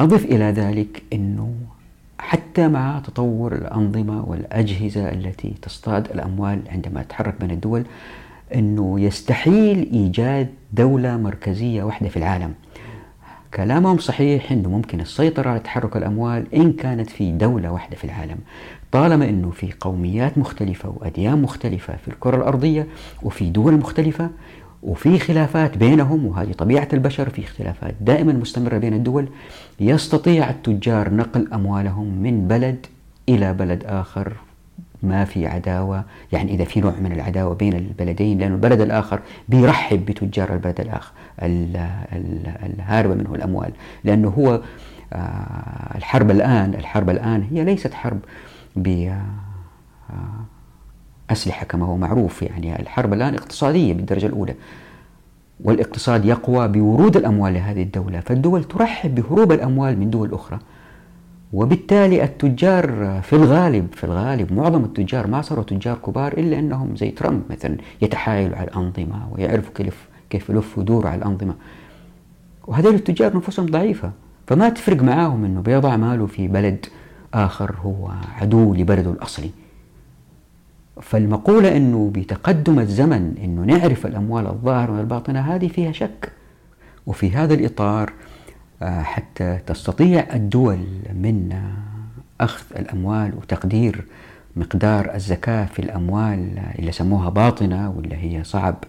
أضف 0.00 0.24
إلى 0.24 0.44
ذلك 0.44 1.02
أنه 1.12 1.54
حتى 2.18 2.68
مع 2.68 3.00
تطور 3.04 3.54
الأنظمة 3.54 4.24
والأجهزة 4.24 5.12
التي 5.12 5.54
تصطاد 5.62 6.10
الأموال 6.10 6.60
عندما 6.68 7.02
تتحرك 7.02 7.34
بين 7.40 7.50
الدول 7.50 7.84
أنه 8.54 9.00
يستحيل 9.00 9.88
إيجاد 9.92 10.48
دولة 10.72 11.16
مركزية 11.16 11.82
واحدة 11.82 12.08
في 12.08 12.16
العالم. 12.16 12.54
كلامهم 13.54 13.98
صحيح 13.98 14.52
أنه 14.52 14.68
ممكن 14.68 15.00
السيطرة 15.00 15.50
على 15.50 15.60
تحرك 15.60 15.96
الأموال 15.96 16.54
إن 16.54 16.72
كانت 16.72 17.10
في 17.10 17.32
دولة 17.32 17.72
واحدة 17.72 17.96
في 17.96 18.04
العالم. 18.04 18.38
طالما 18.92 19.28
أنه 19.28 19.50
في 19.50 19.72
قوميات 19.80 20.38
مختلفة 20.38 20.88
وأديان 20.96 21.42
مختلفة 21.42 21.96
في 21.96 22.08
الكرة 22.08 22.36
الأرضية 22.36 22.86
وفي 23.22 23.50
دول 23.50 23.74
مختلفة 23.74 24.30
وفي 24.82 25.18
خلافات 25.18 25.76
بينهم 25.78 26.26
وهذه 26.26 26.52
طبيعة 26.52 26.88
البشر 26.92 27.30
في 27.30 27.44
اختلافات 27.44 27.94
دائما 28.00 28.32
مستمرة 28.32 28.78
بين 28.78 28.94
الدول 28.94 29.28
يستطيع 29.80 30.50
التجار 30.50 31.14
نقل 31.14 31.48
أموالهم 31.52 32.22
من 32.22 32.48
بلد 32.48 32.86
إلى 33.28 33.52
بلد 33.52 33.84
آخر. 33.84 34.32
ما 35.02 35.24
في 35.24 35.46
عداوة 35.46 36.04
يعني 36.32 36.54
إذا 36.54 36.64
في 36.64 36.80
نوع 36.80 36.92
من 37.00 37.12
العداوة 37.12 37.54
بين 37.54 37.72
البلدين 37.72 38.38
لأن 38.38 38.52
البلد 38.52 38.80
الآخر 38.80 39.20
بيرحب 39.48 40.04
بتجار 40.06 40.52
البلد 40.52 40.80
الآخر 40.80 41.12
الهاربة 42.62 43.14
منه 43.14 43.34
الأموال 43.34 43.72
لأنه 44.04 44.28
هو 44.28 44.60
آه، 45.12 45.96
الحرب 45.96 46.30
الآن 46.30 46.74
الحرب 46.74 47.10
الآن 47.10 47.46
هي 47.50 47.64
ليست 47.64 47.94
حرب 47.94 48.18
بأسلحة 48.76 49.26
كما 51.66 51.86
هو 51.86 51.96
معروف 51.96 52.42
يعني 52.42 52.82
الحرب 52.82 53.12
الآن 53.12 53.34
اقتصادية 53.34 53.94
بالدرجة 53.94 54.26
الأولى. 54.26 54.54
والإقتصاد 55.64 56.24
يقوى 56.24 56.68
بورود 56.68 57.16
الأموال 57.16 57.54
لهذه 57.54 57.82
الدولة 57.82 58.20
فالدول 58.20 58.64
ترحب 58.64 59.14
بهروب 59.14 59.52
الأموال 59.52 59.98
من 59.98 60.10
دول 60.10 60.34
أخرى. 60.34 60.58
وبالتالي 61.52 62.24
التجار 62.24 63.20
في 63.22 63.32
الغالب 63.32 63.86
في 63.92 64.04
الغالب 64.04 64.52
معظم 64.52 64.84
التجار 64.84 65.26
ما 65.26 65.42
صاروا 65.42 65.64
تجار 65.64 65.98
كبار 65.98 66.32
إلا 66.32 66.58
أنهم 66.58 66.96
زي 66.96 67.10
ترامب 67.10 67.42
مثلا 67.50 67.76
يتحايلوا 68.02 68.56
على 68.56 68.68
الأنظمة 68.68 69.28
ويعرفوا 69.32 69.74
كيف 69.74 70.08
كيف 70.30 70.50
يلفوا 70.50 70.78
ويدوروا 70.78 71.10
على 71.10 71.18
الأنظمة. 71.18 71.54
وهذول 72.66 72.94
التجار 72.94 73.36
نفوسهم 73.36 73.66
ضعيفة 73.66 74.12
فما 74.46 74.68
تفرق 74.68 75.02
معاهم 75.02 75.44
إنه 75.44 75.60
بيضع 75.60 75.96
ماله 75.96 76.26
في 76.26 76.48
بلد 76.48 76.86
آخر 77.34 77.76
هو 77.82 78.12
عدو 78.40 78.74
لبلده 78.74 79.10
الاصلي 79.10 79.50
فالمقولة 81.02 81.76
إنه 81.76 82.10
بتقدم 82.14 82.78
الزمن 82.78 83.34
إنه 83.44 83.62
نعرف 83.62 84.06
الأموال 84.06 84.46
الظاهرة 84.46 84.92
والباطنه 84.92 85.40
هذه 85.40 85.68
فيها 85.68 85.92
شك. 85.92 86.32
وفي 87.06 87.30
هذا 87.30 87.54
الإطار 87.54 88.12
آه، 88.82 89.02
حتى 89.02 89.58
تستطيع 89.66 90.26
الدول 90.34 90.78
من 91.14 91.62
أخذ 92.40 92.64
الأموال 92.76 93.32
وتقدير 93.36 94.04
مقدار 94.56 95.14
الزكاة 95.14 95.66
في 95.66 95.78
الأموال 95.78 96.58
اللي 96.78 96.92
سموها 96.92 97.30
باطنة 97.30 97.90
واللي 97.90 98.16
هي 98.16 98.44
صعب 98.44 98.84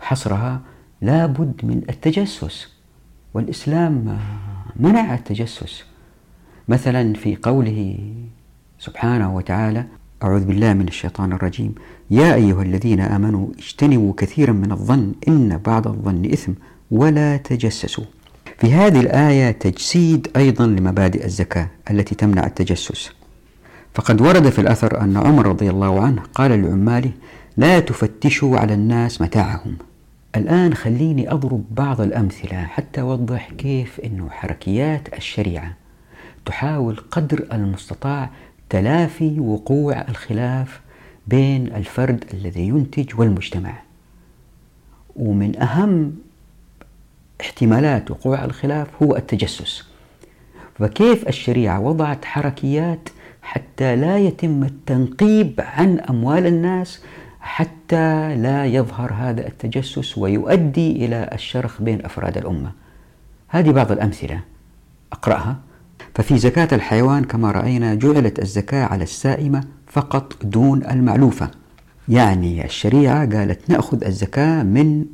حصرها 0.00 0.60
لابد 1.02 1.60
من 1.62 1.82
التجسس. 1.88 2.74
والإسلام 3.34 4.18
منع 4.76 5.14
التجسس. 5.14 5.84
مثلا 6.68 7.14
في 7.14 7.36
قوله 7.36 7.98
سبحانه 8.78 9.36
وتعالى 9.36 9.84
أعوذ 10.22 10.44
بالله 10.44 10.72
من 10.72 10.88
الشيطان 10.88 11.32
الرجيم. 11.32 11.74
يا 12.10 12.34
أيها 12.34 12.62
الذين 12.62 13.00
آمنوا 13.00 13.48
اجتنبوا 13.58 14.12
كثيرا 14.16 14.52
من 14.52 14.72
الظن 14.72 15.12
إن 15.28 15.60
بعض 15.66 15.88
الظن 15.88 16.24
إثم 16.32 16.52
ولا 16.90 17.36
تجسسوا. 17.36 18.04
في 18.58 18.72
هذه 18.72 19.00
الآية 19.00 19.50
تجسيد 19.50 20.28
أيضا 20.36 20.66
لمبادئ 20.66 21.24
الزكاة 21.24 21.68
التي 21.90 22.14
تمنع 22.14 22.46
التجسس. 22.46 23.10
فقد 23.94 24.20
ورد 24.20 24.48
في 24.48 24.58
الأثر 24.58 25.00
أن 25.00 25.16
عمر 25.16 25.46
رضي 25.46 25.70
الله 25.70 26.00
عنه 26.00 26.22
قال 26.34 26.62
لعماله 26.62 27.10
لا 27.56 27.80
تفتشوا 27.80 28.58
على 28.58 28.74
الناس 28.74 29.22
متاعهم. 29.22 29.76
الآن 30.36 30.74
خليني 30.74 31.32
أضرب 31.32 31.64
بعض 31.70 32.00
الأمثلة 32.00 32.62
حتى 32.64 33.00
أوضح 33.00 33.50
كيف 33.58 34.00
أنه 34.00 34.30
حركيات 34.30 35.14
الشريعة 35.16 35.83
تحاول 36.46 36.96
قدر 37.10 37.46
المستطاع 37.52 38.30
تلافي 38.70 39.40
وقوع 39.40 40.00
الخلاف 40.08 40.80
بين 41.26 41.66
الفرد 41.66 42.24
الذي 42.34 42.68
ينتج 42.68 43.20
والمجتمع. 43.20 43.72
ومن 45.16 45.62
أهم 45.62 46.14
احتمالات 47.40 48.10
وقوع 48.10 48.44
الخلاف 48.44 49.02
هو 49.02 49.16
التجسس. 49.16 49.84
فكيف 50.78 51.28
الشريعة 51.28 51.80
وضعت 51.80 52.24
حركيات 52.24 53.08
حتى 53.42 53.96
لا 53.96 54.18
يتم 54.18 54.62
التنقيب 54.62 55.54
عن 55.58 56.00
أموال 56.00 56.46
الناس 56.46 57.02
حتى 57.40 58.36
لا 58.36 58.66
يظهر 58.66 59.12
هذا 59.12 59.46
التجسس 59.46 60.18
ويؤدي 60.18 61.04
إلى 61.04 61.30
الشرخ 61.32 61.82
بين 61.82 62.04
أفراد 62.04 62.38
الأمة؟ 62.38 62.72
هذه 63.48 63.70
بعض 63.70 63.92
الأمثلة. 63.92 64.40
أقرأها. 65.12 65.56
ففي 66.14 66.38
زكاة 66.38 66.68
الحيوان 66.72 67.24
كما 67.24 67.50
رأينا 67.50 67.94
جعلت 67.94 68.38
الزكاة 68.38 68.84
على 68.84 69.02
السائمة 69.04 69.64
فقط 69.86 70.36
دون 70.46 70.84
المعلوفة 70.84 71.50
يعني 72.08 72.64
الشريعة 72.64 73.36
قالت 73.36 73.70
نأخذ 73.70 74.04
الزكاة 74.04 74.62
من 74.62 75.04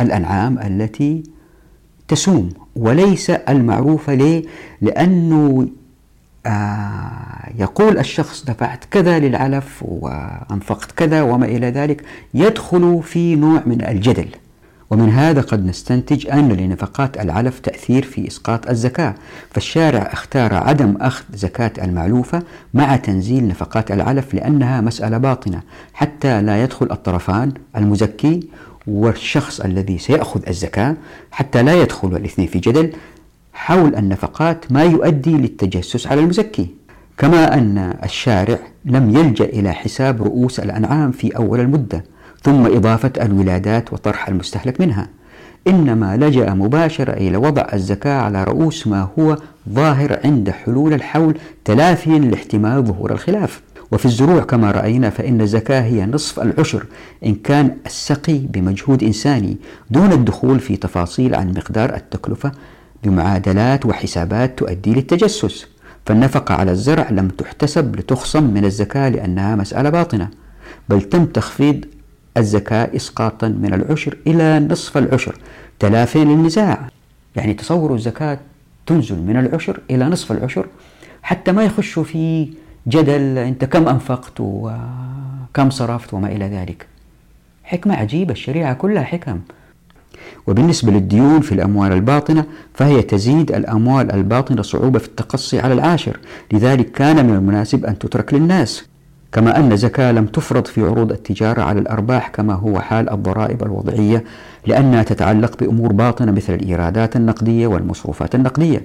الأنعام 0.00 0.58
التي 0.58 1.22
تسوم 2.08 2.48
وليس 2.76 3.30
المعروفة 3.30 4.14
ليه؟ 4.14 4.44
لأنه 4.80 5.68
آه 6.46 7.52
يقول 7.58 7.98
الشخص 7.98 8.44
دفعت 8.44 8.84
كذا 8.84 9.18
للعلف 9.18 9.82
وأنفقت 9.88 10.92
كذا 10.92 11.22
وما 11.22 11.46
إلى 11.46 11.66
ذلك 11.66 12.04
يدخل 12.34 13.00
في 13.02 13.36
نوع 13.36 13.62
من 13.66 13.84
الجدل 13.88 14.28
ومن 14.90 15.08
هذا 15.10 15.40
قد 15.40 15.66
نستنتج 15.66 16.26
أن 16.30 16.52
لنفقات 16.52 17.20
العلف 17.20 17.58
تأثير 17.58 18.02
في 18.02 18.28
إسقاط 18.28 18.68
الزكاة 18.68 19.14
فالشارع 19.50 20.02
اختار 20.12 20.54
عدم 20.54 20.96
أخذ 21.00 21.24
زكاة 21.34 21.72
المعلوفة 21.84 22.42
مع 22.74 22.96
تنزيل 22.96 23.48
نفقات 23.48 23.90
العلف 23.90 24.34
لأنها 24.34 24.80
مسألة 24.80 25.18
باطنة 25.18 25.60
حتى 25.94 26.42
لا 26.42 26.62
يدخل 26.62 26.88
الطرفان 26.90 27.52
المزكي 27.76 28.48
والشخص 28.86 29.60
الذي 29.60 29.98
سيأخذ 29.98 30.40
الزكاة 30.48 30.96
حتى 31.30 31.62
لا 31.62 31.82
يدخل 31.82 32.16
الاثنين 32.16 32.48
في 32.48 32.58
جدل 32.58 32.92
حول 33.52 33.94
النفقات 33.94 34.72
ما 34.72 34.82
يؤدي 34.84 35.32
للتجسس 35.32 36.06
على 36.06 36.20
المزكي. 36.20 36.66
كما 37.18 37.54
أن 37.54 37.94
الشارع 38.04 38.58
لم 38.84 39.16
يلجأ 39.16 39.44
إلى 39.44 39.72
حساب 39.72 40.22
رؤوس 40.22 40.60
الأنعام 40.60 41.10
في 41.10 41.36
أول 41.36 41.60
المدة 41.60 42.04
ثم 42.42 42.66
إضافة 42.66 43.12
الولادات 43.22 43.92
وطرح 43.92 44.28
المستهلك 44.28 44.80
منها. 44.80 45.08
إنما 45.68 46.16
لجأ 46.16 46.54
مباشرة 46.54 47.12
إلى 47.12 47.36
وضع 47.36 47.66
الزكاة 47.72 48.20
على 48.20 48.44
رؤوس 48.44 48.86
ما 48.86 49.08
هو 49.18 49.36
ظاهر 49.68 50.20
عند 50.24 50.50
حلول 50.50 50.92
الحول 50.94 51.38
تلافيا 51.64 52.18
لاحتمال 52.18 52.84
ظهور 52.84 53.12
الخلاف. 53.12 53.60
وفي 53.92 54.04
الزروع 54.06 54.40
كما 54.42 54.70
رأينا 54.70 55.10
فإن 55.10 55.40
الزكاة 55.40 55.80
هي 55.80 56.06
نصف 56.06 56.40
العشر 56.40 56.86
إن 57.26 57.34
كان 57.34 57.76
السقي 57.86 58.38
بمجهود 58.38 59.02
إنساني 59.02 59.56
دون 59.90 60.12
الدخول 60.12 60.60
في 60.60 60.76
تفاصيل 60.76 61.34
عن 61.34 61.50
مقدار 61.50 61.94
التكلفة 61.94 62.52
بمعادلات 63.04 63.86
وحسابات 63.86 64.58
تؤدي 64.58 64.94
للتجسس. 64.94 65.66
فالنفقة 66.06 66.54
على 66.54 66.70
الزرع 66.72 67.10
لم 67.10 67.28
تحتسب 67.28 67.96
لتخصم 67.96 68.42
من 68.44 68.64
الزكاة 68.64 69.08
لأنها 69.08 69.56
مسألة 69.56 69.90
باطنة 69.90 70.28
بل 70.88 71.02
تم 71.02 71.24
تخفيض 71.26 71.84
الزكاة 72.36 72.96
إسقاطا 72.96 73.48
من 73.48 73.74
العشر 73.74 74.16
إلى 74.26 74.60
نصف 74.60 74.98
العشر. 74.98 75.36
تلافيا 75.78 76.24
للنزاع. 76.24 76.88
يعني 77.36 77.54
تصوروا 77.54 77.96
الزكاة 77.96 78.38
تنزل 78.86 79.18
من 79.18 79.36
العشر 79.36 79.80
إلى 79.90 80.04
نصف 80.04 80.32
العشر 80.32 80.66
حتى 81.22 81.52
ما 81.52 81.64
يخشوا 81.64 82.04
في 82.04 82.48
جدل 82.88 83.38
أنت 83.38 83.64
كم 83.64 83.88
أنفقت 83.88 84.32
وكم 84.40 85.70
صرفت 85.70 86.14
وما 86.14 86.28
إلى 86.28 86.44
ذلك. 86.44 86.86
حكمة 87.64 87.94
عجيبة 87.94 88.32
الشريعة 88.32 88.74
كلها 88.74 89.02
حكم. 89.02 89.40
وبالنسبة 90.46 90.92
للديون 90.92 91.40
في 91.40 91.52
الأموال 91.52 91.92
الباطنة 91.92 92.44
فهي 92.74 93.02
تزيد 93.02 93.52
الأموال 93.52 94.12
الباطنة 94.12 94.62
صعوبة 94.62 94.98
في 94.98 95.08
التقصي 95.08 95.60
على 95.60 95.74
العاشر. 95.74 96.18
لذلك 96.52 96.92
كان 96.92 97.26
من 97.26 97.34
المناسب 97.34 97.86
أن 97.86 97.98
تترك 97.98 98.34
للناس. 98.34 98.89
كما 99.32 99.56
أن 99.56 99.72
الزكاة 99.72 100.12
لم 100.12 100.26
تفرض 100.26 100.66
في 100.66 100.80
عروض 100.82 101.12
التجارة 101.12 101.62
على 101.62 101.80
الأرباح 101.80 102.28
كما 102.28 102.54
هو 102.54 102.80
حال 102.80 103.10
الضرائب 103.10 103.62
الوضعية 103.62 104.24
لأنها 104.66 105.02
تتعلق 105.02 105.56
بأمور 105.56 105.92
باطنة 105.92 106.32
مثل 106.32 106.54
الإيرادات 106.54 107.16
النقدية 107.16 107.66
والمصروفات 107.66 108.34
النقدية. 108.34 108.82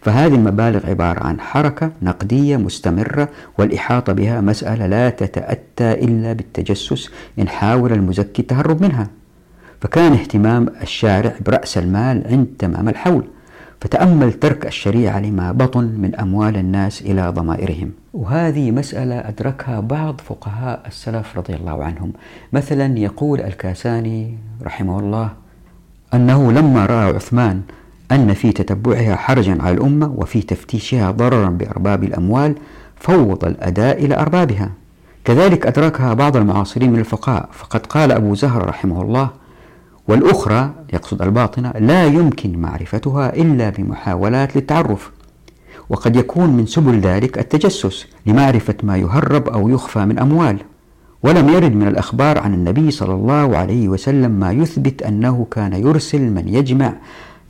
فهذه 0.00 0.34
المبالغ 0.34 0.86
عبارة 0.86 1.24
عن 1.26 1.40
حركة 1.40 1.90
نقدية 2.02 2.56
مستمرة 2.56 3.28
والإحاطة 3.58 4.12
بها 4.12 4.40
مسألة 4.40 4.86
لا 4.86 5.10
تتأتى 5.10 5.92
إلا 5.92 6.32
بالتجسس 6.32 7.10
إن 7.38 7.48
حاول 7.48 7.92
المزكي 7.92 8.42
التهرب 8.42 8.82
منها. 8.82 9.08
فكان 9.80 10.12
اهتمام 10.12 10.68
الشارع 10.82 11.34
برأس 11.46 11.78
المال 11.78 12.22
عند 12.30 12.46
تمام 12.58 12.88
الحول. 12.88 13.24
فتأمل 13.84 14.32
ترك 14.32 14.66
الشريعة 14.66 15.20
لما 15.20 15.52
بطن 15.52 15.84
من 15.84 16.14
أموال 16.14 16.56
الناس 16.56 17.02
إلى 17.02 17.28
ضمائرهم. 17.28 17.90
وهذه 18.14 18.70
مسألة 18.70 19.28
أدركها 19.28 19.80
بعض 19.80 20.20
فقهاء 20.20 20.82
السلف 20.86 21.38
رضي 21.38 21.54
الله 21.54 21.84
عنهم. 21.84 22.12
مثلا 22.52 22.98
يقول 22.98 23.40
الكاساني 23.40 24.38
رحمه 24.62 24.98
الله 24.98 25.30
أنه 26.14 26.52
لما 26.52 26.86
رأى 26.86 27.14
عثمان 27.14 27.60
أن 28.12 28.34
في 28.34 28.52
تتبعها 28.52 29.16
حرجا 29.16 29.62
على 29.62 29.74
الأمة 29.74 30.14
وفي 30.16 30.42
تفتيشها 30.42 31.10
ضررا 31.10 31.48
بأرباب 31.48 32.04
الأموال 32.04 32.54
فوض 32.96 33.44
الأداء 33.44 34.04
إلى 34.04 34.16
أربابها. 34.16 34.70
كذلك 35.24 35.66
أدركها 35.66 36.14
بعض 36.14 36.36
المعاصرين 36.36 36.92
من 36.92 36.98
الفقهاء. 36.98 37.48
فقد 37.52 37.86
قال 37.86 38.12
أبو 38.12 38.34
زهر 38.34 38.68
رحمه 38.68 39.02
الله 39.02 39.30
والأخرى 40.08 40.70
يقصد 40.92 41.22
الباطنة 41.22 41.72
لا 41.78 42.06
يمكن 42.06 42.58
معرفتها 42.58 43.36
إلا 43.36 43.70
بمحاولات 43.70 44.56
للتعرف. 44.56 45.10
وقد 45.90 46.16
يكون 46.16 46.50
من 46.50 46.66
سبل 46.66 47.00
ذلك 47.00 47.38
التجسس 47.38 48.06
لمعرفة 48.26 48.74
ما 48.82 48.96
يهرب 48.96 49.48
أو 49.48 49.68
يخفى 49.68 50.04
من 50.04 50.18
أموال. 50.18 50.58
ولم 51.22 51.48
يرد 51.48 51.74
من 51.74 51.88
الأخبار 51.88 52.38
عن 52.38 52.54
النبي 52.54 52.90
صلى 52.90 53.14
الله 53.14 53.56
عليه 53.56 53.88
وسلم 53.88 54.30
ما 54.30 54.52
يثبت 54.52 55.02
أنه 55.02 55.46
كان 55.50 55.72
يرسل 55.72 56.30
من 56.30 56.48
يجمع 56.48 56.92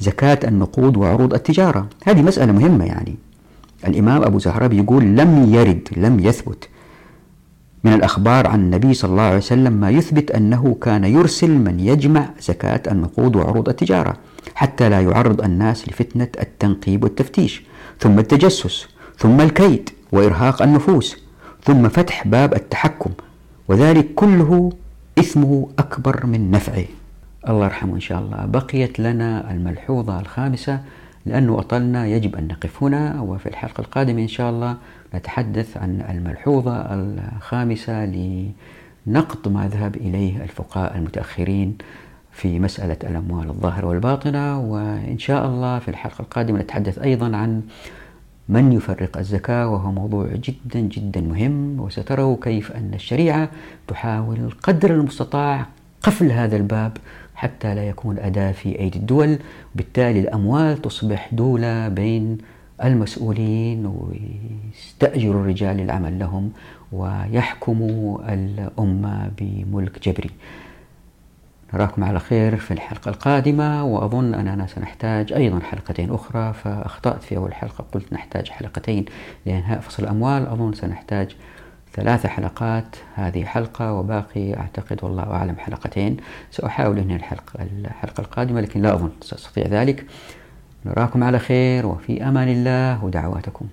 زكاة 0.00 0.38
النقود 0.44 0.96
وعروض 0.96 1.34
التجارة. 1.34 1.86
هذه 2.04 2.22
مسألة 2.22 2.52
مهمة 2.52 2.84
يعني. 2.84 3.16
الإمام 3.86 4.22
أبو 4.22 4.38
زهرة 4.38 4.74
يقول 4.74 5.04
لم 5.04 5.54
يرد 5.54 5.88
لم 5.96 6.20
يثبت. 6.20 6.68
من 7.84 7.92
الأخبار 7.92 8.46
عن 8.46 8.60
النبي 8.60 8.94
صلى 8.94 9.10
الله 9.10 9.22
عليه 9.22 9.36
وسلم 9.36 9.72
ما 9.72 9.90
يثبت 9.90 10.30
أنه 10.30 10.76
كان 10.82 11.04
يرسل 11.04 11.50
من 11.50 11.80
يجمع 11.80 12.28
زكاة 12.40 12.92
النقود 12.92 13.36
وعروض 13.36 13.68
التجارة 13.68 14.16
حتى 14.54 14.88
لا 14.88 15.00
يعرض 15.00 15.44
الناس 15.44 15.88
لفتنة 15.88 16.28
التنقيب 16.40 17.04
والتفتيش 17.04 17.62
ثم 18.00 18.18
التجسس 18.18 18.86
ثم 19.18 19.40
الكيد 19.40 19.90
وإرهاق 20.12 20.62
النفوس 20.62 21.16
ثم 21.64 21.88
فتح 21.88 22.26
باب 22.28 22.54
التحكم 22.54 23.10
وذلك 23.68 24.14
كله 24.14 24.72
إثمه 25.18 25.68
أكبر 25.78 26.26
من 26.26 26.50
نفعه. 26.50 26.84
الله 27.48 27.64
يرحمه 27.64 27.94
إن 27.94 28.00
شاء 28.00 28.18
الله. 28.18 28.44
بقيت 28.46 29.00
لنا 29.00 29.50
الملحوظة 29.50 30.20
الخامسة 30.20 30.80
لأنه 31.26 31.58
أطلنا 31.58 32.06
يجب 32.06 32.36
أن 32.36 32.48
نقف 32.48 32.82
هنا 32.82 33.20
وفي 33.20 33.48
الحلقة 33.48 33.80
القادمة 33.80 34.22
إن 34.22 34.28
شاء 34.28 34.50
الله 34.50 34.76
نتحدث 35.14 35.76
عن 35.76 36.04
الملحوظة 36.10 36.94
الخامسة 36.94 38.04
لنقد 38.04 39.48
ما 39.48 39.68
ذهب 39.68 39.96
إليه 39.96 40.42
الفقهاء 40.42 40.96
المتأخرين 40.96 41.78
في 42.32 42.58
مسألة 42.58 42.96
الأموال 43.04 43.48
الظاهرة 43.48 43.86
والباطنة 43.86 44.60
وإن 44.60 45.18
شاء 45.18 45.46
الله 45.46 45.78
في 45.78 45.88
الحلقة 45.88 46.22
القادمة 46.22 46.58
نتحدث 46.58 46.98
أيضا 46.98 47.36
عن 47.36 47.62
من 48.48 48.72
يفرق 48.72 49.18
الزكاة 49.18 49.68
وهو 49.68 49.92
موضوع 49.92 50.26
جدا 50.26 50.80
جدا 50.80 51.20
مهم 51.20 51.80
وستروا 51.80 52.36
كيف 52.42 52.72
أن 52.72 52.90
الشريعة 52.94 53.48
تحاول 53.88 54.50
قدر 54.62 54.90
المستطاع 54.90 55.66
قفل 56.02 56.32
هذا 56.32 56.56
الباب 56.56 56.96
حتى 57.34 57.74
لا 57.74 57.88
يكون 57.88 58.18
أداة 58.18 58.52
في 58.52 58.78
أيدي 58.78 58.98
الدول. 58.98 59.38
وبالتالي 59.74 60.20
الأموال 60.20 60.82
تصبح 60.82 61.28
دولة 61.32 61.88
بين 61.88 62.38
المسؤولين 62.84 63.86
ويستأجروا 63.86 65.42
الرجال 65.42 65.76
للعمل 65.76 66.18
لهم 66.18 66.52
ويحكموا 66.92 68.34
الأمة 68.34 69.30
بملك 69.38 70.08
جبري. 70.08 70.30
نراكم 71.74 72.04
على 72.04 72.20
خير 72.20 72.56
في 72.56 72.70
الحلقة 72.70 73.08
القادمة 73.08 73.84
وأظن 73.84 74.34
أننا 74.34 74.66
سنحتاج 74.66 75.32
أيضا 75.32 75.60
حلقتين 75.60 76.10
أخرى 76.10 76.52
فأخطأت 76.52 77.22
في 77.22 77.36
أول 77.36 77.54
حلقة 77.54 77.84
قلت 77.92 78.12
نحتاج 78.12 78.48
حلقتين 78.48 79.04
لإنهاء 79.46 79.80
فصل 79.80 80.02
الأموال 80.02 80.46
أظن 80.46 80.72
سنحتاج 80.72 81.36
ثلاث 81.92 82.26
حلقات 82.26 82.96
هذه 83.14 83.44
حلقة 83.44 83.92
وباقي 83.92 84.56
أعتقد 84.56 85.04
والله 85.04 85.22
أعلم 85.22 85.56
حلقتين. 85.58 86.16
سأحاول 86.50 86.98
أنهي 86.98 87.16
الحلقة, 87.16 87.62
الحلقة 87.62 88.20
القادمة 88.20 88.60
لكن 88.60 88.82
لا 88.82 88.94
أظن 88.94 89.10
سأستطيع 89.20 89.66
ذلك. 89.66 90.06
نراكم 90.86 91.24
على 91.24 91.38
خير 91.38 91.86
وفي 91.86 92.28
أمان 92.28 92.48
الله 92.48 93.04
ودعواتكم. 93.04 93.66